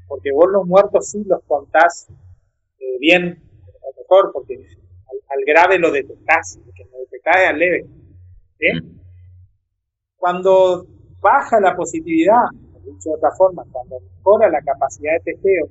Porque 0.06 0.32
vos 0.32 0.50
los 0.50 0.66
muertos 0.66 1.10
sí 1.10 1.24
los 1.24 1.42
contás 1.44 2.08
eh, 2.78 2.98
bien, 3.00 3.42
o 3.82 4.00
mejor, 4.00 4.32
porque 4.32 4.66
al, 5.06 5.44
grave 5.46 5.78
lo 5.78 5.90
detectás, 5.90 6.58
que 6.74 6.84
lo 6.84 6.98
detectás 6.98 7.36
es 7.36 7.48
al 7.48 7.58
leve. 7.58 7.84
Mm. 7.84 8.98
Cuando 10.16 10.86
baja 11.24 11.58
la 11.58 11.74
positividad, 11.74 12.52
dicho 12.84 13.08
de 13.08 13.16
otra 13.16 13.30
forma, 13.32 13.64
cuando 13.72 13.98
mejora 13.98 14.50
la 14.50 14.60
capacidad 14.60 15.12
de 15.14 15.32
testeo, 15.32 15.68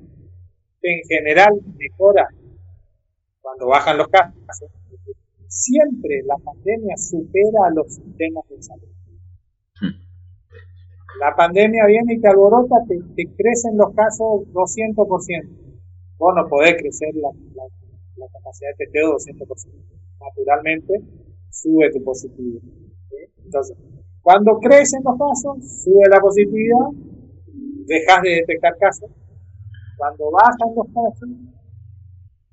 en 0.81 0.99
general 1.07 1.53
mejora 1.77 2.27
cuando 3.39 3.67
bajan 3.67 3.97
los 3.97 4.07
casos, 4.07 4.71
siempre 5.47 6.23
la 6.25 6.37
pandemia 6.37 6.97
supera 6.97 7.67
a 7.67 7.73
los 7.75 7.93
sistemas 7.93 8.43
de 8.49 8.63
salud. 8.63 8.89
Hmm. 9.79 9.99
La 11.19 11.35
pandemia 11.35 11.85
viene 11.85 12.15
y 12.15 12.21
te 12.21 12.29
alborota, 12.29 12.77
te, 12.87 12.97
crecen 13.35 13.77
los 13.77 13.93
casos 13.93 14.47
200%. 14.53 15.05
Vos 16.17 16.33
no 16.35 16.49
podés 16.49 16.77
crecer 16.77 17.13
la, 17.15 17.29
capacidad 18.31 18.71
de 18.71 18.85
testeo 18.85 19.13
200%. 19.17 19.71
Naturalmente, 20.19 20.93
sube 21.51 21.91
tu 21.91 22.03
positividad. 22.03 22.63
Entonces, 23.45 23.77
cuando 24.23 24.57
crecen 24.59 25.01
los 25.03 25.17
casos, 25.19 25.83
sube 25.83 26.07
la 26.09 26.19
positividad, 26.21 26.87
dejas 27.85 28.21
de 28.23 28.29
detectar 28.29 28.77
casos. 28.77 29.11
Cuando 29.97 30.31
bajan 30.31 30.75
los 30.75 30.87
casos, 30.87 31.29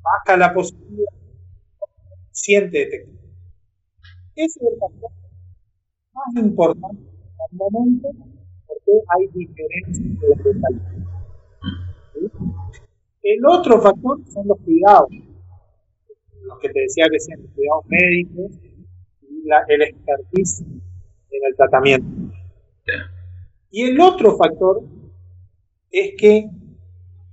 baja 0.02 0.36
la 0.36 0.52
positividad, 0.52 1.14
siente 2.32 2.78
detectar. 2.78 3.14
Ese 4.34 4.60
es 4.60 4.72
el 4.72 4.78
factor 4.80 5.10
más 6.12 6.44
importante 6.44 7.02
al 7.38 7.56
momento 7.56 8.08
porque 8.66 8.92
hay 9.08 9.26
diferencias 9.28 10.20
de 10.20 10.28
letalidad. 10.28 11.00
El 13.22 13.46
otro 13.46 13.80
factor 13.80 14.18
son 14.28 14.48
los 14.48 14.58
cuidados, 14.58 15.08
los 16.42 16.58
que 16.58 16.68
te 16.68 16.80
decía 16.80 17.04
recién, 17.08 17.42
los 17.42 17.52
cuidados 17.52 17.84
médicos 17.86 18.58
y 19.22 19.48
el 19.68 19.82
expertise 19.82 20.64
en 21.30 21.44
el 21.46 21.56
tratamiento. 21.56 22.06
Y 23.70 23.82
el 23.82 24.00
otro 24.00 24.36
factor 24.36 24.82
es 25.90 26.14
que 26.18 26.48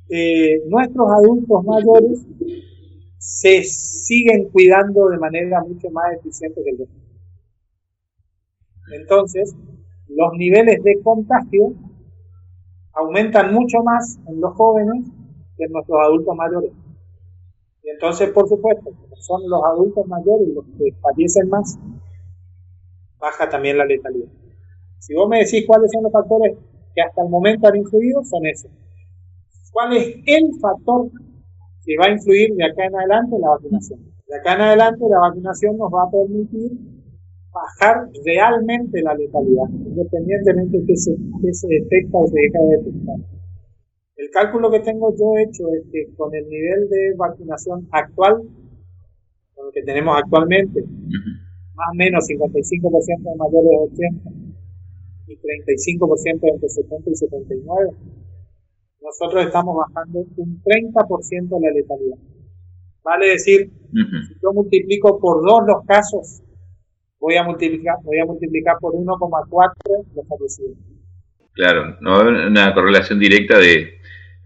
eh, 0.09 0.61
nuestros 0.67 1.09
adultos 1.11 1.63
mayores 1.63 2.25
se 3.17 3.63
siguen 3.63 4.49
cuidando 4.49 5.09
de 5.09 5.17
manera 5.17 5.61
mucho 5.61 5.89
más 5.89 6.13
eficiente 6.13 6.61
que 6.63 6.69
el 6.69 6.77
resto. 6.77 6.95
Entonces, 8.93 9.55
los 10.07 10.33
niveles 10.37 10.81
de 10.83 11.01
contagio 11.01 11.73
aumentan 12.93 13.53
mucho 13.53 13.83
más 13.83 14.17
en 14.27 14.39
los 14.39 14.55
jóvenes 14.55 15.05
que 15.57 15.65
en 15.65 15.71
nuestros 15.71 15.99
adultos 16.01 16.35
mayores. 16.35 16.71
Y 17.83 17.89
entonces, 17.89 18.29
por 18.31 18.47
supuesto, 18.47 18.91
son 19.19 19.49
los 19.49 19.61
adultos 19.63 20.07
mayores 20.07 20.47
los 20.53 20.65
que 20.77 20.93
fallecen 21.01 21.49
más, 21.49 21.77
baja 23.19 23.49
también 23.49 23.77
la 23.77 23.85
letalidad. 23.85 24.29
Si 24.99 25.13
vos 25.13 25.29
me 25.29 25.39
decís 25.39 25.65
cuáles 25.65 25.91
son 25.91 26.03
los 26.03 26.11
factores 26.11 26.57
que 26.93 27.01
hasta 27.01 27.21
el 27.23 27.29
momento 27.29 27.67
han 27.67 27.75
influido, 27.75 28.23
son 28.23 28.45
esos. 28.45 28.71
¿Cuál 29.71 29.95
es 29.95 30.15
el 30.25 30.49
factor 30.59 31.09
que 31.85 31.97
va 31.97 32.05
a 32.05 32.11
influir 32.11 32.53
de 32.55 32.65
acá 32.65 32.85
en 32.85 32.95
adelante? 32.95 33.35
La 33.39 33.49
vacunación. 33.49 33.99
De 34.27 34.35
acá 34.35 34.55
en 34.55 34.61
adelante 34.61 35.05
la 35.09 35.19
vacunación 35.19 35.77
nos 35.77 35.93
va 35.93 36.03
a 36.03 36.11
permitir 36.11 36.71
bajar 37.53 38.09
realmente 38.25 39.01
la 39.01 39.13
letalidad, 39.13 39.69
independientemente 39.69 40.79
de 40.79 40.85
que 40.85 40.95
se, 40.95 41.15
que 41.41 41.53
se 41.53 41.67
detecta 41.67 42.17
o 42.17 42.27
se 42.27 42.39
deja 42.39 42.59
de 42.59 42.77
detectar. 42.77 43.15
El 44.15 44.29
cálculo 44.31 44.71
que 44.71 44.79
tengo 44.79 45.15
yo 45.15 45.37
hecho 45.37 45.63
es 45.73 45.85
que 45.91 46.13
con 46.15 46.33
el 46.33 46.47
nivel 46.49 46.89
de 46.89 47.13
vacunación 47.15 47.87
actual, 47.91 48.41
con 49.55 49.67
el 49.67 49.73
que 49.73 49.83
tenemos 49.83 50.17
actualmente, 50.17 50.83
más 51.77 51.89
o 51.91 51.95
menos 51.95 52.25
55% 52.25 53.23
de 53.23 53.35
mayores 53.37 53.69
de 53.69 53.77
80 53.93 54.29
y 55.27 55.37
35% 55.37 56.39
entre 56.41 56.69
70 56.69 57.09
y 57.09 57.15
79, 57.15 57.91
nosotros 59.01 59.45
estamos 59.45 59.77
bajando 59.77 60.25
un 60.37 60.61
30% 60.63 61.59
de 61.59 61.67
la 61.67 61.73
letalidad. 61.73 62.17
Vale 63.03 63.27
decir, 63.27 63.69
si 63.93 64.33
yo 64.41 64.53
multiplico 64.53 65.19
por 65.19 65.45
dos 65.45 65.61
los 65.67 65.85
casos, 65.85 66.41
voy 67.19 67.35
a 67.35 67.43
multiplicar, 67.43 67.95
voy 68.03 68.19
a 68.19 68.25
multiplicar 68.25 68.77
por 68.81 68.93
1,4 68.93 70.05
los 70.15 70.27
fallecidos. 70.27 70.77
Claro, 71.53 71.95
no 72.01 72.19
hay 72.19 72.47
una 72.47 72.73
correlación 72.73 73.19
directa 73.19 73.57
de 73.59 73.93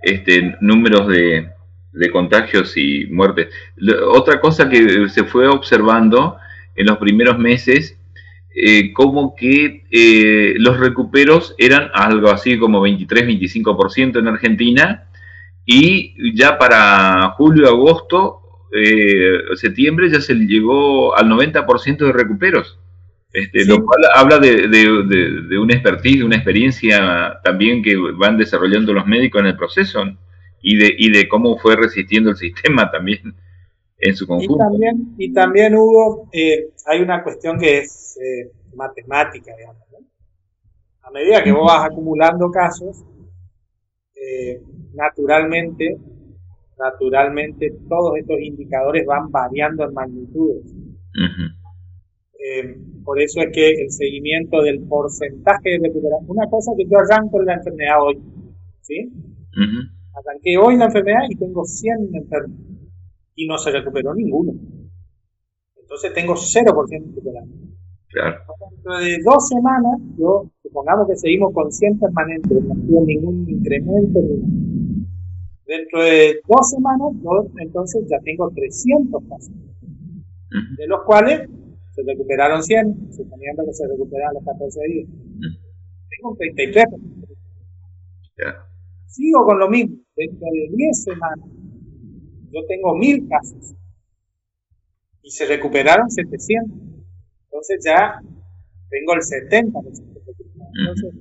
este 0.01 0.55
números 0.59 1.07
de, 1.07 1.49
de 1.93 2.11
contagios 2.11 2.75
y 2.75 3.07
muertes. 3.07 3.47
Otra 4.13 4.39
cosa 4.41 4.69
que 4.69 5.09
se 5.09 5.23
fue 5.23 5.47
observando 5.47 6.37
en 6.75 6.85
los 6.87 6.97
primeros 6.97 7.37
meses, 7.37 7.97
eh, 8.53 8.91
como 8.91 9.35
que 9.35 9.85
eh, 9.91 10.55
los 10.57 10.77
recuperos 10.77 11.55
eran 11.57 11.89
algo 11.93 12.29
así 12.29 12.59
como 12.59 12.85
23-25% 12.85 14.19
en 14.19 14.27
Argentina 14.27 15.05
y 15.65 16.37
ya 16.37 16.57
para 16.57 17.29
julio, 17.37 17.69
agosto, 17.69 18.41
eh, 18.73 19.55
septiembre 19.55 20.09
ya 20.09 20.19
se 20.19 20.33
llegó 20.35 21.15
al 21.15 21.27
90% 21.29 21.97
de 21.97 22.11
recuperos. 22.11 22.77
Este, 23.31 23.65
Lo 23.65 23.85
cual 23.85 24.01
habla 24.13 24.39
de, 24.39 24.67
de, 24.67 25.43
de, 25.47 25.57
una 25.57 25.73
expertise, 25.73 26.19
de 26.19 26.25
una 26.25 26.35
experiencia 26.35 27.39
también 27.45 27.81
que 27.81 27.95
van 27.95 28.37
desarrollando 28.37 28.93
los 28.93 29.07
médicos 29.07 29.39
en 29.39 29.47
el 29.47 29.55
proceso 29.55 30.03
y 30.61 30.75
de, 30.75 30.93
y 30.97 31.09
de 31.11 31.29
cómo 31.29 31.57
fue 31.57 31.77
resistiendo 31.77 32.31
el 32.31 32.35
sistema 32.37 32.91
también 32.91 33.35
en 34.01 34.15
su 34.15 34.27
conjunto. 34.27 34.55
Y 34.55 34.57
también, 34.57 35.15
y 35.17 35.33
también 35.33 35.75
hubo, 35.75 36.27
eh, 36.33 36.69
hay 36.87 37.01
una 37.01 37.23
cuestión 37.23 37.59
que 37.59 37.79
es 37.79 38.17
eh, 38.17 38.51
matemática, 38.75 39.55
digamos. 39.55 39.81
A 41.03 41.11
medida 41.11 41.43
que 41.43 41.51
vos 41.51 41.65
vas 41.65 41.85
acumulando 41.85 42.49
casos, 42.51 43.03
eh, 44.15 44.61
naturalmente, 44.93 45.97
naturalmente 46.77 47.73
todos 47.89 48.17
estos 48.17 48.39
indicadores 48.39 49.05
van 49.05 49.29
variando 49.29 49.83
en 49.83 49.93
magnitudes. 49.93 50.65
por 53.03 53.19
eso 53.19 53.41
es 53.41 53.51
que 53.53 53.71
el 53.83 53.91
seguimiento 53.91 54.61
del 54.61 54.79
porcentaje 54.87 55.71
de 55.71 55.79
recuperación, 55.87 56.29
una 56.29 56.49
cosa 56.49 56.71
que 56.77 56.85
yo 56.85 56.97
arranco 56.99 57.41
la 57.41 57.55
enfermedad 57.55 58.01
hoy, 58.01 58.19
¿sí? 58.81 59.11
Arranqué 60.13 60.57
hoy 60.57 60.77
la 60.77 60.85
enfermedad 60.85 61.21
y 61.29 61.35
tengo 61.35 61.65
100 61.65 62.09
enfermos 62.13 62.70
y 63.35 63.47
no 63.47 63.57
se 63.57 63.71
recuperó 63.71 64.13
ninguno. 64.13 64.53
Entonces 65.79 66.13
tengo 66.13 66.35
0% 66.35 67.15
recuperado. 67.15 67.47
Claro. 68.09 68.37
Dentro 68.71 68.97
de 68.97 69.17
dos 69.23 69.47
semanas, 69.47 69.99
yo 70.17 70.49
supongamos 70.61 71.07
que 71.07 71.15
seguimos 71.15 71.53
con 71.53 71.71
100 71.71 71.99
permanentes, 71.99 72.63
no 72.63 72.75
tuvo 72.75 73.05
ningún 73.05 73.49
incremento. 73.49 74.19
Dentro 75.65 76.01
de 76.01 76.41
dos 76.47 76.69
semanas, 76.69 77.13
yo 77.23 77.47
entonces 77.59 78.05
ya 78.09 78.19
tengo 78.19 78.49
300 78.51 79.23
casos, 79.29 79.53
de 80.77 80.87
los 80.87 81.01
cuales 81.03 81.49
se 81.91 82.03
recuperaron 82.03 82.63
100, 82.63 83.13
suponiendo 83.13 83.65
que 83.65 83.73
se 83.73 83.87
recuperaron 83.87 84.35
los 84.35 84.45
14 84.45 84.79
días. 84.87 85.09
Tengo 86.09 86.31
un 86.31 86.37
33. 86.37 86.85
Sigo 89.07 89.45
con 89.45 89.59
lo 89.59 89.69
mismo. 89.69 89.97
Dentro 90.15 90.47
de 90.51 90.69
10 90.75 91.03
semanas, 91.03 91.45
yo 92.51 92.65
tengo 92.67 92.95
mil 92.95 93.27
casos 93.27 93.75
y 95.23 95.31
se 95.31 95.45
recuperaron 95.45 96.09
700. 96.09 96.77
Entonces 97.45 97.83
ya 97.83 98.21
tengo 98.89 99.13
el 99.13 99.21
70%. 99.21 100.11
Entonces, 100.79 101.13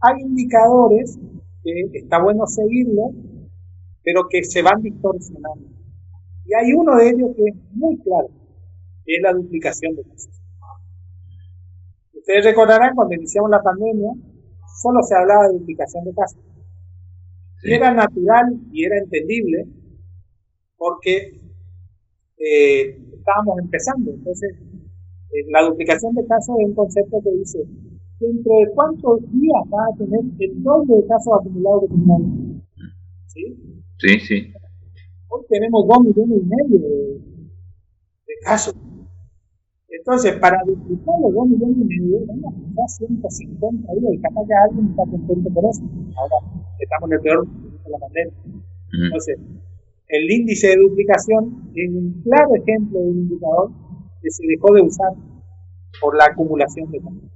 hay 0.00 0.20
indicadores 0.20 1.18
que 1.62 1.98
está 1.98 2.22
bueno 2.22 2.46
seguirlo, 2.46 3.10
pero 4.02 4.28
que 4.28 4.44
se 4.44 4.62
van 4.62 4.82
distorsionando. 4.82 5.66
Y 6.44 6.54
hay 6.54 6.72
uno 6.72 6.96
de 6.96 7.08
ellos 7.08 7.30
que 7.36 7.42
es 7.48 7.54
muy 7.72 7.98
claro, 7.98 8.28
que 9.04 9.16
es 9.16 9.22
la 9.22 9.32
duplicación 9.32 9.96
de 9.96 10.02
casos. 10.04 10.30
Ustedes 12.14 12.44
recordarán 12.44 12.94
cuando 12.94 13.14
iniciamos 13.14 13.50
la 13.50 13.62
pandemia, 13.62 14.10
solo 14.80 15.02
se 15.02 15.16
hablaba 15.16 15.48
de 15.48 15.58
duplicación 15.58 16.04
de 16.04 16.14
casos. 16.14 16.40
Y 17.62 17.72
era 17.72 17.92
natural 17.92 18.60
y 18.72 18.84
era 18.84 18.98
entendible 18.98 19.66
porque 20.76 21.40
eh, 22.38 22.98
estábamos 23.12 23.58
empezando. 23.58 24.12
Entonces, 24.12 24.54
eh, 25.32 25.44
la 25.50 25.62
duplicación 25.62 26.14
de 26.14 26.26
casos 26.26 26.56
es 26.60 26.66
un 26.66 26.74
concepto 26.74 27.20
que 27.22 27.30
dice, 27.32 27.58
dentro 28.20 28.52
de 28.58 28.66
cuántos 28.74 29.20
días 29.32 29.62
va 29.72 29.84
a 29.92 29.96
tener 29.96 30.20
el 30.38 30.62
doble 30.62 30.96
de 30.96 31.06
casos 31.06 31.34
acumulados 31.40 31.82
que 31.82 31.88
tenemos. 31.88 32.62
¿sí? 33.26 33.56
Sí, 33.98 34.20
sí. 34.20 34.52
Hoy 35.28 35.42
tenemos 35.48 35.86
dos 35.86 36.00
millones 36.04 36.42
y 36.42 36.46
medio 36.46 36.88
de, 36.88 37.20
casos. 38.42 38.74
Entonces, 39.88 40.36
para 40.36 40.62
duplicar 40.64 41.14
los 41.20 41.34
dos 41.34 41.48
millones 41.48 41.78
y 41.78 41.84
medio, 41.84 42.26
vamos 42.26 42.54
a 42.54 42.74
pasar 42.76 43.08
150 43.08 43.92
días 43.94 44.12
y 44.12 44.20
capaz 44.20 44.46
que 44.46 44.54
alguien 44.54 44.90
está 44.90 45.02
contento 45.10 45.50
por 45.50 45.64
eso. 45.70 45.82
Ahora 46.16 46.36
estamos 46.78 47.10
en 47.10 47.16
el 47.16 47.20
peor 47.20 47.46
de 47.46 47.90
la 47.90 47.98
pandemia. 47.98 48.34
Entonces, 48.92 49.38
el 50.08 50.30
índice 50.30 50.68
de 50.68 50.76
duplicación 50.76 51.70
es 51.74 51.90
un 51.90 52.22
claro 52.22 52.54
ejemplo 52.54 52.98
de 53.00 53.06
un 53.06 53.18
indicador 53.18 53.70
que 54.22 54.30
se 54.30 54.46
dejó 54.46 54.72
de 54.74 54.82
usar 54.82 55.12
por 56.00 56.16
la 56.16 56.26
acumulación 56.26 56.90
de 56.90 56.98
datos. 56.98 57.35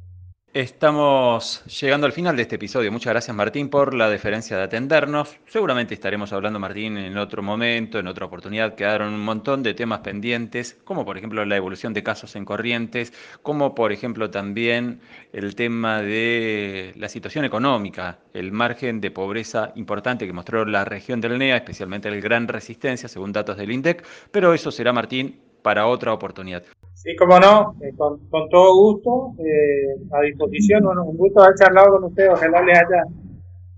Estamos 0.53 1.64
llegando 1.80 2.09
al 2.09 2.12
final 2.12 2.34
de 2.34 2.42
este 2.42 2.57
episodio. 2.57 2.90
Muchas 2.90 3.12
gracias 3.12 3.36
Martín 3.36 3.68
por 3.68 3.94
la 3.94 4.11
deferencia 4.11 4.57
de 4.57 4.64
atendernos. 4.64 5.36
Seguramente 5.46 5.94
estaremos 5.94 6.32
hablando 6.32 6.59
Martín 6.59 6.98
en 6.98 7.16
otro 7.18 7.40
momento, 7.40 8.01
en 8.01 8.09
otra 8.09 8.26
oportunidad. 8.26 8.74
Quedaron 8.74 9.14
un 9.14 9.20
montón 9.20 9.62
de 9.62 9.74
temas 9.74 10.01
pendientes, 10.01 10.76
como 10.82 11.05
por 11.05 11.16
ejemplo 11.16 11.44
la 11.44 11.57
evolución 11.57 11.94
de 11.94 12.03
casos 12.03 12.34
en 12.34 12.44
corrientes, 12.44 13.12
como 13.42 13.76
por 13.76 13.92
ejemplo 13.92 14.28
también 14.30 15.01
el 15.32 15.55
tema 15.55 16.03
de 16.03 16.94
la 16.96 17.09
situación 17.09 17.44
económica, 17.44 18.18
el 18.34 18.51
margen 18.51 19.01
de 19.01 19.12
pobreza 19.12 19.70
importante 19.76 20.26
que 20.26 20.32
mostró 20.32 20.64
la 20.64 20.84
región 20.84 21.20
del 21.20 21.38
NEA, 21.38 21.59
especialmente 21.59 22.09
el 22.09 22.20
Gran 22.20 22.48
Resistencia, 22.48 23.09
según 23.09 23.30
datos 23.30 23.57
del 23.57 23.70
INDEC. 23.70 24.05
Pero 24.32 24.53
eso 24.53 24.72
será 24.72 24.92
Martín 24.92 25.49
para 25.62 25.86
otra 25.86 26.12
oportunidad. 26.12 26.62
Sí, 26.94 27.16
como 27.16 27.40
no, 27.40 27.76
eh, 27.80 27.92
con, 27.96 28.20
todo 28.50 28.74
gusto, 28.76 29.32
eh, 29.38 29.96
a 30.12 30.20
disposición. 30.20 30.84
Bueno, 30.84 31.04
un 31.04 31.16
gusto 31.16 31.42
haber 31.42 31.54
charlado 31.56 31.92
con 31.92 32.04
ustedes. 32.04 32.30
Ojalá 32.30 32.62
les 32.62 32.76
haya, 32.76 33.04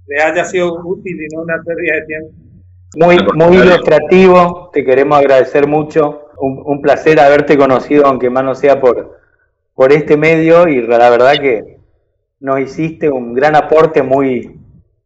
les 0.09 0.25
haya 0.25 0.45
sido 0.45 0.75
útil 0.85 1.23
y 1.23 1.35
no 1.35 1.43
una 1.43 1.63
pérdida 1.65 1.95
de 1.97 2.07
tiempo. 2.07 2.33
Muy, 2.97 3.17
muy 3.35 3.57
ilustrativo, 3.57 4.71
te 4.73 4.85
queremos 4.85 5.19
agradecer 5.19 5.69
mucho. 5.69 6.27
Un, 6.39 6.83
placer 6.83 7.21
haberte 7.21 7.57
conocido, 7.57 8.07
aunque 8.07 8.29
más 8.29 8.43
no 8.43 8.57
sea 8.57 8.81
por, 8.81 9.21
por 9.75 9.93
este 9.93 10.17
medio, 10.17 10.67
y 10.67 10.83
la 10.83 11.09
verdad 11.09 11.35
que 11.41 11.79
nos 12.41 12.59
hiciste 12.59 13.09
un 13.09 13.35
gran 13.35 13.55
aporte 13.55 14.03
muy, 14.03 14.59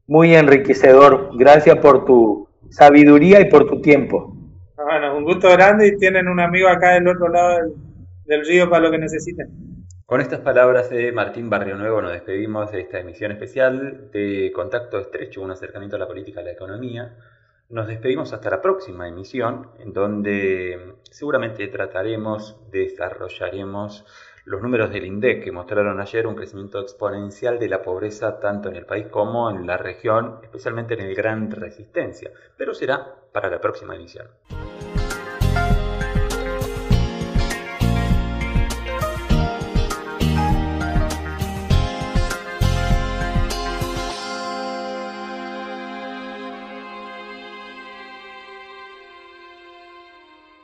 muy 0.06 0.34
enriquecedor. 0.34 1.36
Gracias 1.36 1.76
por 1.80 2.06
tu 2.06 2.48
sabiduría 2.70 3.40
y 3.40 3.50
por 3.50 3.66
tu 3.66 3.82
tiempo. 3.82 4.35
Bueno, 4.76 5.16
un 5.16 5.24
gusto 5.24 5.50
grande 5.50 5.88
y 5.88 5.96
tienen 5.96 6.28
un 6.28 6.38
amigo 6.38 6.68
acá 6.68 6.94
del 6.94 7.08
otro 7.08 7.28
lado 7.28 7.56
del, 7.56 7.72
del 8.26 8.46
río 8.46 8.68
para 8.68 8.84
lo 8.84 8.90
que 8.90 8.98
necesiten. 8.98 9.48
Con 10.04 10.20
estas 10.20 10.40
palabras 10.40 10.90
de 10.90 11.10
Martín 11.10 11.50
Barrio 11.50 11.76
Nuevo 11.76 12.00
nos 12.00 12.12
despedimos 12.12 12.70
de 12.70 12.82
esta 12.82 13.00
emisión 13.00 13.32
especial 13.32 14.10
de 14.12 14.52
Contacto 14.54 14.98
Estrecho, 15.00 15.42
un 15.42 15.50
acercamiento 15.50 15.96
a 15.96 15.98
la 15.98 16.06
política 16.06 16.42
y 16.42 16.44
la 16.44 16.52
economía. 16.52 17.16
Nos 17.70 17.88
despedimos 17.88 18.32
hasta 18.32 18.50
la 18.50 18.62
próxima 18.62 19.08
emisión, 19.08 19.70
en 19.80 19.92
donde 19.92 20.94
seguramente 21.10 21.66
trataremos, 21.66 22.56
desarrollaremos 22.70 24.04
los 24.46 24.62
números 24.62 24.90
del 24.90 25.04
INDEC 25.04 25.42
que 25.42 25.50
mostraron 25.50 26.00
ayer 26.00 26.24
un 26.24 26.36
crecimiento 26.36 26.80
exponencial 26.80 27.58
de 27.58 27.68
la 27.68 27.82
pobreza 27.82 28.38
tanto 28.38 28.68
en 28.68 28.76
el 28.76 28.86
país 28.86 29.08
como 29.08 29.50
en 29.50 29.66
la 29.66 29.76
región, 29.76 30.38
especialmente 30.44 30.94
en 30.94 31.00
el 31.00 31.16
Gran 31.16 31.50
Resistencia, 31.50 32.30
pero 32.56 32.72
será 32.72 33.12
para 33.32 33.50
la 33.50 33.60
próxima 33.60 33.96
emisión. 33.96 34.28